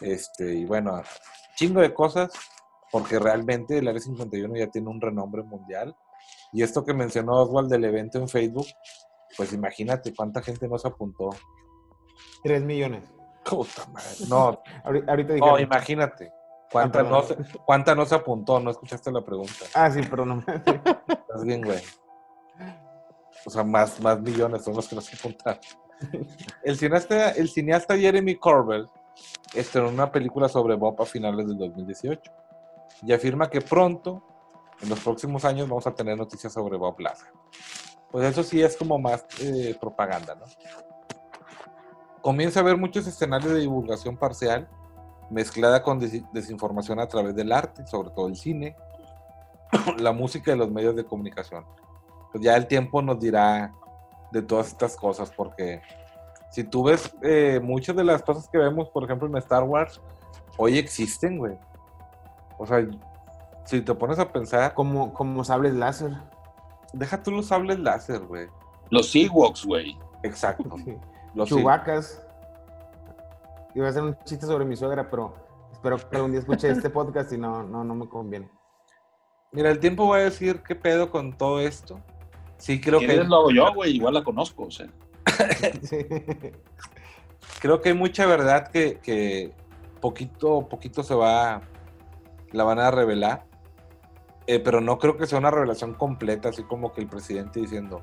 este, 0.00 0.54
y 0.54 0.64
bueno, 0.64 1.02
chingo 1.56 1.80
de 1.80 1.92
cosas, 1.94 2.30
porque 2.90 3.18
realmente 3.18 3.78
el 3.78 3.88
área 3.88 4.00
51 4.00 4.54
ya 4.56 4.66
tiene 4.68 4.88
un 4.88 5.00
renombre 5.00 5.42
mundial. 5.42 5.96
Y 6.52 6.62
esto 6.62 6.84
que 6.84 6.92
mencionó 6.92 7.40
Oswald 7.42 7.70
del 7.70 7.84
evento 7.84 8.18
en 8.18 8.28
Facebook, 8.28 8.66
pues 9.36 9.52
imagínate 9.54 10.14
cuánta 10.14 10.42
gente 10.42 10.68
no 10.68 10.78
se 10.78 10.88
apuntó. 10.88 11.30
3 12.42 12.62
millones. 12.62 13.02
Puta 13.44 13.86
madre. 13.86 14.08
No, 14.28 14.62
Ahori- 14.84 15.04
Ahorita 15.08 15.34
no, 15.36 15.58
imagínate. 15.58 16.32
¿Cuánta, 16.70 17.00
Ah, 17.00 17.02
no 17.02 17.22
se, 17.22 17.36
¿Cuánta 17.66 17.94
no 17.94 18.06
se 18.06 18.14
apuntó? 18.14 18.58
No 18.60 18.70
escuchaste 18.70 19.10
la 19.12 19.20
pregunta. 19.22 19.52
Ah, 19.74 19.90
sí, 19.90 20.00
perdón. 20.02 20.42
Estás 20.46 21.44
bien, 21.44 21.60
güey. 21.62 21.80
O 23.44 23.50
sea, 23.50 23.64
más, 23.64 24.00
más 24.00 24.20
millones 24.20 24.64
son 24.64 24.74
los 24.74 24.88
que 24.88 24.94
no 24.94 25.00
se 25.00 25.16
apuntaron. 25.16 25.60
El 26.62 26.76
cineasta, 26.76 27.30
el 27.30 27.48
cineasta 27.48 27.96
Jeremy 27.96 28.36
Corbell 28.36 28.86
estrenó 29.54 29.88
una 29.88 30.10
película 30.10 30.48
sobre 30.48 30.74
Bob 30.74 31.00
a 31.00 31.06
finales 31.06 31.46
del 31.46 31.58
2018 31.58 32.32
y 33.02 33.12
afirma 33.12 33.48
que 33.50 33.60
pronto, 33.60 34.22
en 34.80 34.88
los 34.88 35.00
próximos 35.00 35.44
años, 35.44 35.68
vamos 35.68 35.86
a 35.86 35.94
tener 35.94 36.16
noticias 36.16 36.52
sobre 36.52 36.76
Bob 36.76 36.98
Lazar. 37.00 37.30
Pues 38.10 38.28
eso 38.28 38.42
sí 38.42 38.60
es 38.62 38.76
como 38.76 38.98
más 38.98 39.24
eh, 39.40 39.76
propaganda, 39.80 40.34
¿no? 40.34 40.44
Comienza 42.20 42.60
a 42.60 42.62
haber 42.62 42.76
muchos 42.76 43.06
escenarios 43.06 43.52
de 43.52 43.60
divulgación 43.60 44.16
parcial 44.16 44.68
mezclada 45.30 45.82
con 45.82 45.98
des- 45.98 46.22
desinformación 46.32 47.00
a 47.00 47.08
través 47.08 47.34
del 47.34 47.50
arte, 47.52 47.86
sobre 47.86 48.10
todo 48.10 48.28
el 48.28 48.36
cine, 48.36 48.76
la 49.98 50.12
música 50.12 50.52
y 50.52 50.56
los 50.58 50.70
medios 50.70 50.94
de 50.94 51.04
comunicación. 51.04 51.64
Pues 52.32 52.42
ya 52.42 52.56
el 52.56 52.66
tiempo 52.66 53.02
nos 53.02 53.20
dirá 53.20 53.72
de 54.32 54.42
todas 54.42 54.68
estas 54.68 54.96
cosas, 54.96 55.30
porque 55.30 55.82
si 56.50 56.64
tú 56.64 56.84
ves 56.84 57.14
eh, 57.22 57.60
muchas 57.62 57.94
de 57.94 58.04
las 58.04 58.22
cosas 58.22 58.48
que 58.48 58.58
vemos, 58.58 58.88
por 58.90 59.04
ejemplo, 59.04 59.28
en 59.28 59.36
Star 59.36 59.62
Wars, 59.64 60.00
hoy 60.56 60.78
existen, 60.78 61.38
güey. 61.38 61.58
O 62.58 62.66
sea, 62.66 62.86
si 63.64 63.80
te 63.80 63.94
pones 63.94 64.18
a 64.18 64.32
pensar, 64.32 64.74
como, 64.74 65.12
como 65.12 65.44
sables 65.44 65.74
láser. 65.74 66.12
deja 66.92 67.22
tú 67.22 67.30
los 67.30 67.46
sables 67.46 67.78
láser, 67.78 68.20
güey. 68.20 68.48
Los 68.90 69.14
Ewoks, 69.14 69.64
güey. 69.64 69.98
Exacto. 70.22 70.76
Sí. 70.84 70.96
Los 71.34 71.48
Chubacas. 71.48 72.22
Iba 73.74 73.86
a 73.86 73.90
hacer 73.90 74.02
un 74.02 74.18
chiste 74.24 74.44
sobre 74.44 74.66
mi 74.66 74.76
suegra, 74.76 75.08
pero 75.08 75.34
espero 75.72 75.96
que 75.96 76.16
algún 76.16 76.32
día 76.32 76.40
escuche 76.40 76.68
este 76.68 76.90
podcast 76.90 77.32
y 77.32 77.38
no, 77.38 77.62
no, 77.62 77.82
no 77.84 77.94
me 77.94 78.06
conviene. 78.06 78.50
Mira, 79.50 79.70
el 79.70 79.80
tiempo 79.80 80.08
va 80.08 80.16
a 80.16 80.20
decir 80.20 80.62
qué 80.62 80.74
pedo 80.74 81.10
con 81.10 81.32
todo 81.32 81.60
esto. 81.60 82.00
Sí, 82.62 82.80
creo 82.80 83.00
Si 83.00 83.06
que 83.08 83.16
lo 83.24 83.36
hago 83.38 83.50
yo, 83.50 83.74
güey, 83.74 83.96
igual 83.96 84.14
la 84.14 84.22
conozco, 84.22 84.62
o 84.66 84.70
sea. 84.70 84.86
Sí. 85.82 85.98
creo 87.60 87.80
que 87.80 87.88
hay 87.88 87.94
mucha 87.96 88.24
verdad 88.26 88.68
que, 88.68 88.98
que 89.02 89.52
poquito 90.00 90.68
poquito 90.68 91.02
se 91.02 91.14
va 91.14 91.62
la 92.52 92.64
van 92.64 92.78
a 92.78 92.90
revelar 92.92 93.44
Eh, 94.46 94.58
pero 94.60 94.80
no 94.80 94.98
creo 94.98 95.16
que 95.16 95.26
sea 95.26 95.38
una 95.38 95.50
revelación 95.50 95.94
completa 95.94 96.50
así 96.50 96.62
como 96.64 96.92
que 96.92 97.00
el 97.00 97.08
presidente 97.08 97.58
diciendo 97.60 98.02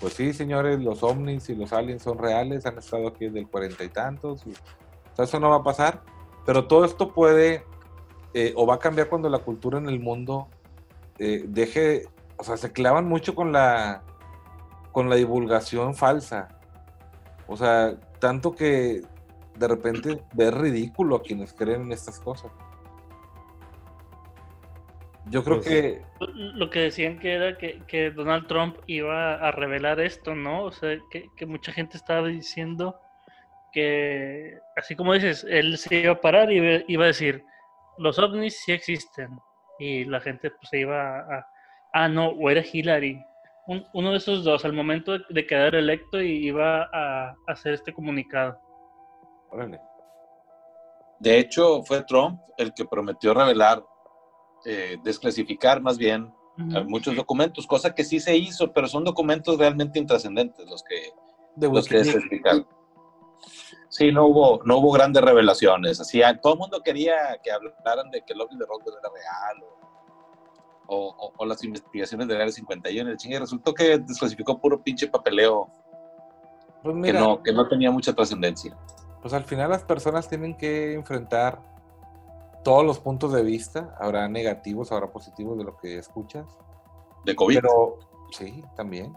pues 0.00 0.14
sí 0.14 0.32
señores 0.32 0.80
los 0.80 1.02
ovnis 1.02 1.48
y 1.48 1.54
los 1.56 1.72
aliens 1.72 2.02
son 2.02 2.18
reales 2.18 2.66
han 2.66 2.78
estado 2.78 3.08
aquí 3.08 3.26
desde 3.26 3.40
el 3.40 3.48
cuarenta 3.48 3.82
y 3.84 3.88
tantos 3.88 4.46
y- 4.46 4.50
o 4.52 5.16
sea, 5.16 5.24
eso 5.24 5.40
no 5.40 5.50
va 5.50 5.56
a 5.56 5.62
pasar 5.64 6.02
pero 6.46 6.66
todo 6.68 6.84
esto 6.84 7.12
puede 7.12 7.64
eh, 8.34 8.52
o 8.56 8.64
va 8.66 8.74
a 8.74 8.78
cambiar 8.78 9.08
cuando 9.08 9.28
la 9.28 9.38
cultura 9.40 9.78
en 9.78 9.88
el 9.88 9.98
mundo 10.00 10.48
eh, 11.18 11.44
deje 11.48 12.06
o 12.38 12.44
sea 12.44 12.56
se 12.56 12.72
clavan 12.72 13.06
mucho 13.06 13.34
con 13.34 13.52
la 13.52 14.02
con 14.92 15.08
la 15.10 15.16
divulgación 15.16 15.94
falsa 15.94 16.48
o 17.50 17.56
sea, 17.56 17.96
tanto 18.20 18.54
que 18.54 19.02
de 19.56 19.68
repente 19.68 20.22
ves 20.34 20.52
ridículo 20.54 21.16
a 21.16 21.22
quienes 21.22 21.52
creen 21.54 21.82
en 21.82 21.92
estas 21.92 22.20
cosas. 22.20 22.52
Yo 25.30 25.42
creo 25.42 25.56
Pues 25.56 25.68
que 25.68 26.02
Lo 26.20 26.70
que 26.70 26.80
decían 26.80 27.18
que 27.18 27.34
era 27.34 27.56
que, 27.58 27.82
que 27.86 28.10
Donald 28.10 28.46
Trump 28.46 28.76
iba 28.86 29.34
a 29.34 29.50
revelar 29.50 29.98
esto, 30.00 30.34
¿no? 30.34 30.64
O 30.64 30.72
sea, 30.72 30.98
que, 31.10 31.28
que 31.36 31.46
mucha 31.46 31.72
gente 31.72 31.96
estaba 31.96 32.28
diciendo 32.28 32.98
que, 33.72 34.58
así 34.76 34.94
como 34.94 35.12
dices, 35.14 35.44
él 35.48 35.76
se 35.78 35.96
iba 35.96 36.12
a 36.12 36.20
parar 36.20 36.52
y 36.52 36.56
iba- 36.58 36.84
iba 36.86 37.04
a 37.04 37.08
decir, 37.08 37.44
los 37.98 38.18
ovnis 38.18 38.60
sí 38.64 38.72
existen. 38.72 39.38
Y 39.78 40.04
la 40.04 40.20
gente 40.20 40.50
pues 40.50 40.68
se 40.70 40.80
iba 40.80 41.18
a... 41.20 41.46
Ah, 41.92 42.08
no, 42.08 42.28
o 42.28 42.50
era 42.50 42.62
Hillary. 42.70 43.24
Un- 43.66 43.84
uno 43.92 44.10
de 44.12 44.16
esos 44.18 44.44
dos, 44.44 44.64
al 44.64 44.72
momento 44.72 45.12
de, 45.12 45.20
de 45.28 45.46
quedar 45.46 45.74
electo, 45.74 46.20
y 46.20 46.46
iba 46.46 46.88
a 46.92 47.34
hacer 47.46 47.74
este 47.74 47.92
comunicado. 47.92 48.58
órale, 49.50 49.80
De 51.18 51.38
hecho, 51.38 51.82
fue 51.82 52.02
Trump 52.04 52.40
el 52.56 52.72
que 52.74 52.84
prometió 52.84 53.34
revelar, 53.34 53.84
eh, 54.64 54.96
desclasificar 55.02 55.80
más 55.80 55.96
bien 55.98 56.32
eh, 56.74 56.84
muchos 56.86 57.14
documentos, 57.14 57.66
cosa 57.66 57.94
que 57.94 58.04
sí 58.04 58.18
se 58.20 58.36
hizo, 58.36 58.72
pero 58.72 58.86
son 58.88 59.04
documentos 59.04 59.56
realmente 59.58 59.98
intrascendentes 59.98 60.68
los 60.68 60.82
que, 60.82 61.12
de 61.56 61.68
los 61.72 61.86
que 61.86 61.98
desclasificaron. 61.98 62.66
Sí, 63.88 64.12
no 64.12 64.26
hubo, 64.26 64.60
no 64.64 64.78
hubo 64.78 64.92
grandes 64.92 65.22
revelaciones. 65.22 66.00
Así, 66.00 66.22
a- 66.22 66.38
todo 66.40 66.54
el 66.54 66.58
mundo 66.58 66.82
quería 66.82 67.38
que 67.42 67.50
hablaran 67.52 68.10
de 68.10 68.22
que 68.22 68.32
el 68.34 68.40
ovni 68.40 68.58
de 68.58 68.66
Roswell 68.66 68.96
era 69.00 69.08
real 69.12 69.62
o, 69.62 69.87
o- 70.88 71.14
o- 71.18 71.32
o 71.36 71.46
las 71.46 71.62
investigaciones 71.64 72.26
del 72.26 72.40
Área 72.40 72.52
51. 72.52 73.10
El 73.10 73.16
chingue 73.16 73.38
resultó 73.38 73.72
que 73.74 73.98
desclasificó 73.98 74.58
puro 74.58 74.82
pinche 74.82 75.06
papeleo 75.06 75.68
Pues 76.82 76.94
que, 76.94 77.00
mira, 77.00 77.20
no, 77.20 77.42
que 77.42 77.52
no 77.52 77.68
tenía 77.68 77.90
mucha 77.90 78.12
trascendencia. 78.14 78.76
pues 79.22 79.34
al 79.34 79.44
final 79.44 79.70
las 79.70 79.84
personas 79.84 80.28
tienen 80.28 80.56
que 80.56 80.94
enfrentar 80.94 81.60
todos 82.64 82.84
los 82.84 82.98
puntos 82.98 83.32
de 83.32 83.42
vista, 83.42 83.94
habrá 84.00 84.28
negativos, 84.28 84.90
habrá 84.92 85.10
positivos 85.12 85.56
de 85.58 85.64
lo 85.64 85.76
que 85.76 85.98
escuchas, 85.98 86.46
De 87.24 87.34
COVID. 87.36 87.56
pero 87.60 87.98
sí, 88.32 88.64
también. 88.76 89.16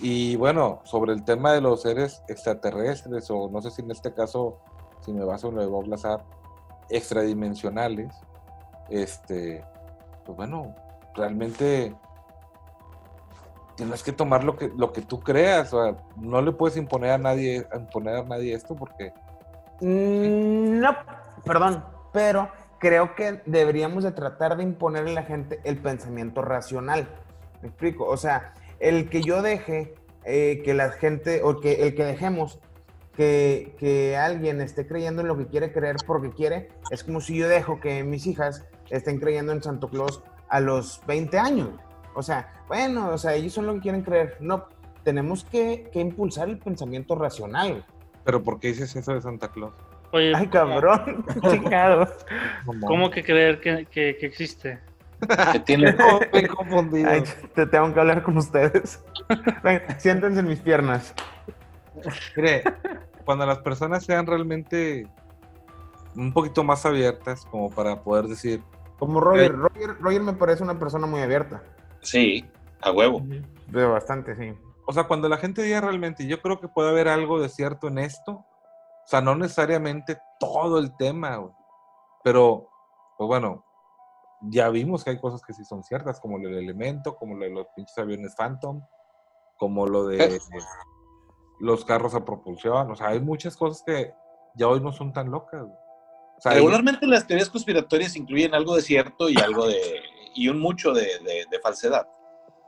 Y 0.00 0.36
bueno, 0.36 0.80
sobre 0.84 1.12
el 1.12 1.24
tema 1.24 1.52
de 1.52 1.60
los 1.62 1.82
seres 1.82 2.22
extraterrestres, 2.28 3.30
o 3.30 3.48
no 3.48 3.62
sé 3.62 3.70
si 3.70 3.82
en 3.82 3.90
este 3.90 4.12
caso, 4.12 4.58
si 5.00 5.12
me 5.12 5.24
baso 5.24 5.48
en 5.48 5.54
lo 5.56 5.60
de 5.62 5.68
Bob 5.68 5.86
Lazar, 5.86 6.24
extradimensionales, 6.90 8.14
este, 8.88 9.64
pues 10.24 10.36
bueno, 10.36 10.74
realmente 11.16 11.94
tienes 13.76 14.02
que 14.02 14.12
tomar 14.12 14.44
lo 14.44 14.56
que, 14.56 14.70
lo 14.76 14.92
que 14.92 15.02
tú 15.02 15.20
creas, 15.20 15.72
o 15.72 15.84
sea, 15.84 15.96
no 16.16 16.40
le 16.40 16.52
puedes 16.52 16.76
imponer 16.76 17.10
a 17.10 17.18
nadie, 17.18 17.66
imponer 17.74 18.16
a 18.16 18.22
nadie 18.22 18.54
esto 18.54 18.74
porque 18.74 19.12
Mm, 19.80 20.80
No, 20.80 20.96
perdón, 21.44 21.84
pero 22.12 22.50
creo 22.78 23.14
que 23.14 23.42
deberíamos 23.46 24.04
de 24.04 24.12
tratar 24.12 24.56
de 24.56 24.62
imponerle 24.62 25.12
a 25.12 25.14
la 25.14 25.22
gente 25.22 25.60
el 25.64 25.78
pensamiento 25.78 26.42
racional. 26.42 27.08
¿Me 27.62 27.68
explico? 27.68 28.04
O 28.06 28.16
sea, 28.16 28.54
el 28.80 29.08
que 29.08 29.22
yo 29.22 29.42
deje 29.42 29.94
eh, 30.24 30.62
que 30.64 30.74
la 30.74 30.90
gente, 30.90 31.42
o 31.42 31.60
que 31.60 31.86
el 31.86 31.94
que 31.94 32.04
dejemos 32.04 32.58
que, 33.14 33.74
que 33.78 34.16
alguien 34.16 34.60
esté 34.60 34.86
creyendo 34.86 35.22
en 35.22 35.28
lo 35.28 35.38
que 35.38 35.46
quiere 35.46 35.72
creer 35.72 35.96
porque 36.06 36.30
quiere, 36.30 36.68
es 36.90 37.02
como 37.04 37.20
si 37.20 37.36
yo 37.36 37.48
dejo 37.48 37.80
que 37.80 38.04
mis 38.04 38.26
hijas 38.26 38.64
estén 38.90 39.18
creyendo 39.18 39.52
en 39.52 39.62
Santo 39.62 39.88
Claus 39.88 40.22
a 40.48 40.60
los 40.60 41.00
20 41.06 41.38
años. 41.38 41.68
O 42.14 42.22
sea, 42.22 42.52
bueno, 42.68 43.08
o 43.10 43.18
sea, 43.18 43.34
ellos 43.34 43.52
son 43.52 43.66
lo 43.66 43.74
que 43.74 43.80
quieren 43.80 44.02
creer. 44.02 44.36
No, 44.40 44.66
tenemos 45.04 45.44
que, 45.44 45.88
que 45.92 46.00
impulsar 46.00 46.48
el 46.48 46.58
pensamiento 46.58 47.14
racional. 47.14 47.84
Pero 48.24 48.42
¿por 48.42 48.58
qué 48.58 48.68
dices 48.68 48.94
eso 48.96 49.12
de 49.14 49.20
Santa 49.22 49.48
Claus? 49.52 49.74
Oye, 50.12 50.32
Ay, 50.34 50.46
cabrón, 50.48 51.24
chingado. 51.50 52.08
¿cómo 52.86 53.10
que 53.10 53.22
creer 53.24 53.60
que, 53.60 53.86
que- 53.86 54.16
que 54.18 54.26
existe? 54.26 54.80
Que 55.52 55.60
tiene, 55.60 55.90
Estoy 56.20 56.46
confundido. 56.56 57.10
Ay, 57.10 57.22
te 57.54 57.66
tengo 57.66 57.92
que 57.92 58.00
hablar 58.00 58.22
con 58.22 58.36
ustedes. 58.36 59.02
Venga, 59.62 59.98
siéntense 59.98 60.40
en 60.40 60.48
mis 60.48 60.60
piernas. 60.60 61.14
Mire, 62.36 62.62
cuando 63.24 63.46
las 63.46 63.58
personas 63.58 64.04
sean 64.04 64.26
realmente 64.26 65.06
un 66.14 66.32
poquito 66.32 66.62
más 66.64 66.84
abiertas, 66.86 67.44
como 67.50 67.70
para 67.70 68.02
poder 68.02 68.26
decir, 68.26 68.62
Como 68.98 69.20
Roger. 69.20 69.52
Roger, 69.56 69.98
Roger 70.00 70.22
me 70.22 70.32
parece 70.32 70.62
una 70.62 70.78
persona 70.78 71.06
muy 71.06 71.20
abierta. 71.20 71.62
sí, 72.00 72.48
a 72.80 72.92
huevo. 72.92 73.22
Pero 73.72 73.92
bastante, 73.92 74.36
sí. 74.36 74.56
o 74.86 74.92
sea, 74.92 75.04
cuando 75.04 75.28
la 75.28 75.38
gente 75.38 75.62
diga 75.62 75.80
realmente, 75.80 76.26
yo 76.26 76.40
creo 76.40 76.60
que 76.60 76.68
puede 76.68 76.90
haber 76.90 77.08
algo 77.08 77.40
de 77.40 77.48
cierto 77.48 77.88
en 77.88 77.98
esto, 77.98 78.32
o 78.32 79.06
sea, 79.08 79.20
no 79.20 79.34
necesariamente 79.34 80.18
todo 80.38 80.78
el 80.78 80.96
tema, 80.96 81.36
güey, 81.36 81.52
pero, 82.22 82.68
pues 83.16 83.26
bueno, 83.28 83.64
ya 84.42 84.68
vimos 84.68 85.04
que 85.04 85.10
hay 85.10 85.20
cosas 85.20 85.42
que 85.42 85.52
sí 85.52 85.64
son 85.64 85.82
ciertas, 85.82 86.20
como 86.20 86.38
lo 86.38 86.48
del 86.48 86.58
elemento, 86.58 87.16
como 87.16 87.34
lo 87.34 87.44
de 87.44 87.50
los 87.50 87.66
pinches 87.74 87.96
aviones 87.98 88.34
Phantom, 88.36 88.82
como 89.56 89.86
lo 89.86 90.06
de 90.06 90.38
los 91.60 91.84
carros 91.84 92.14
a 92.14 92.24
propulsión, 92.24 92.90
o 92.90 92.96
sea, 92.96 93.08
hay 93.08 93.20
muchas 93.20 93.56
cosas 93.56 93.82
que 93.84 94.12
ya 94.54 94.68
hoy 94.68 94.80
no 94.80 94.92
son 94.92 95.12
tan 95.12 95.30
locas. 95.30 95.62
güey. 95.62 95.85
O 96.36 96.40
sea, 96.40 96.52
hay- 96.52 96.58
Regularmente 96.58 97.06
las 97.06 97.26
teorías 97.26 97.48
conspiratorias 97.50 98.16
incluyen 98.16 98.54
algo 98.54 98.76
de 98.76 98.82
cierto 98.82 99.28
y 99.28 99.38
algo 99.38 99.66
de 99.66 99.80
y 100.34 100.48
un 100.48 100.58
mucho 100.60 100.92
de, 100.92 101.02
de- 101.20 101.46
de 101.50 101.60
falsedad. 101.62 102.06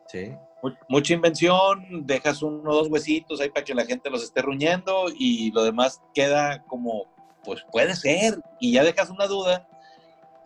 Sí. 0.07 0.33
Mu- 0.63 0.73
Mucha 0.89 1.13
invención, 1.15 2.07
dejas 2.07 2.43
uno 2.43 2.71
o 2.71 2.75
dos 2.75 2.89
huesitos 2.89 3.41
ahí 3.41 3.51
para 3.51 3.65
que 3.65 3.75
la 3.75 3.85
gente 3.85 4.09
los 4.11 4.23
esté 4.23 4.41
ruñendo 4.43 5.05
y 5.15 5.53
lo 5.53 5.63
demás 5.65 6.01
queda 6.15 6.65
como, 6.65 7.05
pues 7.45 7.65
puede 7.71 7.95
ser, 7.95 8.41
y 8.59 8.73
ya 8.73 8.83
dejas 8.85 9.11
una 9.11 9.27
duda 9.27 9.69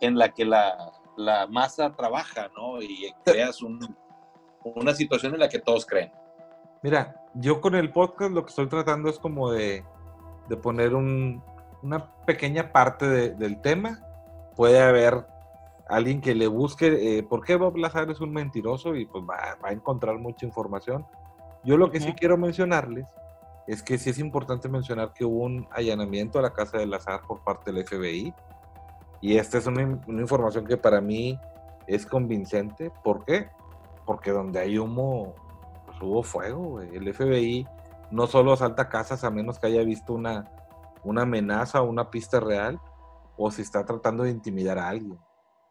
en 0.01 0.17
la 0.17 0.29
que 0.33 0.43
la, 0.43 0.91
la 1.15 1.47
masa 1.47 1.93
trabaja, 1.95 2.49
¿no? 2.57 2.81
Y 2.81 3.13
creas 3.23 3.61
un- 3.61 3.95
una 4.65 4.93
situación 4.93 5.33
en 5.33 5.39
la 5.39 5.47
que 5.49 5.59
todos 5.59 5.85
creen. 5.85 6.11
Mira, 6.81 7.15
yo 7.33 7.61
con 7.61 7.73
el 7.75 7.89
podcast 7.91 8.31
lo 8.33 8.43
que 8.43 8.49
estoy 8.49 8.67
tratando 8.67 9.09
es 9.09 9.17
como 9.17 9.49
de, 9.51 9.83
de 10.49 10.57
poner 10.57 10.93
un- 10.93 11.41
una 11.83 12.05
pequeña 12.25 12.71
parte 12.71 13.07
de- 13.07 13.29
del 13.31 13.61
tema. 13.61 13.99
Puede 14.55 14.81
haber 14.81 15.25
alguien 15.87 16.21
que 16.21 16.33
le 16.33 16.47
busque 16.47 17.17
eh, 17.19 17.23
por 17.23 17.43
qué 17.43 17.55
Bob 17.55 17.75
Lazar 17.77 18.09
es 18.09 18.21
un 18.21 18.31
mentiroso 18.31 18.95
y 18.95 19.05
pues 19.05 19.23
va, 19.23 19.57
va 19.63 19.69
a 19.69 19.73
encontrar 19.73 20.17
mucha 20.17 20.45
información. 20.45 21.05
Yo 21.63 21.77
lo 21.77 21.91
que 21.91 21.99
sí 21.99 22.13
quiero 22.13 22.37
mencionarles 22.37 23.07
es 23.67 23.81
que 23.83 23.97
sí 23.97 24.09
es 24.09 24.19
importante 24.19 24.67
mencionar 24.69 25.13
que 25.13 25.23
hubo 25.25 25.43
un 25.43 25.67
allanamiento 25.71 26.39
a 26.39 26.41
la 26.41 26.53
casa 26.53 26.77
de 26.77 26.85
Lazar 26.85 27.21
por 27.27 27.41
parte 27.43 27.71
del 27.71 27.85
FBI. 27.85 28.33
Y 29.21 29.37
esta 29.37 29.57
es 29.57 29.67
una, 29.67 29.99
una 30.07 30.21
información 30.21 30.65
que 30.65 30.75
para 30.77 30.99
mí 30.99 31.39
es 31.87 32.05
convincente. 32.05 32.91
¿Por 33.03 33.23
qué? 33.23 33.47
Porque 34.05 34.31
donde 34.31 34.59
hay 34.59 34.77
humo, 34.77 35.33
pues 35.85 35.97
hubo 36.01 36.23
fuego, 36.23 36.63
güey. 36.71 36.93
El 36.95 37.13
FBI 37.13 37.65
no 38.11 38.27
solo 38.27 38.51
asalta 38.53 38.89
casas 38.89 39.23
a 39.23 39.31
menos 39.31 39.59
que 39.59 39.67
haya 39.67 39.81
visto 39.83 40.13
una, 40.13 40.51
una 41.03 41.23
amenaza 41.23 41.81
o 41.81 41.85
una 41.85 42.09
pista 42.09 42.39
real, 42.39 42.79
o 43.37 43.51
si 43.51 43.61
está 43.61 43.85
tratando 43.85 44.23
de 44.23 44.31
intimidar 44.31 44.77
a 44.77 44.89
alguien. 44.89 45.17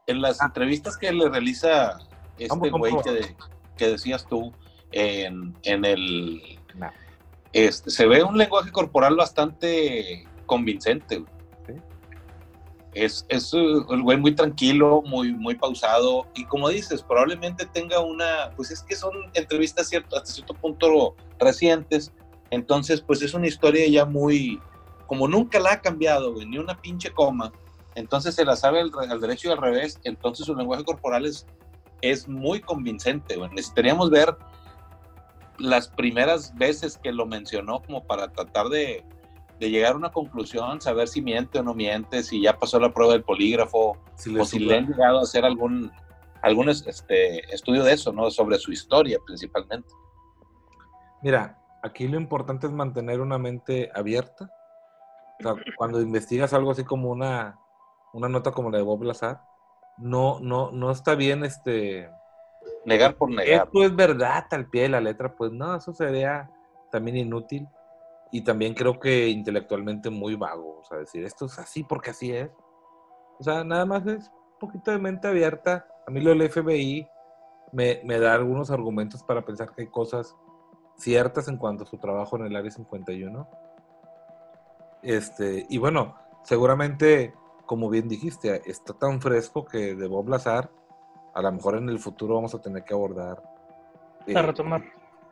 En 0.07 0.21
las 0.21 0.41
entrevistas 0.43 0.97
que 0.97 1.13
le 1.13 1.29
realiza 1.29 1.99
este 2.39 2.71
güey 2.71 2.95
que, 3.05 3.37
que 3.77 3.89
decías 3.89 4.27
tú 4.27 4.53
en, 4.91 5.57
en 5.63 5.85
el... 5.85 6.59
No. 6.75 6.91
Este, 7.53 7.91
se 7.91 8.07
ve 8.07 8.23
un 8.23 8.37
lenguaje 8.37 8.73
corporal 8.73 9.15
bastante 9.15 10.27
convincente. 10.47 11.19
güey. 11.19 11.33
Sí. 11.67 11.73
Es, 12.95 13.25
es 13.29 13.55
uh, 13.55 13.87
el 13.91 14.03
güey 14.03 14.19
muy 14.19 14.35
tranquilo, 14.35 15.03
muy, 15.07 15.33
muy 15.33 15.55
pausado 15.55 16.27
y 16.35 16.45
como 16.47 16.69
dices, 16.69 17.03
probablemente 17.03 17.65
tenga 17.67 18.01
una, 18.01 18.51
pues 18.57 18.71
es 18.71 18.83
que 18.83 18.97
son 18.97 19.13
entrevistas 19.35 19.89
cierto, 19.89 20.17
hasta 20.17 20.33
cierto 20.33 20.55
punto 20.55 21.15
recientes, 21.39 22.13
entonces 22.51 23.01
pues 23.01 23.23
es 23.23 23.35
una 23.35 23.47
historia 23.47 23.87
ya 23.89 24.05
muy, 24.05 24.61
como 25.13 25.29
nunca 25.29 25.59
la 25.61 25.73
ha 25.73 25.81
cambiado, 25.83 26.33
güey, 26.33 26.47
ni 26.47 26.57
una 26.57 26.75
pinche 26.81 27.11
coma, 27.13 27.53
entonces 27.95 28.35
se 28.35 28.47
la 28.47 28.57
sabe 28.57 28.81
al, 28.81 28.91
al 29.11 29.21
derecho 29.21 29.49
y 29.49 29.53
al 29.53 29.59
revés, 29.59 30.01
entonces 30.05 30.47
su 30.47 30.55
lenguaje 30.57 30.85
corporal 30.85 31.27
es, 31.27 31.47
es 32.01 32.27
muy 32.27 32.63
convincente. 32.63 33.37
güey. 33.37 33.51
Necesitaríamos 33.51 34.09
ver 34.09 34.35
las 35.59 35.89
primeras 35.89 36.55
veces 36.55 36.97
que 36.97 37.13
lo 37.13 37.27
mencionó 37.27 37.83
como 37.83 38.07
para 38.07 38.33
tratar 38.33 38.69
de, 38.71 39.05
de 39.61 39.71
llegar 39.71 39.93
a 39.93 39.97
una 39.97 40.11
conclusión, 40.13 40.81
saber 40.81 41.09
si 41.09 41.21
miente 41.21 41.59
o 41.59 41.63
no 41.63 41.75
miente, 41.75 42.23
si 42.23 42.41
ya 42.41 42.59
pasó 42.59 42.81
la 42.81 42.95
prueba 42.95 43.13
del 43.13 43.23
polígrafo, 43.23 43.99
o 44.41 44.45
si 44.47 44.61
le 44.61 44.79
han 44.79 44.87
llegado 44.87 45.19
a 45.19 45.23
hacer 45.25 45.45
algún, 45.45 45.93
algún 46.41 46.71
es- 46.71 46.87
este, 46.87 47.55
estudio 47.55 47.85
de 47.85 47.93
eso, 47.93 48.15
¿no? 48.15 48.31
Sobre 48.31 48.57
su 48.57 48.73
historia 48.73 49.19
principalmente. 49.27 49.91
Mira, 51.23 51.59
aquí 51.83 52.09
lo 52.09 52.17
importante 52.19 52.67
es 52.67 52.73
mantener 52.73 53.21
una 53.21 53.37
mente 53.37 53.91
abierta. 53.95 54.49
Sea, 55.43 55.55
cuando 55.77 56.01
investigas 56.01 56.53
algo 56.53 56.71
así 56.71 56.85
como 56.85 57.11
una, 57.11 57.59
una 58.13 58.29
nota 58.29 58.53
como 58.53 58.71
la 58.71 58.79
de 58.79 58.85
Bob 58.85 59.03
Lazar, 59.03 59.43
no, 59.99 60.41
no, 60.41 60.71
no 60.73 60.91
está 60.91 61.15
bien 61.15 61.45
este. 61.45 62.11
Negar 62.85 63.17
por 63.17 63.31
negar. 63.31 63.67
Esto 63.67 63.85
es 63.85 63.95
verdad 63.95 64.45
al 64.51 64.69
pie 64.69 64.83
de 64.83 64.89
la 64.91 65.01
letra, 65.01 65.35
pues 65.35 65.53
no, 65.53 65.77
eso 65.77 65.93
sería 65.93 66.51
también 66.91 67.17
inútil 67.17 67.69
y 68.31 68.43
también 68.43 68.75
creo 68.75 68.99
que 68.99 69.29
intelectualmente 69.29 70.11
muy 70.11 70.37
vago. 70.37 70.81
O 70.81 70.85
sea, 70.85 70.99
decir 70.99 71.25
esto 71.25 71.47
es 71.47 71.59
así 71.59 71.85
porque 71.85 72.11
así 72.11 72.33
es. 72.33 72.51
O 73.39 73.43
sea, 73.43 73.63
nada 73.63 73.85
más 73.85 74.07
es 74.07 74.29
un 74.29 74.59
poquito 74.59 74.91
de 74.91 74.99
mente 74.99 75.29
abierta. 75.29 75.87
A 76.07 76.11
mí 76.11 76.21
lo 76.21 76.31
del 76.31 76.51
FBI 76.51 77.09
me, 77.73 78.01
me 78.05 78.19
da 78.19 78.35
algunos 78.35 78.71
argumentos 78.71 79.23
para 79.23 79.45
pensar 79.45 79.73
que 79.75 79.83
hay 79.83 79.89
cosas 79.89 80.37
ciertas 80.97 81.49
en 81.49 81.57
cuanto 81.57 81.85
a 81.85 81.87
su 81.87 81.99
trabajo 81.99 82.37
en 82.37 82.47
el 82.47 82.57
Área 82.57 82.71
51. 82.71 83.49
Este, 85.03 85.67
y 85.69 85.79
bueno, 85.79 86.15
seguramente, 86.45 87.35
como 87.67 87.89
bien 87.91 88.09
dijiste, 88.09 88.63
está 88.71 88.95
tan 88.95 89.21
fresco 89.21 89.65
que 89.65 89.95
de 89.95 90.07
Bob 90.07 90.29
Lazar, 90.29 90.71
a 91.35 91.43
lo 91.43 91.53
mejor 91.53 91.77
en 91.77 91.89
el 91.89 91.99
futuro 91.99 92.35
vamos 92.35 92.55
a 92.55 92.61
tener 92.61 92.85
que 92.85 92.95
abordar. 92.95 93.43
eh, 94.27 94.37
A 94.37 94.43
retomar. 94.43 94.83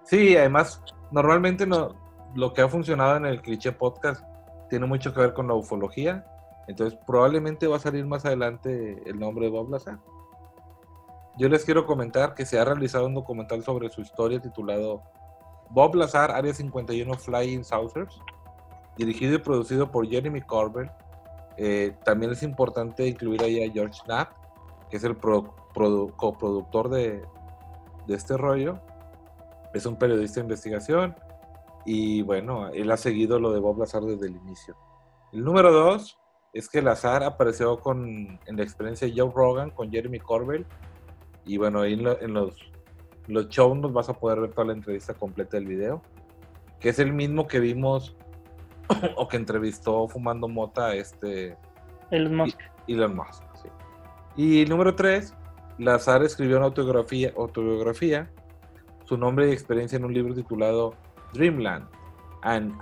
Sí, 0.04 0.36
además, 0.36 0.82
normalmente 1.10 1.66
no, 1.66 1.94
lo 2.34 2.52
que 2.52 2.62
ha 2.62 2.68
funcionado 2.68 3.16
en 3.16 3.26
el 3.26 3.42
cliché 3.42 3.72
podcast 3.72 4.24
tiene 4.68 4.86
mucho 4.86 5.12
que 5.12 5.20
ver 5.20 5.34
con 5.34 5.46
la 5.48 5.54
ufología. 5.54 6.24
Entonces, 6.66 6.98
probablemente 7.06 7.66
va 7.66 7.76
a 7.76 7.80
salir 7.80 8.06
más 8.06 8.24
adelante 8.24 9.02
el 9.04 9.18
nombre 9.18 9.46
de 9.46 9.50
Bob 9.50 9.70
Lazar. 9.70 9.98
Yo 11.36 11.48
les 11.48 11.64
quiero 11.64 11.86
comentar 11.86 12.34
que 12.34 12.44
se 12.46 12.58
ha 12.58 12.64
realizado 12.64 13.06
un 13.06 13.14
documental 13.14 13.62
sobre 13.62 13.88
su 13.88 14.00
historia 14.00 14.40
titulado 14.40 15.02
Bob 15.70 15.94
Lazar, 15.94 16.30
Área 16.30 16.52
51 16.52 17.14
Flying 17.14 17.64
Saucers, 17.64 18.20
dirigido 18.96 19.34
y 19.34 19.38
producido 19.38 19.90
por 19.90 20.08
Jeremy 20.08 20.40
Corbell. 20.42 20.90
Eh, 21.56 21.96
también 22.04 22.32
es 22.32 22.42
importante 22.42 23.06
incluir 23.06 23.42
ahí 23.42 23.62
a 23.62 23.70
George 23.70 24.00
Knapp, 24.04 24.32
que 24.90 24.96
es 24.96 25.04
el 25.04 25.16
pro- 25.16 25.54
produ- 25.74 26.14
coproductor 26.16 26.88
de, 26.88 27.22
de 28.06 28.14
este 28.14 28.36
rollo. 28.36 28.80
Es 29.74 29.86
un 29.86 29.96
periodista 29.96 30.40
de 30.40 30.44
investigación 30.46 31.14
y 31.86 32.22
bueno, 32.22 32.68
él 32.68 32.90
ha 32.90 32.96
seguido 32.96 33.38
lo 33.38 33.52
de 33.52 33.60
Bob 33.60 33.78
Lazar 33.78 34.02
desde 34.02 34.26
el 34.26 34.36
inicio. 34.36 34.76
El 35.32 35.44
número 35.44 35.72
dos 35.72 36.18
es 36.52 36.68
que 36.68 36.82
Lazar 36.82 37.22
apareció 37.22 37.78
con, 37.78 38.40
en 38.46 38.56
la 38.56 38.62
experiencia 38.62 39.06
de 39.06 39.14
Joe 39.16 39.30
Rogan 39.32 39.70
con 39.70 39.90
Jeremy 39.90 40.18
Corbell 40.18 40.66
y 41.44 41.56
bueno, 41.56 41.80
ahí 41.82 41.92
en, 41.94 42.02
lo- 42.04 42.20
en 42.20 42.34
los, 42.34 42.56
los 43.28 43.48
shows 43.48 43.78
nos 43.78 43.92
vas 43.92 44.08
a 44.08 44.14
poder 44.14 44.40
ver 44.40 44.50
toda 44.50 44.66
la 44.66 44.72
entrevista 44.72 45.14
completa 45.14 45.56
del 45.56 45.66
video, 45.66 46.02
que 46.80 46.88
es 46.88 46.98
el 46.98 47.12
mismo 47.12 47.46
que 47.46 47.60
vimos 47.60 48.16
o 49.16 49.28
que 49.28 49.36
entrevistó 49.36 50.08
fumando 50.08 50.48
mota 50.48 50.86
a 50.88 50.94
este 50.94 51.56
Elon 52.10 52.36
Musk. 52.36 52.58
Elon 52.86 53.16
Musk. 53.16 53.42
sí. 53.62 53.68
Y 54.36 54.64
número 54.66 54.94
tres, 54.94 55.34
Lazar 55.78 56.22
escribió 56.22 56.56
una 56.56 56.66
autobiografía, 56.66 57.32
autobiografía, 57.36 58.30
su 59.04 59.16
nombre 59.16 59.48
y 59.48 59.52
experiencia 59.52 59.96
en 59.96 60.04
un 60.04 60.14
libro 60.14 60.34
titulado 60.34 60.94
Dreamland, 61.32 61.86
an 62.42 62.78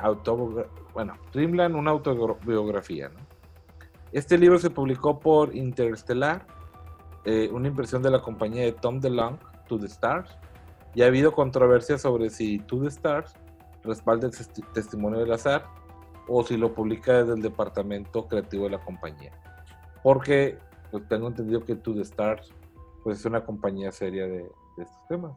bueno, 0.93 1.15
Dreamland, 1.33 1.75
una 1.75 1.91
autobiografía. 1.93 3.09
¿no? 3.09 3.21
Este 4.13 4.37
libro 4.39 4.59
se 4.59 4.71
publicó 4.71 5.19
por 5.21 5.55
Interstellar, 5.55 6.47
eh, 7.25 7.49
una 7.53 7.69
impresión 7.69 8.03
de 8.03 8.11
la 8.11 8.21
compañía 8.21 8.65
de 8.65 8.73
Tom 8.73 9.01
DeLonge, 9.01 9.41
To 9.69 9.79
the 9.79 9.87
Stars, 9.87 10.37
y 10.95 11.03
ha 11.03 11.07
habido 11.07 11.33
controversia 11.33 11.99
sobre 11.99 12.31
si 12.31 12.59
To 12.61 12.81
the 12.81 12.89
Stars 12.89 13.35
respalda 13.85 14.27
el 14.27 14.33
testi- 14.33 14.65
testimonio 14.73 15.21
de 15.21 15.27
Lazar 15.27 15.65
o 16.29 16.45
si 16.45 16.57
lo 16.57 16.75
publica 16.75 17.15
desde 17.15 17.35
el 17.35 17.43
departamento 17.43 18.29
creativo 18.29 18.65
de 18.65 18.71
la 18.71 18.85
compañía. 18.85 19.33
Porque 20.03 20.59
pues, 20.91 21.07
tengo 21.09 21.29
entendido 21.29 21.65
que 21.65 21.77
To 21.77 21.95
The 21.95 22.03
Stars 22.03 22.55
pues, 23.03 23.21
es 23.21 23.25
una 23.25 23.45
compañía 23.45 23.91
seria 23.91 24.27
de, 24.27 24.43
de 24.77 24.83
estos 24.83 25.07
temas. 25.09 25.37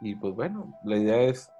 Y 0.00 0.14
pues 0.14 0.34
bueno, 0.34 0.72
la 0.84 0.96
idea 0.96 1.22
es 1.22 1.50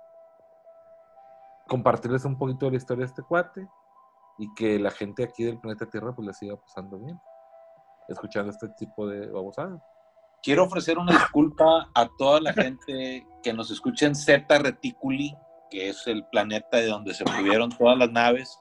compartirles 1.68 2.24
un 2.24 2.36
poquito 2.38 2.66
de 2.66 2.72
la 2.72 2.76
historia 2.78 3.04
de 3.04 3.10
este 3.10 3.22
cuate 3.22 3.68
y 4.38 4.52
que 4.54 4.78
la 4.78 4.90
gente 4.90 5.24
aquí 5.24 5.44
del 5.44 5.58
planeta 5.58 5.86
Tierra 5.86 6.14
pues 6.14 6.26
la 6.26 6.32
siga 6.32 6.56
pasando 6.56 6.98
bien, 6.98 7.20
escuchando 8.08 8.50
este 8.50 8.68
tipo 8.70 9.06
de 9.06 9.26
babosadas. 9.26 9.82
Quiero 10.42 10.64
ofrecer 10.64 10.98
una 10.98 11.12
disculpa 11.12 11.90
a 11.94 12.08
toda 12.16 12.40
la 12.40 12.52
gente 12.52 13.26
que 13.42 13.52
nos 13.52 13.70
escucha 13.70 14.06
en 14.06 14.14
Zeta 14.14 14.58
Reticuli, 14.58 15.36
que 15.70 15.88
es 15.88 16.06
el 16.06 16.24
planeta 16.26 16.78
de 16.78 16.86
donde 16.86 17.14
se 17.14 17.24
movieron 17.24 17.70
todas 17.70 17.98
las 17.98 18.10
naves. 18.10 18.58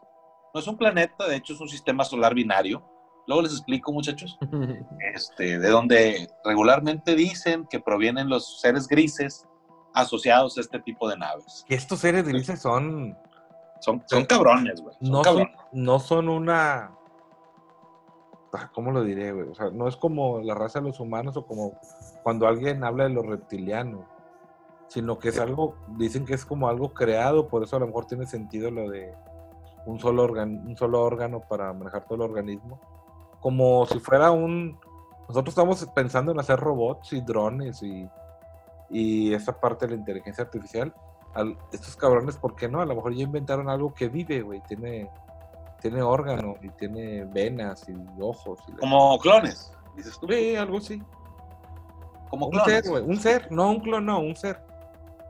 No 0.53 0.59
es 0.59 0.67
un 0.67 0.77
planeta, 0.77 1.27
de 1.27 1.35
hecho 1.35 1.53
es 1.53 1.59
un 1.59 1.69
sistema 1.69 2.03
solar 2.03 2.33
binario. 2.33 2.83
Luego 3.27 3.41
les 3.43 3.51
explico, 3.51 3.91
muchachos, 3.91 4.37
este, 5.13 5.59
de 5.59 5.69
donde 5.69 6.29
regularmente 6.45 7.15
dicen 7.15 7.67
que 7.69 7.79
provienen 7.79 8.29
los 8.29 8.61
seres 8.61 8.87
grises 8.87 9.45
asociados 9.93 10.57
a 10.57 10.61
este 10.61 10.79
tipo 10.79 11.09
de 11.09 11.17
naves. 11.17 11.65
Que 11.67 11.75
estos 11.75 11.99
seres 11.99 12.25
grises 12.27 12.61
son 12.61 13.17
Son, 13.79 14.01
son 14.05 14.25
cabrones, 14.25 14.81
güey. 14.81 14.95
No 15.01 15.23
son, 15.23 15.49
no 15.73 15.99
son 15.99 16.29
una. 16.29 16.91
ah, 18.53 18.71
¿Cómo 18.73 18.91
lo 18.91 19.03
diré, 19.03 19.31
güey? 19.33 19.49
O 19.49 19.55
sea, 19.55 19.69
no 19.71 19.87
es 19.87 19.97
como 19.97 20.39
la 20.39 20.55
raza 20.55 20.79
de 20.79 20.87
los 20.87 20.99
humanos 20.99 21.35
o 21.37 21.45
como 21.45 21.79
cuando 22.23 22.47
alguien 22.47 22.83
habla 22.83 23.03
de 23.05 23.11
los 23.11 23.25
reptilianos, 23.25 24.05
sino 24.87 25.17
que 25.19 25.29
es 25.29 25.39
algo, 25.39 25.75
dicen 25.97 26.25
que 26.25 26.33
es 26.33 26.45
como 26.45 26.67
algo 26.67 26.93
creado, 26.93 27.47
por 27.47 27.63
eso 27.63 27.75
a 27.75 27.79
lo 27.79 27.87
mejor 27.87 28.05
tiene 28.05 28.25
sentido 28.25 28.71
lo 28.71 28.89
de 28.89 29.13
un 29.85 29.99
solo, 29.99 30.23
organ, 30.23 30.65
un 30.67 30.75
solo 30.77 31.01
órgano 31.01 31.41
para 31.41 31.71
manejar 31.73 32.05
todo 32.05 32.15
el 32.15 32.21
organismo. 32.29 32.79
Como 33.39 33.85
si 33.85 33.99
fuera 33.99 34.31
un. 34.31 34.77
Nosotros 35.29 35.49
estamos 35.49 35.85
pensando 35.93 36.31
en 36.31 36.39
hacer 36.39 36.59
robots 36.59 37.13
y 37.13 37.21
drones 37.21 37.83
y, 37.83 38.09
y 38.89 39.33
esa 39.33 39.59
parte 39.59 39.85
de 39.85 39.91
la 39.93 39.99
inteligencia 39.99 40.43
artificial 40.45 40.93
al- 41.33 41.57
estos 41.71 41.95
cabrones, 41.97 42.37
¿por 42.37 42.55
qué 42.55 42.67
no? 42.69 42.81
A 42.81 42.85
lo 42.85 42.95
mejor 42.95 43.13
ya 43.13 43.23
inventaron 43.23 43.69
algo 43.69 43.93
que 43.93 44.07
vive, 44.07 44.41
güey. 44.41 44.61
Tiene, 44.67 45.09
tiene 45.81 46.01
órganos 46.01 46.55
y 46.61 46.69
tiene 46.69 47.25
venas 47.25 47.87
y 47.89 47.95
ojos. 48.21 48.59
Y 48.69 48.71
Como 48.73 49.19
clones, 49.19 49.71
dices 49.95 50.17
tú. 50.19 50.27
Sí, 50.27 50.55
algo 50.55 50.77
así. 50.77 51.01
Como 52.29 52.47
Un 52.47 52.51
clones. 52.53 52.73
ser, 52.73 52.89
güey. 52.89 53.03
Un 53.03 53.17
ser. 53.17 53.51
No 53.51 53.69
un 53.69 53.79
clon, 53.81 54.05
no, 54.05 54.19
un 54.19 54.35
ser. 54.35 54.65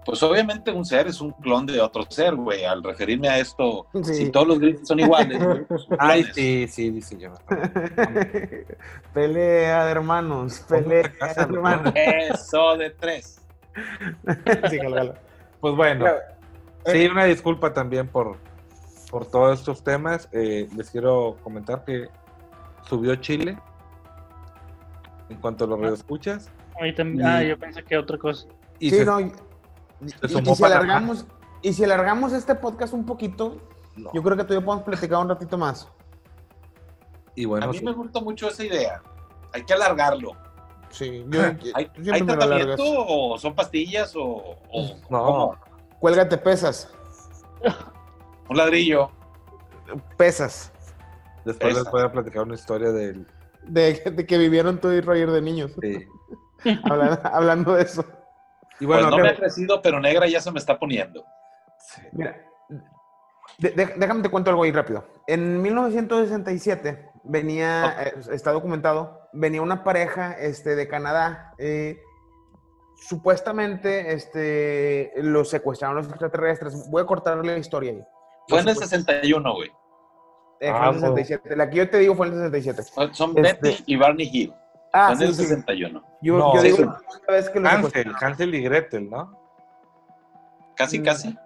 Pues 0.08 0.24
obviamente 0.24 0.72
un 0.72 0.86
ser 0.86 1.05
es 1.08 1.20
un 1.20 1.32
clon 1.34 1.66
de 1.66 1.82
otro 1.82 2.03
ser, 2.10 2.34
güey. 2.34 2.64
Al 2.64 2.82
referirme 2.82 3.28
a 3.28 3.39
esto, 3.39 3.88
Sí. 4.03 4.14
si 4.16 4.32
todos 4.32 4.47
los 4.47 4.58
grises 4.60 4.88
son 4.88 5.01
iguales, 5.01 5.43
güey, 5.43 5.66
pues 5.66 5.82
son 5.84 5.97
Ay, 5.99 6.24
sí, 6.34 6.66
sí, 6.70 6.89
dice 6.91 7.18
yo. 7.20 7.34
pelea 9.14 9.86
de 9.86 9.91
hermanos, 9.91 10.66
pelea 10.68 11.03
de 11.03 11.41
hermanos. 11.41 11.93
Eso 11.95 12.78
de 12.78 12.89
tres. 12.91 13.41
Sí, 14.70 14.80
jalo. 14.80 15.14
Pues 15.60 15.76
bueno, 15.76 16.05
Claro. 16.05 16.20
sí, 16.86 17.05
una 17.08 17.26
disculpa 17.26 17.74
también 17.74 18.08
por, 18.08 18.38
por 19.12 19.26
todos 19.30 19.60
estos 19.60 19.84
temas. 19.84 20.28
Eh, 20.32 20.68
les 20.76 20.89
quiero 20.89 21.38
comentar 21.43 21.84
que 21.86 22.08
subió 22.88 23.16
Chile. 23.18 23.58
En 25.30 25.38
cuanto 25.38 25.66
a 25.66 25.68
los 25.68 25.80
también, 26.93 27.20
Y- 27.28 27.30
ah, 27.30 27.43
yo 27.43 27.58
pensé 27.60 27.84
que 27.84 27.97
otra 27.97 28.18
cosa. 28.18 28.47
Y 28.80 28.89
Sí, 28.89 28.97
se- 28.97 29.05
no, 29.05 29.20
y, 30.01 30.05
y- 30.05 30.49
y 30.51 30.55
si 30.55 30.63
alargamos, 30.63 31.25
y 31.61 31.73
si 31.73 31.83
alargamos 31.83 32.33
este 32.33 32.55
podcast 32.55 32.93
un 32.93 33.05
poquito, 33.05 33.57
no. 33.95 34.11
yo 34.13 34.21
creo 34.23 34.37
que 34.37 34.43
todavía 34.43 34.65
podemos 34.65 34.85
platicar 34.85 35.19
un 35.19 35.29
ratito 35.29 35.57
más. 35.57 35.87
Y 37.35 37.45
A 37.45 37.47
bueno, 37.47 37.71
mí 37.71 37.79
me 37.81 37.91
gusta 37.93 38.19
mucho 38.19 38.47
esa 38.49 38.63
idea. 38.63 39.01
Hay 39.53 39.63
que 39.63 39.73
alargarlo. 39.73 40.31
Sí, 40.89 41.25
yo, 41.29 41.41
¿Hay, 41.73 41.85
tú 41.89 42.13
hay 42.13 42.21
tratamiento 42.23 42.83
o 42.85 43.37
son 43.37 43.53
pastillas 43.53 44.15
o, 44.15 44.23
o 44.71 44.95
no. 45.09 45.23
cómo? 45.25 45.55
Cuélgate 45.99 46.37
pesas. 46.37 46.89
un 48.49 48.57
ladrillo? 48.57 49.11
Pesas. 50.17 50.71
Después 51.45 51.75
les 51.75 51.83
voy 51.91 52.01
a 52.03 52.11
platicar 52.11 52.43
una 52.43 52.55
historia 52.55 52.91
del. 52.91 53.27
De, 53.63 53.93
de 53.93 54.25
que 54.25 54.37
vivieron 54.37 54.79
tú 54.79 54.89
y 54.91 55.01
Roger 55.01 55.31
de 55.31 55.41
niños. 55.41 55.75
de- 55.77 56.07
Hablando, 56.83 57.19
hablando 57.25 57.73
de 57.75 57.83
eso. 57.83 58.03
Y 58.80 58.86
Pues 58.86 59.01
bueno, 59.01 59.09
no 59.15 59.23
me 59.23 59.30
ha 59.30 59.36
crecido, 59.36 59.82
pero 59.82 59.99
negra 59.99 60.28
ya 60.28 60.39
se 60.41 60.51
me 60.51 60.59
está 60.59 60.78
poniendo. 60.78 61.23
Mira, 62.11 62.38
de- 63.59 63.71
de- 63.71 63.93
déjame 63.97 64.21
te 64.21 64.30
cuento 64.30 64.49
algo 64.51 64.63
ahí 64.63 64.71
rápido. 64.71 65.03
En 65.25 65.61
1967, 65.61 67.09
venía, 67.23 67.95
eh, 68.03 68.13
está 68.32 68.51
documentado, 68.51 69.30
venía 69.34 69.61
una 69.61 69.84
pareja 69.84 70.34
este, 70.34 70.75
de 70.75 70.88
Canadá. 70.88 71.53
eh, 71.57 71.99
supuestamente 72.99 74.13
este, 74.13 75.11
los 75.17 75.49
secuestraron 75.49 75.97
los 75.97 76.07
extraterrestres. 76.07 76.89
Voy 76.89 77.03
a 77.03 77.05
cortar 77.05 77.38
la 77.45 77.57
historia 77.57 77.91
ahí. 77.91 78.03
Fue 78.47 78.59
en 78.59 78.67
el 78.69 78.73
Los 78.75 78.84
secuest- 78.84 79.05
61, 79.05 79.53
güey. 79.53 79.69
eh, 80.59 80.71
fue 80.71 80.80
Ah, 80.80 80.89
en 80.89 80.95
el 80.95 80.99
67. 81.01 81.55
La 81.55 81.69
que 81.69 81.78
yo 81.78 81.89
te 81.89 81.97
digo 81.99 82.15
fue 82.15 82.28
en 82.28 82.34
el 82.34 82.39
67. 82.51 82.82
Son- 82.84 83.13
Son 83.13 83.45
Este- 83.45 83.69
Betty 83.69 83.84
y 83.86 83.95
Barney 83.97 84.30
Hill. 84.34 84.53
Ah, 84.93 85.09
en 85.11 85.17
sí, 85.17 85.23
el 85.25 85.33
sí. 85.35 85.43
61. 85.45 86.03
Yo, 86.21 86.38
No, 86.38 86.55
yo 86.55 86.61
digo 86.61 86.77
sí. 86.77 86.83
la 86.83 86.97
segunda 86.99 87.33
vez 87.33 87.49
que 87.49 87.59
Hansel. 87.59 88.15
Hansel 88.21 88.55
y 88.55 88.61
Gretel, 88.63 89.09
¿no? 89.09 89.39
Casi, 90.75 90.99
Mm. 90.99 91.03
casi. 91.03 91.38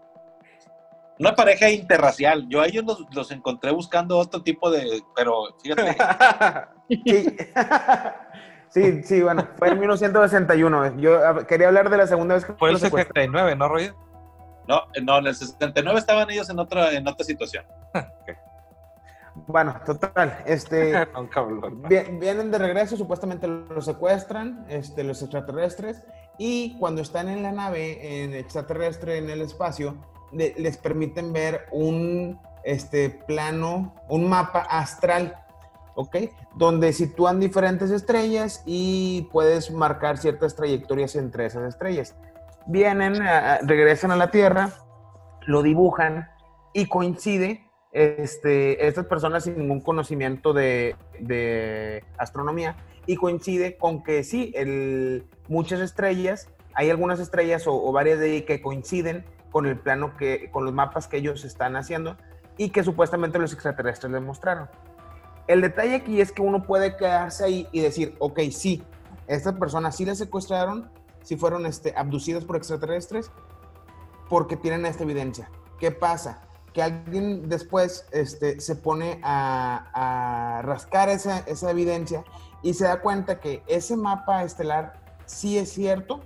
Una 1.20 1.36
pareja 1.36 1.70
interracial. 1.70 2.48
Yo 2.50 2.62
a 2.62 2.66
ellos 2.68 2.84
los, 2.86 3.06
los 3.16 3.32
encontré 3.32 3.72
buscando 3.72 4.18
otro 4.18 4.42
tipo 4.42 4.72
de. 4.72 5.04
Pero 5.16 5.56
fíjate, 5.62 5.96
Sí. 6.90 7.36
sí, 8.70 9.04
sí, 9.04 9.22
bueno, 9.22 9.48
fue 9.58 9.70
en 9.70 9.80
1961. 9.80 10.98
Yo 11.00 11.46
quería 11.48 11.68
hablar 11.68 11.90
de 11.90 11.98
la 11.98 12.08
segunda 12.08 12.36
vez 12.36 12.46
que 12.46 12.54
Fue 12.54 12.70
el 12.70 12.74
los 12.74 12.82
secuestraron. 12.82 13.32
69, 13.34 13.56
¿no, 13.56 13.68
Roger? 13.70 13.94
no, 14.68 14.82
no, 15.04 15.18
en 15.20 15.28
el 15.28 15.36
69 15.36 16.00
estaban 16.00 16.30
ellos 16.32 16.50
en 16.50 16.60
otra, 16.60 16.92
en 16.92 17.08
otra 17.08 17.24
situación. 17.26 17.66
Bueno, 19.48 19.76
total, 19.86 20.40
este... 20.46 21.08
Vienen 21.90 22.52
de 22.52 22.58
regreso, 22.58 22.98
supuestamente 22.98 23.48
los 23.48 23.86
secuestran, 23.86 24.66
este, 24.70 25.04
los 25.04 25.22
extraterrestres, 25.22 26.04
y 26.38 26.78
cuando 26.80 27.02
están 27.02 27.30
en 27.30 27.44
la 27.44 27.52
nave 27.52 28.24
en 28.24 28.34
extraterrestre 28.34 29.18
en 29.18 29.30
el 29.30 29.42
espacio, 29.42 29.96
le- 30.32 30.54
les 30.58 30.78
permiten 30.78 31.32
ver 31.34 31.66
un 31.72 32.40
este, 32.64 33.10
plano, 33.10 33.96
un 34.10 34.28
mapa 34.30 34.60
astral, 34.62 35.36
¿ok? 35.96 36.18
Donde 36.56 36.94
sitúan 36.94 37.40
diferentes 37.40 37.90
estrellas 37.92 38.64
y 38.66 39.28
puedes 39.32 39.72
marcar 39.72 40.18
ciertas 40.18 40.56
trayectorias 40.56 41.16
entre 41.16 41.46
esas 41.46 41.68
estrellas. 41.68 42.16
Vienen, 42.68 43.16
regresan 43.64 44.12
a 44.12 44.16
la 44.16 44.30
Tierra, 44.30 44.70
lo 45.48 45.64
dibujan 45.64 46.30
y 46.74 46.86
coincide 46.88 47.66
este, 47.92 48.88
estas 48.88 49.06
personas 49.06 49.44
sin 49.44 49.58
ningún 49.58 49.82
conocimiento 49.82 50.54
de, 50.54 50.96
astronomía 52.18 52.78
y 53.06 53.16
coincide 53.16 53.78
con 53.78 54.04
que 54.04 54.24
sí, 54.24 54.54
muchas 55.48 55.80
estrellas, 55.82 56.50
hay 56.74 56.90
algunas 56.90 57.20
estrellas 57.20 57.68
o, 57.68 57.74
o 57.74 57.92
varias 57.92 58.20
de 58.20 58.32
ahí 58.32 58.42
que 58.44 58.62
coinciden 58.62 59.26
con 59.52 59.66
el 59.66 59.78
plano 59.78 60.16
que, 60.18 60.50
con 60.52 60.66
los 60.66 60.74
mapas 60.74 61.08
que 61.08 61.18
ellos 61.18 61.44
están 61.44 61.76
haciendo 61.76 62.18
y 62.58 62.70
que 62.70 62.84
supuestamente 62.84 63.40
los 63.40 63.54
extraterrestres 63.54 64.12
les 64.12 64.22
mostraron. 64.22 64.70
El 65.48 65.62
detalle 65.62 65.96
aquí 65.96 66.22
es 66.22 66.32
que 66.32 66.42
uno 66.42 66.64
puede 66.64 66.96
quedarse 66.96 67.44
ahí 67.44 67.68
y 67.72 67.82
decir, 67.82 68.16
ok, 68.20 68.40
sí, 68.52 68.84
estas 69.28 69.56
personas 69.56 69.96
sí 69.96 70.06
las 70.06 70.18
secuestraron, 70.18 70.90
sí 71.24 71.36
fueron 71.36 71.66
este, 71.66 71.94
abducidas 71.96 72.46
por 72.46 72.56
extraterrestres, 72.56 73.32
porque 74.30 74.56
tienen 74.56 74.86
esta 74.86 75.04
evidencia. 75.04 75.50
¿Qué 75.80 75.92
pasa? 75.92 76.44
Que 76.74 76.82
alguien 76.82 77.50
después 77.50 78.06
este, 78.12 78.60
se 78.60 78.76
pone 78.76 79.20
a, 79.24 80.58
a 80.58 80.62
rascar 80.62 81.10
esa, 81.10 81.40
esa 81.40 81.70
evidencia 81.72 82.24
y 82.64 82.74
se 82.74 82.86
da 82.86 83.02
cuenta 83.02 83.40
que 83.40 83.64
ese 83.68 83.98
mapa 83.98 84.44
estelar 84.44 84.94
sí 85.26 85.58
es 85.58 85.72
cierto, 85.72 86.22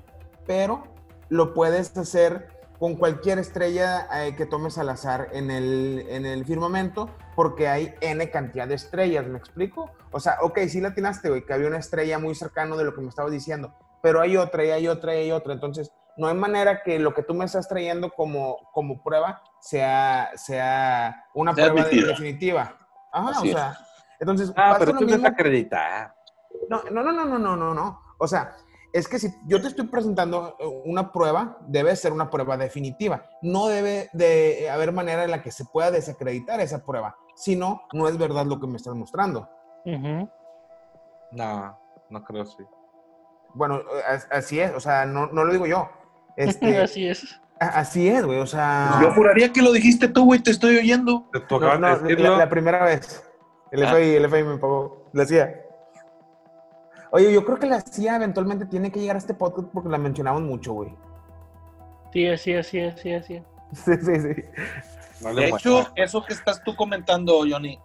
pero 0.45 0.83
lo 1.29 1.53
puedes 1.53 1.95
hacer 1.97 2.55
con 2.79 2.95
cualquier 2.95 3.39
estrella 3.39 4.07
eh, 4.13 4.35
que 4.35 4.45
tomes 4.45 4.77
al 4.77 4.89
azar 4.89 5.29
en 5.31 5.49
el, 5.49 6.05
en 6.09 6.25
el 6.25 6.45
firmamento, 6.45 7.09
porque 7.35 7.67
hay 7.67 7.95
N 8.01 8.29
cantidad 8.29 8.67
de 8.67 8.75
estrellas, 8.75 9.25
¿me 9.27 9.37
explico? 9.37 9.91
O 10.11 10.19
sea, 10.19 10.37
ok, 10.41 10.59
sí 10.67 10.81
la 10.81 10.89
atinaste, 10.89 11.29
güey, 11.29 11.45
que 11.45 11.53
había 11.53 11.67
una 11.67 11.77
estrella 11.77 12.19
muy 12.19 12.35
cercano 12.35 12.75
de 12.77 12.83
lo 12.83 12.93
que 12.93 13.01
me 13.01 13.09
estabas 13.09 13.31
diciendo, 13.31 13.73
pero 14.01 14.21
hay 14.21 14.37
otra, 14.37 14.65
y 14.65 14.71
hay 14.71 14.87
otra, 14.87 15.15
y 15.15 15.19
hay 15.19 15.31
otra. 15.31 15.53
Entonces, 15.53 15.91
no 16.17 16.27
hay 16.27 16.35
manera 16.35 16.83
que 16.83 16.99
lo 16.99 17.13
que 17.13 17.23
tú 17.23 17.33
me 17.33 17.45
estás 17.45 17.67
trayendo 17.67 18.11
como, 18.11 18.57
como 18.71 19.01
prueba 19.01 19.41
sea, 19.69 20.31
sea 20.35 21.25
una 21.33 21.53
Sea 21.55 21.71
prueba 21.71 21.89
de- 21.89 22.01
definitiva. 22.03 22.77
Ajá, 23.11 23.29
Así 23.29 23.47
o 23.47 23.51
es. 23.51 23.57
sea, 23.57 23.77
entonces, 24.19 24.49
Ah, 24.51 24.69
pasa 24.73 24.79
pero 24.79 24.91
lo 24.93 24.99
tú 24.99 25.05
desacreditar. 25.07 26.13
no, 26.69 26.83
no, 26.91 27.01
no, 27.03 27.11
no, 27.11 27.25
no, 27.25 27.39
no, 27.39 27.55
no, 27.55 27.73
no. 27.73 28.01
O 28.19 28.27
sea, 28.27 28.55
es 28.93 29.07
que 29.07 29.19
si 29.19 29.27
yo 29.45 29.59
te 29.61 29.67
estoy 29.67 29.87
presentando 29.87 30.55
eh, 30.59 30.81
una 30.85 31.11
prueba, 31.11 31.57
debe 31.67 31.95
ser 31.95 32.13
una 32.13 32.29
prueba 32.29 32.55
definitiva. 32.57 33.23
No 33.41 33.67
debe 33.67 34.09
de 34.13 34.69
haber 34.69 34.91
manera 34.91 35.23
en 35.23 35.31
la 35.31 35.41
que 35.41 35.51
se 35.51 35.65
pueda 35.65 35.91
desacreditar 35.91 36.59
esa 36.61 36.85
prueba. 36.85 37.17
Si 37.35 37.55
no, 37.55 37.81
no 37.91 38.07
es 38.07 38.17
verdad 38.17 38.45
lo 38.45 38.59
que 38.59 38.67
me 38.67 38.77
estás 38.77 38.93
mostrando. 38.95 39.49
No, 41.31 41.79
no 42.09 42.23
creo 42.23 42.45
sí. 42.45 42.63
Bueno, 43.53 43.79
eh, 43.79 43.83
as- 44.07 44.27
así 44.31 44.59
es, 44.59 44.71
o 44.73 44.79
sea, 44.79 45.05
no, 45.05 45.27
no 45.27 45.43
lo 45.43 45.51
digo 45.51 45.65
yo. 45.65 45.89
Este, 46.37 46.79
Así 46.81 47.07
es. 47.07 47.39
Así 47.59 48.07
es, 48.07 48.25
güey, 48.25 48.39
o 48.39 48.45
sea... 48.45 48.99
Yo 49.01 49.11
juraría 49.13 49.51
que 49.51 49.61
lo 49.61 49.71
dijiste 49.71 50.07
tú, 50.07 50.25
güey, 50.25 50.39
te 50.41 50.51
estoy 50.51 50.77
oyendo. 50.77 51.29
Tú 51.47 51.59
No, 51.59 51.67
acabas 51.67 51.79
no, 51.79 51.87
de 51.87 52.03
decirlo. 52.15 52.31
la, 52.31 52.37
la 52.37 52.49
primera 52.49 52.83
vez. 52.85 53.23
El 53.71 53.83
Ah. 53.83 53.91
FBI, 53.93 54.15
el 54.15 54.29
FBI 54.29 54.43
me 54.43 54.57
pagó. 54.57 55.09
La 55.13 55.25
CIA. 55.25 55.61
Oye, 57.11 57.31
yo 57.33 57.45
creo 57.45 57.57
que 57.57 57.65
la 57.67 57.81
CIA 57.81 58.17
eventualmente 58.17 58.65
tiene 58.65 58.91
que 58.91 58.99
llegar 58.99 59.15
a 59.15 59.19
este 59.19 59.33
podcast 59.33 59.69
porque 59.73 59.89
la 59.89 59.97
mencionamos 59.97 60.41
mucho, 60.41 60.73
güey. 60.73 60.93
Sí, 62.11 62.27
así 62.27 62.51
es, 62.51 62.67
así 62.67 62.79
es, 62.79 62.93
así 62.95 63.09
es, 63.11 63.23
así 63.23 63.33
es. 63.35 63.43
Sí, 63.85 63.91
sí, 64.05 64.19
sí. 64.21 64.43
No 65.21 65.31
le 65.31 65.41
De 65.43 65.49
hecho, 65.49 65.87
eso 65.95 66.23
que 66.25 66.33
estás 66.33 66.61
tú 66.63 66.75
comentando, 66.75 67.39
Johnny, 67.49 67.79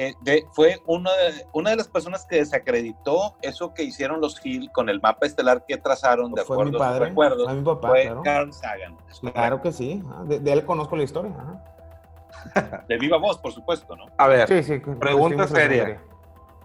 eh, 0.00 0.14
de- 0.20 0.46
fue 0.52 0.80
una 0.86 1.10
de, 1.12 1.44
una 1.52 1.70
de 1.70 1.76
las 1.76 1.88
personas 1.88 2.24
que 2.24 2.36
desacreditó 2.36 3.36
eso 3.42 3.74
que 3.74 3.82
hicieron 3.82 4.20
los 4.20 4.40
Hill 4.44 4.70
con 4.72 4.88
el 4.88 5.00
mapa 5.00 5.26
estelar 5.26 5.64
que 5.66 5.76
trazaron, 5.76 6.32
de 6.32 6.44
Fue 6.44 6.54
acuerdo 6.54 6.70
mi 6.72 6.76
a 6.76 6.78
padre, 6.78 7.04
recuerdos, 7.06 7.44
fue 7.46 7.54
mi 7.54 7.64
papá, 7.64 7.88
fue 7.88 8.02
claro. 8.04 8.22
Carl 8.22 8.52
Sagan. 8.52 8.96
Claro 9.32 9.60
que 9.60 9.72
sí. 9.72 10.02
ah, 10.10 10.22
De, 10.24 10.38
de 10.38 10.52
él 10.52 10.64
conozco 10.64 10.96
la 10.96 11.02
historia. 11.02 11.32
ajá. 11.36 12.84
De 12.86 12.96
viva 12.98 13.16
voz, 13.18 13.38
por 13.38 13.52
supuesto, 13.52 13.96
¿no? 13.96 14.06
A 14.16 14.28
ver, 14.28 14.46
Sí, 14.48 14.62
sí. 14.62 14.78
Pregunta 14.78 15.48
seria. 15.48 16.00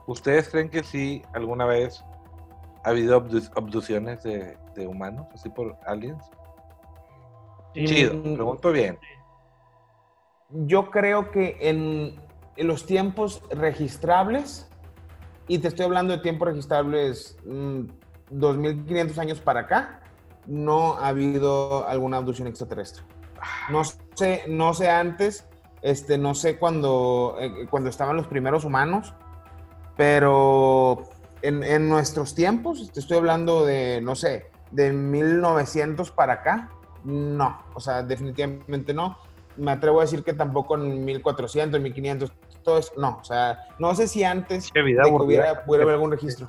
¿ustedes 0.06 0.50
creen 0.50 0.70
que 0.70 0.84
sí 0.84 1.24
alguna 1.34 1.66
vez 1.66 2.04
ha 2.84 2.90
habido 2.90 3.20
abdu- 3.20 3.52
abducciones 3.56 4.22
de, 4.22 4.58
de 4.76 4.86
humanos, 4.88 5.26
así 5.34 5.50
por 5.50 5.76
aliens? 5.88 6.24
Sí, 7.74 7.86
Chido, 7.86 8.14
Mm. 8.14 8.36
pregunto 8.36 8.72
bien. 8.72 9.00
Yo 10.50 10.92
creo 10.92 11.32
que 11.32 11.58
en 11.62 12.22
los 12.58 12.86
tiempos 12.86 13.42
registrables, 13.52 14.68
y 15.48 15.60
te 15.60 15.68
estoy 15.68 15.86
hablando 15.86 16.14
de 16.14 16.20
tiempos 16.20 16.48
registrables 16.48 17.38
mm, 17.46 17.82
2500 18.30 19.18
años 19.18 19.40
para 19.40 19.62
acá, 19.62 20.02
no 20.46 20.96
ha 20.98 21.08
habido 21.08 21.88
alguna 21.88 22.18
abducción 22.18 22.48
extraterrestre. 22.48 23.04
No 23.70 23.84
sé, 23.84 24.44
no 24.48 24.74
sé 24.74 24.90
antes, 24.90 25.46
este, 25.82 26.18
no 26.18 26.34
sé 26.34 26.58
cuando, 26.58 27.36
eh, 27.40 27.68
cuando 27.70 27.90
estaban 27.90 28.16
los 28.16 28.28
primeros 28.28 28.64
humanos, 28.64 29.14
pero 29.98 31.04
en, 31.42 31.64
en 31.64 31.90
nuestros 31.90 32.36
tiempos, 32.36 32.92
te 32.92 33.00
estoy 33.00 33.18
hablando 33.18 33.66
de, 33.66 34.00
no 34.02 34.16
sé, 34.16 34.50
de 34.72 34.92
1900 34.92 36.12
para 36.12 36.34
acá, 36.34 36.70
no, 37.04 37.64
o 37.74 37.80
sea, 37.80 38.02
definitivamente 38.02 38.94
no. 38.94 39.18
Me 39.58 39.72
atrevo 39.72 40.00
a 40.00 40.04
decir 40.04 40.24
que 40.24 40.34
tampoco 40.34 40.76
en 40.76 41.04
1400, 41.06 41.80
1500, 41.80 42.32
todo 42.64 42.78
eso, 42.80 42.92
no, 42.98 43.18
o 43.22 43.24
sea, 43.24 43.60
no 43.80 43.94
sé 43.94 44.08
si 44.08 44.24
antes 44.24 44.72
Qué 44.72 44.82
vida 44.82 45.02
de 45.04 45.10
que 45.10 45.10
aburrida. 45.10 45.26
hubiera, 45.42 45.66
pudiera 45.66 45.84
haber 45.84 45.96
algún 45.96 46.12
registro. 46.12 46.48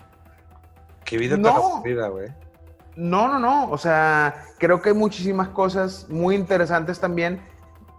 Qué 1.05 1.19
vida 1.19 1.35
tan 1.35 1.43
No. 1.43 1.51
aburrida, 1.77 2.09
güey. 2.09 2.29
No, 2.97 3.27
no, 3.29 3.39
no. 3.39 3.71
O 3.71 3.77
sea, 3.79 4.45
creo 4.59 4.81
que 4.81 4.91
hay 4.91 4.95
muchísimas 4.95 5.49
cosas 5.49 6.09
muy 6.09 6.35
interesantes 6.37 7.01
también, 7.01 7.43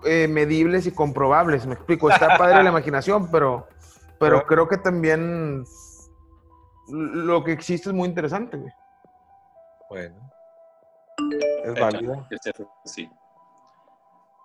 eh, 0.05 0.27
medibles 0.27 0.87
y 0.87 0.91
comprobables. 0.91 1.65
Me 1.67 1.73
explico. 1.75 2.09
Está 2.09 2.37
padre 2.37 2.63
la 2.63 2.69
imaginación, 2.71 3.29
pero, 3.29 3.67
pero 4.19 4.45
creo 4.45 4.67
que 4.67 4.77
también 4.77 5.65
lo 6.87 7.43
que 7.43 7.51
existe 7.51 7.89
es 7.89 7.95
muy 7.95 8.07
interesante. 8.07 8.57
güey. 8.57 8.71
Bueno. 9.89 10.31
Es 11.65 11.79
válido. 11.79 12.25
Sí. 12.85 13.09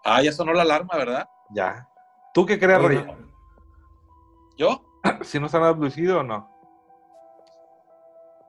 Ah, 0.05 0.23
ya 0.23 0.33
sonó 0.33 0.53
la 0.53 0.63
alarma, 0.63 0.97
¿verdad? 0.97 1.29
Ya. 1.51 1.89
¿Tú 2.33 2.47
qué 2.47 2.59
crees, 2.59 2.81
Roger? 2.81 3.17
¿Yo? 4.57 4.83
¿Si 5.23 5.39
nos 5.41 5.55
han 5.55 5.65
abducido 5.65 6.21
o 6.21 6.23
no? 6.23 6.49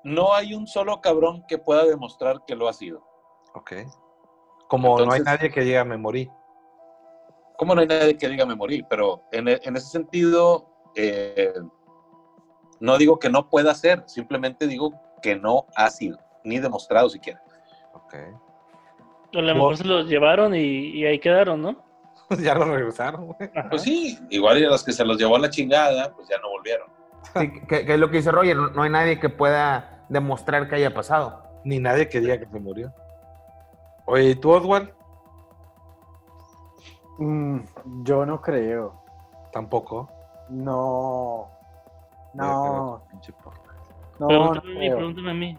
No 0.03 0.33
hay 0.33 0.53
un 0.53 0.65
solo 0.67 0.99
cabrón 1.01 1.43
que 1.47 1.57
pueda 1.57 1.85
demostrar 1.85 2.43
que 2.45 2.55
lo 2.55 2.67
ha 2.67 2.73
sido. 2.73 3.05
Ok. 3.53 3.73
Como 4.67 4.97
no 4.97 5.11
hay 5.11 5.21
nadie 5.21 5.51
que 5.51 5.61
diga 5.61 5.83
me 5.83 5.97
morí. 5.97 6.31
¿Cómo 7.57 7.75
no 7.75 7.81
hay 7.81 7.87
nadie 7.87 8.17
que 8.17 8.27
diga 8.29 8.45
me 8.45 8.55
morí? 8.55 8.83
Pero 8.89 9.23
en, 9.31 9.47
e- 9.47 9.59
en 9.63 9.75
ese 9.75 9.87
sentido, 9.87 10.73
eh, 10.95 11.53
no 12.79 12.97
digo 12.97 13.19
que 13.19 13.29
no 13.29 13.49
pueda 13.49 13.75
ser, 13.75 14.03
simplemente 14.07 14.65
digo 14.65 14.91
que 15.21 15.35
no 15.35 15.67
ha 15.75 15.89
sido, 15.91 16.17
ni 16.43 16.57
demostrado 16.59 17.09
siquiera. 17.09 17.43
Ok. 17.93 18.15
A 19.33 19.41
lo 19.41 19.53
mejor 19.53 19.77
se 19.77 19.85
los 19.85 20.07
llevaron 20.07 20.55
y, 20.55 20.59
y 20.59 21.05
ahí 21.05 21.19
quedaron, 21.19 21.61
¿no? 21.61 21.75
ya 22.41 22.55
lo 22.55 22.65
regresaron, 22.65 23.27
güey. 23.27 23.49
Pues 23.69 23.81
sí, 23.81 24.17
igual 24.29 24.59
y 24.59 24.65
a 24.65 24.69
los 24.69 24.83
que 24.83 24.91
se 24.91 25.05
los 25.05 25.17
llevó 25.17 25.35
a 25.35 25.39
la 25.39 25.49
chingada, 25.49 26.13
pues 26.13 26.27
ya 26.29 26.37
no 26.39 26.49
volvieron. 26.49 26.87
Sí, 27.35 27.51
que, 27.67 27.85
que 27.85 27.93
es 27.93 27.99
lo 27.99 28.09
que 28.09 28.17
dice 28.17 28.31
Roger, 28.31 28.55
no, 28.55 28.69
no 28.69 28.83
hay 28.83 28.89
nadie 28.89 29.19
que 29.19 29.29
pueda 29.29 30.05
demostrar 30.09 30.67
que 30.67 30.75
haya 30.75 30.93
pasado. 30.93 31.43
Ni 31.63 31.79
nadie 31.79 32.09
que 32.09 32.19
diga 32.19 32.39
que 32.39 32.47
se 32.47 32.59
murió. 32.59 32.93
Oye, 34.05 34.31
¿y 34.31 34.35
tú, 34.35 34.51
Oswald? 34.51 34.91
Mm, 37.19 37.59
yo 38.03 38.25
no 38.25 38.41
creo. 38.41 39.03
Tampoco. 39.53 40.09
No. 40.49 41.49
No. 42.33 43.03
Pinche 43.11 43.31
podcast. 43.33 43.91
No, 44.19 44.27
no 44.27 44.27
Pregúntame 44.27 44.75
a 44.75 44.79
mí, 44.79 44.89
pregúntame 44.89 45.31
a 45.31 45.33
mí. 45.33 45.57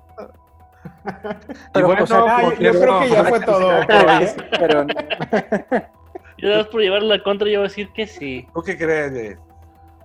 Pero, 1.72 1.86
bueno, 1.86 2.04
o 2.04 2.06
sea, 2.06 2.24
Ah, 2.28 2.54
yo, 2.58 2.70
creo 2.72 3.00
que 3.00 3.08
ya 3.10 3.24
fue 3.24 3.40
todo. 3.40 3.70
Pero 4.58 4.86
Yo 6.38 6.48
nada 6.48 6.62
más 6.62 6.68
por 6.68 6.80
llevar 6.80 7.02
la 7.02 7.22
contra, 7.22 7.48
yo 7.48 7.60
voy 7.60 7.66
a 7.66 7.68
decir 7.68 7.88
que 7.92 8.06
sí. 8.06 8.46
¿Tú 8.52 8.62
qué 8.62 8.76
crees? 8.76 9.12
de- 9.12 9.38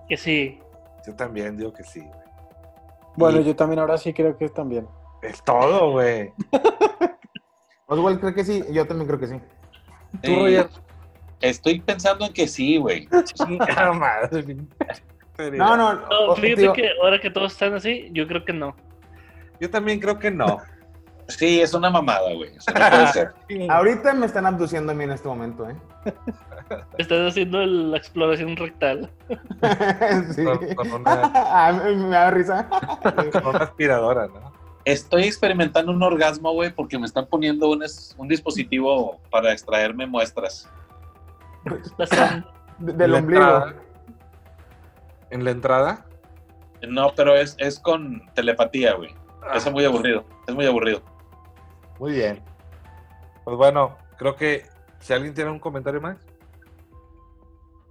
Que 0.08 0.16
sí. 0.16 0.60
Yo 1.06 1.14
también 1.16 1.56
digo 1.56 1.72
que 1.72 1.82
sí, 1.82 2.00
güey. 2.00 2.10
bueno, 3.16 3.40
Y 3.40 3.44
yo 3.44 3.56
también 3.56 3.80
ahora 3.80 3.98
sí 3.98 4.12
creo 4.12 4.36
que 4.36 4.48
también. 4.48 4.86
Es 5.22 5.42
todo, 5.42 5.92
güey. 5.92 6.32
Oswald 7.86 8.20
cree 8.20 8.34
que 8.34 8.44
sí, 8.44 8.62
yo 8.70 8.86
también 8.86 9.08
creo 9.08 9.18
que 9.18 9.26
sí. 9.26 9.40
Tú, 10.22 10.30
Eh, 10.30 10.36
Roger. 10.62 10.68
Estoy 11.40 11.80
pensando 11.80 12.26
en 12.26 12.32
que 12.32 12.46
sí, 12.48 12.76
güey. 12.78 13.08
No, 15.52 15.76
no, 15.76 15.94
No, 15.94 16.02
o- 16.28 16.36
fíjate 16.36 16.60
digo, 16.60 16.72
que 16.72 16.90
ahora 17.02 17.20
que 17.20 17.30
todos 17.30 17.52
están 17.52 17.74
así, 17.74 18.08
yo 18.12 18.26
creo 18.26 18.44
que 18.44 18.52
no. 18.52 18.74
Yo 19.60 19.70
también 19.70 20.00
creo 20.00 20.18
que 20.18 20.30
no. 20.30 20.58
Sí, 21.28 21.60
es 21.60 21.74
una 21.74 21.90
mamada, 21.90 22.32
güey. 22.34 22.56
Eso 22.56 22.70
no 22.72 22.80
puede 22.90 23.06
ser. 23.08 23.32
ahorita 23.70 24.14
me 24.14 24.26
están 24.26 24.46
abduciendo 24.46 24.92
a 24.92 24.94
mí 24.94 25.04
en 25.04 25.10
este 25.12 25.28
momento, 25.28 25.68
¿eh? 25.68 25.76
Están 26.98 27.26
haciendo 27.26 27.60
el- 27.62 27.90
la 27.92 27.98
exploración 27.98 28.56
rectal. 28.56 29.10
sí. 30.34 30.44
Con- 30.44 30.74
con 30.74 30.92
una- 31.02 31.30
Ah, 31.34 31.72
me 31.72 31.94
me 31.96 32.08
da 32.08 32.30
risa. 32.30 32.68
Con 33.32 33.46
una 33.46 33.58
aspiradora, 33.58 34.26
¿no? 34.28 34.52
Estoy 34.84 35.24
experimentando 35.24 35.92
un 35.92 36.02
orgasmo, 36.02 36.52
güey, 36.52 36.70
porque 36.74 36.98
me 36.98 37.04
están 37.06 37.26
poniendo 37.26 37.68
un, 37.70 37.82
es- 37.82 38.14
un 38.18 38.26
dispositivo 38.28 39.18
para 39.30 39.52
extraerme 39.52 40.06
muestras. 40.06 40.68
De- 42.78 42.92
Del 42.94 43.12
La 43.12 43.18
ombligo. 43.18 43.42
entrada. 43.42 43.74
En 45.30 45.44
la 45.44 45.50
entrada. 45.50 46.06
No, 46.88 47.12
pero 47.14 47.34
es, 47.36 47.54
es 47.58 47.78
con 47.80 48.22
telepatía, 48.34 48.94
güey. 48.94 49.10
Eso 49.54 49.68
es 49.68 49.72
muy 49.72 49.84
aburrido. 49.84 50.24
Es 50.46 50.54
muy 50.54 50.64
aburrido. 50.66 51.02
Muy 51.98 52.12
bien. 52.12 52.42
Pues 53.44 53.56
bueno, 53.56 53.96
creo 54.16 54.36
que 54.36 54.64
si 55.00 55.12
alguien 55.12 55.34
tiene 55.34 55.50
un 55.50 55.58
comentario 55.58 56.00
más. 56.00 56.16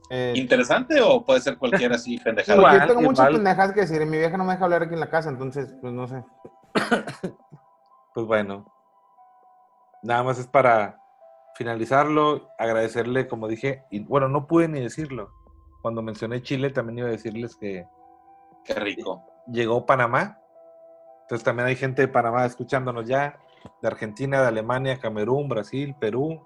Eh, 0.09 0.33
¿Interesante 0.35 1.01
o 1.01 1.25
puede 1.25 1.41
ser 1.41 1.57
cualquiera 1.57 1.95
así, 1.95 2.17
pendejada? 2.23 2.57
Igual, 2.57 2.81
yo 2.81 2.87
tengo 2.87 3.01
muchas 3.01 3.19
igual. 3.27 3.33
pendejadas 3.33 3.73
que 3.73 3.81
decir. 3.81 4.05
Mi 4.05 4.17
vieja 4.17 4.37
no 4.37 4.45
me 4.45 4.53
deja 4.53 4.63
hablar 4.65 4.83
aquí 4.83 4.93
en 4.93 4.99
la 4.99 5.09
casa, 5.09 5.29
entonces, 5.29 5.73
pues 5.81 5.93
no 5.93 6.07
sé. 6.07 6.23
Pues 8.13 8.25
bueno. 8.25 8.65
Nada 10.01 10.23
más 10.23 10.39
es 10.39 10.47
para 10.47 10.99
finalizarlo, 11.53 12.49
agradecerle, 12.57 13.27
como 13.27 13.47
dije, 13.47 13.83
y 13.91 13.99
bueno, 13.99 14.27
no 14.27 14.47
pude 14.47 14.67
ni 14.67 14.79
decirlo. 14.79 15.31
Cuando 15.83 16.01
mencioné 16.01 16.41
Chile, 16.41 16.71
también 16.71 16.97
iba 16.99 17.07
a 17.09 17.11
decirles 17.11 17.55
que 17.55 17.85
Qué 18.65 18.73
rico. 18.73 19.23
llegó 19.45 19.85
Panamá. 19.85 20.39
Entonces 21.21 21.43
también 21.43 21.67
hay 21.67 21.75
gente 21.75 22.01
de 22.01 22.07
Panamá 22.07 22.43
escuchándonos 22.45 23.07
ya, 23.07 23.37
de 23.81 23.87
Argentina, 23.87 24.41
de 24.41 24.47
Alemania, 24.47 24.99
Camerún, 24.99 25.49
Brasil, 25.49 25.95
Perú, 25.99 26.45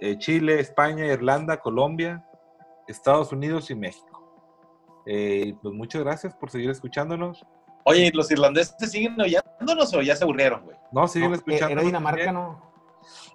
eh, 0.00 0.16
Chile, 0.18 0.60
España, 0.60 1.06
Irlanda, 1.06 1.58
Colombia, 1.58 2.24
Estados 2.88 3.32
Unidos 3.32 3.70
y 3.70 3.74
México. 3.74 4.08
Eh, 5.06 5.54
pues 5.62 5.74
muchas 5.74 6.02
gracias 6.02 6.34
por 6.34 6.50
seguir 6.50 6.70
escuchándonos. 6.70 7.44
Oye, 7.84 8.06
¿y 8.06 8.10
¿los 8.10 8.30
irlandeses 8.30 8.90
siguen 8.90 9.20
oyéndonos 9.20 9.92
o 9.94 10.02
ya 10.02 10.14
se 10.14 10.24
aburrieron, 10.24 10.64
güey? 10.64 10.76
No, 10.92 11.08
siguen 11.08 11.30
No, 11.30 11.36
escuchando. 11.36 11.72
era 11.72 11.82
Dinamarca, 11.82 12.32
¿no? 12.32 12.72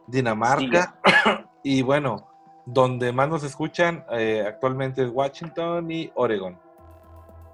Dinamarca. 0.07 0.99
y 1.63 1.81
bueno, 1.81 2.27
donde 2.65 3.11
más 3.11 3.29
nos 3.29 3.43
escuchan 3.43 4.05
eh, 4.11 4.43
actualmente 4.47 5.03
es 5.03 5.09
Washington 5.09 5.89
y 5.91 6.11
Oregon. 6.15 6.59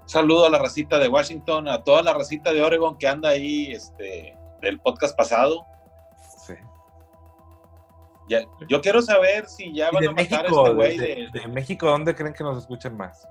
Saludo 0.04 0.46
a 0.46 0.50
la 0.50 0.58
racita 0.58 0.98
de 0.98 1.08
Washington, 1.08 1.68
a 1.68 1.82
toda 1.82 2.02
la 2.02 2.12
racita 2.12 2.52
de 2.52 2.62
Oregon 2.62 2.98
que 2.98 3.08
anda 3.08 3.30
ahí 3.30 3.72
este, 3.72 4.36
del 4.62 4.80
podcast 4.80 5.16
pasado. 5.16 5.66
Sí. 6.46 6.54
Ya, 8.28 8.40
yo 8.68 8.80
quiero 8.80 9.02
saber 9.02 9.46
si 9.48 9.74
ya 9.74 9.90
van 9.90 10.00
de 10.02 10.08
a 10.08 10.12
matar 10.12 10.40
a 10.40 10.42
México, 10.42 10.62
este 10.66 10.74
güey 10.74 10.98
de, 10.98 11.06
de, 11.32 11.40
de 11.40 11.48
México, 11.48 11.86
¿dónde 11.86 12.14
creen 12.14 12.32
que 12.32 12.44
nos 12.44 12.58
escuchan 12.58 12.96
más? 12.96 13.28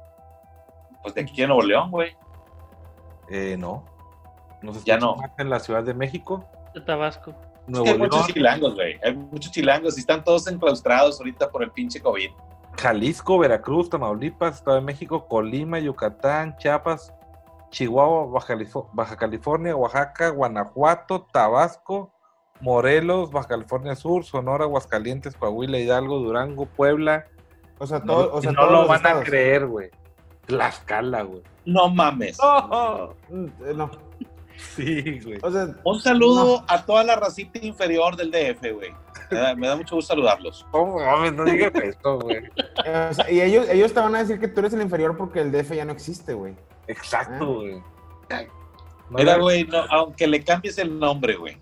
pues 1.01 1.15
de 1.15 1.21
aquí 1.21 1.41
de 1.41 1.47
Nuevo 1.47 1.63
León, 1.63 1.89
güey. 1.89 2.15
Eh, 3.29 3.55
no. 3.57 3.84
Nos 4.61 4.84
Ya 4.86 4.95
escuchan 4.95 4.99
no. 4.99 5.15
más 5.15 5.32
en 5.39 5.49
la 5.49 5.59
Ciudad 5.59 5.84
de 5.84 5.95
México, 5.95 6.45
de 6.75 6.82
Tabasco. 6.82 7.32
Es 7.32 7.67
Nuevo 7.67 7.86
que 7.86 7.89
hay 7.91 7.97
León, 7.97 8.09
muchos 8.11 8.27
chilangos, 8.27 8.75
güey. 8.75 8.99
Hay 9.03 9.15
muchos 9.15 9.51
chilangos 9.51 9.97
y 9.97 10.01
están 10.01 10.23
todos 10.23 10.45
enclaustrados 10.47 11.19
ahorita 11.19 11.49
por 11.49 11.63
el 11.63 11.71
pinche 11.71 11.99
COVID. 11.99 12.29
Jalisco, 12.79 13.39
Veracruz, 13.39 13.89
Tamaulipas, 13.89 14.57
Estado 14.57 14.75
de 14.77 14.84
México, 14.84 15.27
Colima, 15.27 15.79
Yucatán, 15.79 16.55
Chiapas, 16.57 17.13
Chihuahua, 17.72 18.28
Baja, 18.28 18.53
Califo- 18.55 18.89
Baja 18.93 19.15
California, 19.17 19.76
Oaxaca, 19.76 20.30
Guanajuato, 20.30 21.26
Tabasco, 21.32 22.11
Morelos, 22.59 23.32
Baja 23.32 23.47
California 23.47 23.95
Sur, 23.95 24.24
Sonora, 24.24 24.65
Aguascalientes, 24.65 25.36
Coahuila, 25.36 25.80
Hidalgo, 25.80 26.19
Durango, 26.19 26.65
Puebla. 26.67 27.26
O 27.80 27.88
sea, 27.88 28.01
todo, 28.03 28.28
No, 28.30 28.34
o 28.36 28.41
sea 28.41 28.51
y 28.51 28.53
no 28.53 28.59
todos 28.61 28.74
lo 28.74 28.88
van 28.88 28.97
estados. 28.97 29.22
a 29.22 29.26
creer, 29.26 29.65
güey. 29.65 29.89
Tlaxcala, 30.45 31.24
güey. 31.24 31.41
No 31.65 31.89
mames. 31.89 32.38
Mm, 33.30 33.45
eh, 33.45 33.74
No. 33.76 33.89
Sí, 34.57 35.19
güey. 35.22 35.39
O 35.41 35.49
sea, 35.49 35.69
Un 35.84 35.99
saludo 35.99 36.63
a 36.67 36.86
toda 36.86 37.03
la 37.03 37.15
racita 37.15 37.57
inferior 37.65 38.15
del 38.15 38.30
DF, 38.30 38.72
güey. 38.74 38.93
Me 39.32 39.38
da, 39.39 39.55
me 39.55 39.67
da 39.67 39.76
mucho 39.76 39.95
gusto 39.95 40.13
saludarlos. 40.13 40.67
¿Cómo 40.72 40.99
mames? 40.99 41.34
No 41.34 41.45
digas 41.45 41.72
esto, 41.76 42.19
güey. 42.19 42.43
o 43.09 43.13
sea, 43.13 43.32
y 43.32 43.41
ellos, 43.41 43.67
ellos 43.69 43.93
te 43.93 43.99
van 44.01 44.13
a 44.13 44.19
decir 44.19 44.39
que 44.39 44.47
tú 44.47 44.59
eres 44.59 44.74
el 44.74 44.82
inferior 44.82 45.17
porque 45.17 45.39
el 45.39 45.51
DF 45.51 45.72
ya 45.74 45.86
no 45.86 45.93
existe, 45.93 46.34
güey. 46.34 46.55
Exacto, 46.91 47.55
güey. 47.55 47.75
No 49.09 49.17
Mira, 49.17 49.37
güey, 49.37 49.65
no, 49.65 49.79
aunque 49.89 50.25
le 50.27 50.43
cambies 50.43 50.77
el 50.77 50.97
nombre, 50.97 51.35
güey. 51.35 51.57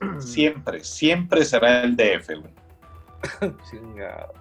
Siempre, 0.18 0.84
siempre 0.84 1.44
será 1.44 1.82
el 1.82 1.96
DF, 1.96 2.28
güey. 2.40 3.54
Chingado. 3.70 4.32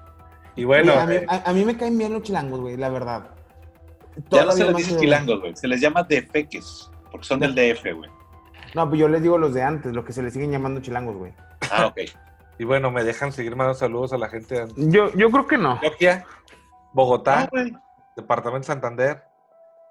Y 0.56 0.66
bueno, 0.66 0.92
Oye, 0.94 1.02
a, 1.02 1.06
mí, 1.06 1.16
eh, 1.16 1.26
a- 1.30 1.50
a 1.50 1.54
mí 1.54 1.64
me 1.66 1.78
caen 1.78 1.98
bien 1.98 2.14
los 2.14 2.22
chilangos, 2.24 2.60
güey, 2.60 2.76
la 2.78 2.90
verdad. 2.90 3.30
Ya 4.30 4.46
no 4.46 4.52
se 4.52 4.66
les 4.66 4.76
dice 4.76 4.98
chilangos, 4.98 5.40
güey. 5.40 5.56
Se 5.56 5.68
les 5.68 5.82
llama 5.82 6.04
defeques, 6.04 6.92
porque 7.12 7.26
son 7.26 7.40
del 7.40 7.56
DF, 7.56 7.94
güey. 7.96 8.10
No, 8.76 8.88
pues 8.90 9.00
yo 9.00 9.08
les 9.08 9.22
digo 9.24 9.38
los 9.38 9.54
de 9.54 9.64
antes, 9.64 9.94
los 9.94 10.04
que 10.06 10.14
se 10.14 10.22
les 10.22 10.34
siguen 10.34 10.52
llamando 10.52 10.82
chilangos, 10.82 11.16
güey. 11.16 11.34
Ah, 11.72 11.88
ok. 11.88 11.98
y 12.60 12.66
bueno, 12.66 12.92
me 12.92 13.04
dejan 13.04 13.32
seguir 13.32 13.56
mandando 13.56 13.80
saludos 13.80 14.14
a 14.14 14.18
la 14.18 14.28
gente 14.30 14.66
de 14.66 14.74
Yo, 14.92 15.12
yo 15.14 15.32
creo 15.32 15.48
que 15.48 15.58
no. 15.58 15.80
Bogotá, 16.94 17.42
Ah, 17.44 17.48
güey. 17.52 17.74
Departamento 18.16 18.60
de 18.68 18.74
Santander, 18.74 19.24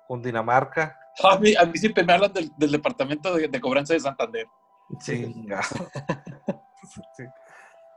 Cundinamarca. 0.07 0.99
A 1.23 1.37
mí, 1.39 1.55
a 1.55 1.67
mí 1.67 1.77
siempre 1.77 2.03
me 2.05 2.15
hablan 2.15 2.33
del, 2.33 2.51
del 2.57 2.73
departamento 2.73 3.35
de, 3.35 3.47
de 3.47 3.61
cobranza 3.61 3.93
de 3.93 4.01
Santander. 4.01 4.47
Sí. 5.01 5.35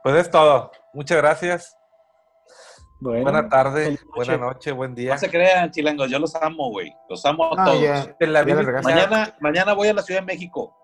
Pues 0.02 0.16
es 0.16 0.30
todo. 0.30 0.70
Muchas 0.92 1.18
gracias. 1.18 1.76
Bueno, 3.00 3.22
Buena 3.24 3.48
tarde, 3.48 3.90
noche. 3.90 4.02
buena 4.14 4.36
noche, 4.38 4.72
buen 4.72 4.94
día. 4.94 5.14
No 5.14 5.18
se 5.18 5.28
crean, 5.30 5.70
chilangos, 5.70 6.08
yo 6.10 6.18
los 6.18 6.34
amo, 6.36 6.70
güey. 6.70 6.94
Los 7.08 7.26
amo 7.26 7.52
a 7.52 7.56
No, 7.56 7.64
todos. 7.64 7.82
ya, 7.82 8.14
la 8.20 8.46
ya. 8.46 8.54
Mañana, 8.82 9.36
mañana 9.40 9.74
voy 9.74 9.88
a 9.88 9.94
la 9.94 10.02
Ciudad 10.02 10.20
de 10.20 10.26
México. 10.26 10.74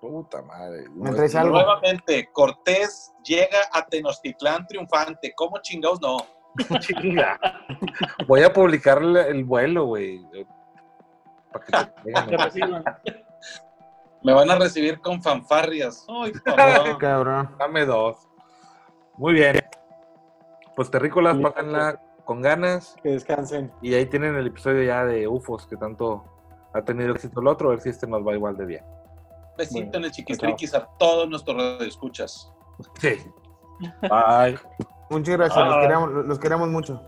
Puta 0.00 0.40
madre. 0.42 0.84
¿Me 0.94 1.10
traes 1.10 1.34
algo? 1.34 1.54
Nuevamente, 1.56 2.30
Cortés 2.32 3.12
llega 3.24 3.58
a 3.72 3.84
Tenochtitlán 3.84 4.66
triunfante. 4.66 5.32
¿Cómo 5.34 5.58
chingados 5.60 6.00
no? 6.00 6.18
Chinga. 6.80 7.38
Voy 8.26 8.42
a 8.42 8.52
publicarle 8.52 9.28
el 9.28 9.44
vuelo, 9.44 9.86
güey. 9.86 10.24
Para 11.52 11.92
que 12.04 12.12
te. 12.12 13.06
Me 14.22 14.32
van 14.32 14.50
a 14.50 14.56
recibir 14.58 15.00
con 15.00 15.22
fanfarrias. 15.22 16.04
Ay, 16.08 16.32
cabrón. 16.32 16.98
Cabrón. 16.98 17.56
Dame 17.58 17.84
dos. 17.84 18.28
Muy 19.16 19.34
bien. 19.34 19.60
Pues 20.74 20.90
terrícolas, 20.90 21.36
Sí. 21.36 21.42
pásenla 21.42 22.00
con 22.24 22.42
ganas. 22.42 22.96
que 23.02 23.10
descansen. 23.10 23.72
Y 23.82 23.94
ahí 23.94 24.06
tienen 24.06 24.34
el 24.34 24.48
episodio 24.48 24.82
ya 24.82 25.04
de 25.04 25.28
UFOs 25.28 25.66
que 25.66 25.76
tanto 25.76 26.24
ha 26.74 26.82
tenido 26.82 27.12
éxito 27.12 27.40
el 27.40 27.46
otro. 27.46 27.68
A 27.68 27.70
ver 27.72 27.80
si 27.80 27.90
este 27.90 28.06
nos 28.08 28.26
va 28.26 28.34
igual 28.34 28.56
de 28.56 28.66
bien. 28.66 28.84
Besito 29.56 29.80
Bueno, 29.80 29.98
en 29.98 30.04
el 30.04 30.10
chiquistriquis 30.10 30.74
a 30.74 30.84
todos 30.98 31.28
nuestros 31.28 31.56
radioescuchas. 31.56 32.52
Sí. 33.00 33.16
Bye. 34.02 34.58
Muchas 35.10 35.36
gracias, 35.36 35.64
los 35.66 35.76
Ah. 35.76 35.80
queremos, 35.80 36.10
los 36.10 36.38
queremos 36.38 36.68
mucho. 36.68 37.02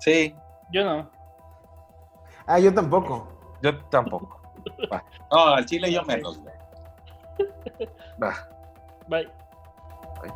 Sí. 0.00 0.34
Yo 0.70 0.84
no. 0.84 1.10
Ah, 2.46 2.58
yo 2.58 2.72
tampoco. 2.74 3.28
Yo 3.62 3.76
tampoco. 3.86 4.36
No, 5.30 5.44
al 5.54 5.64
chile 5.66 5.92
yo 5.92 6.02
menos. 6.04 6.40
Va. 8.22 8.32
Bye. 9.08 9.28
Bye. 10.22 10.32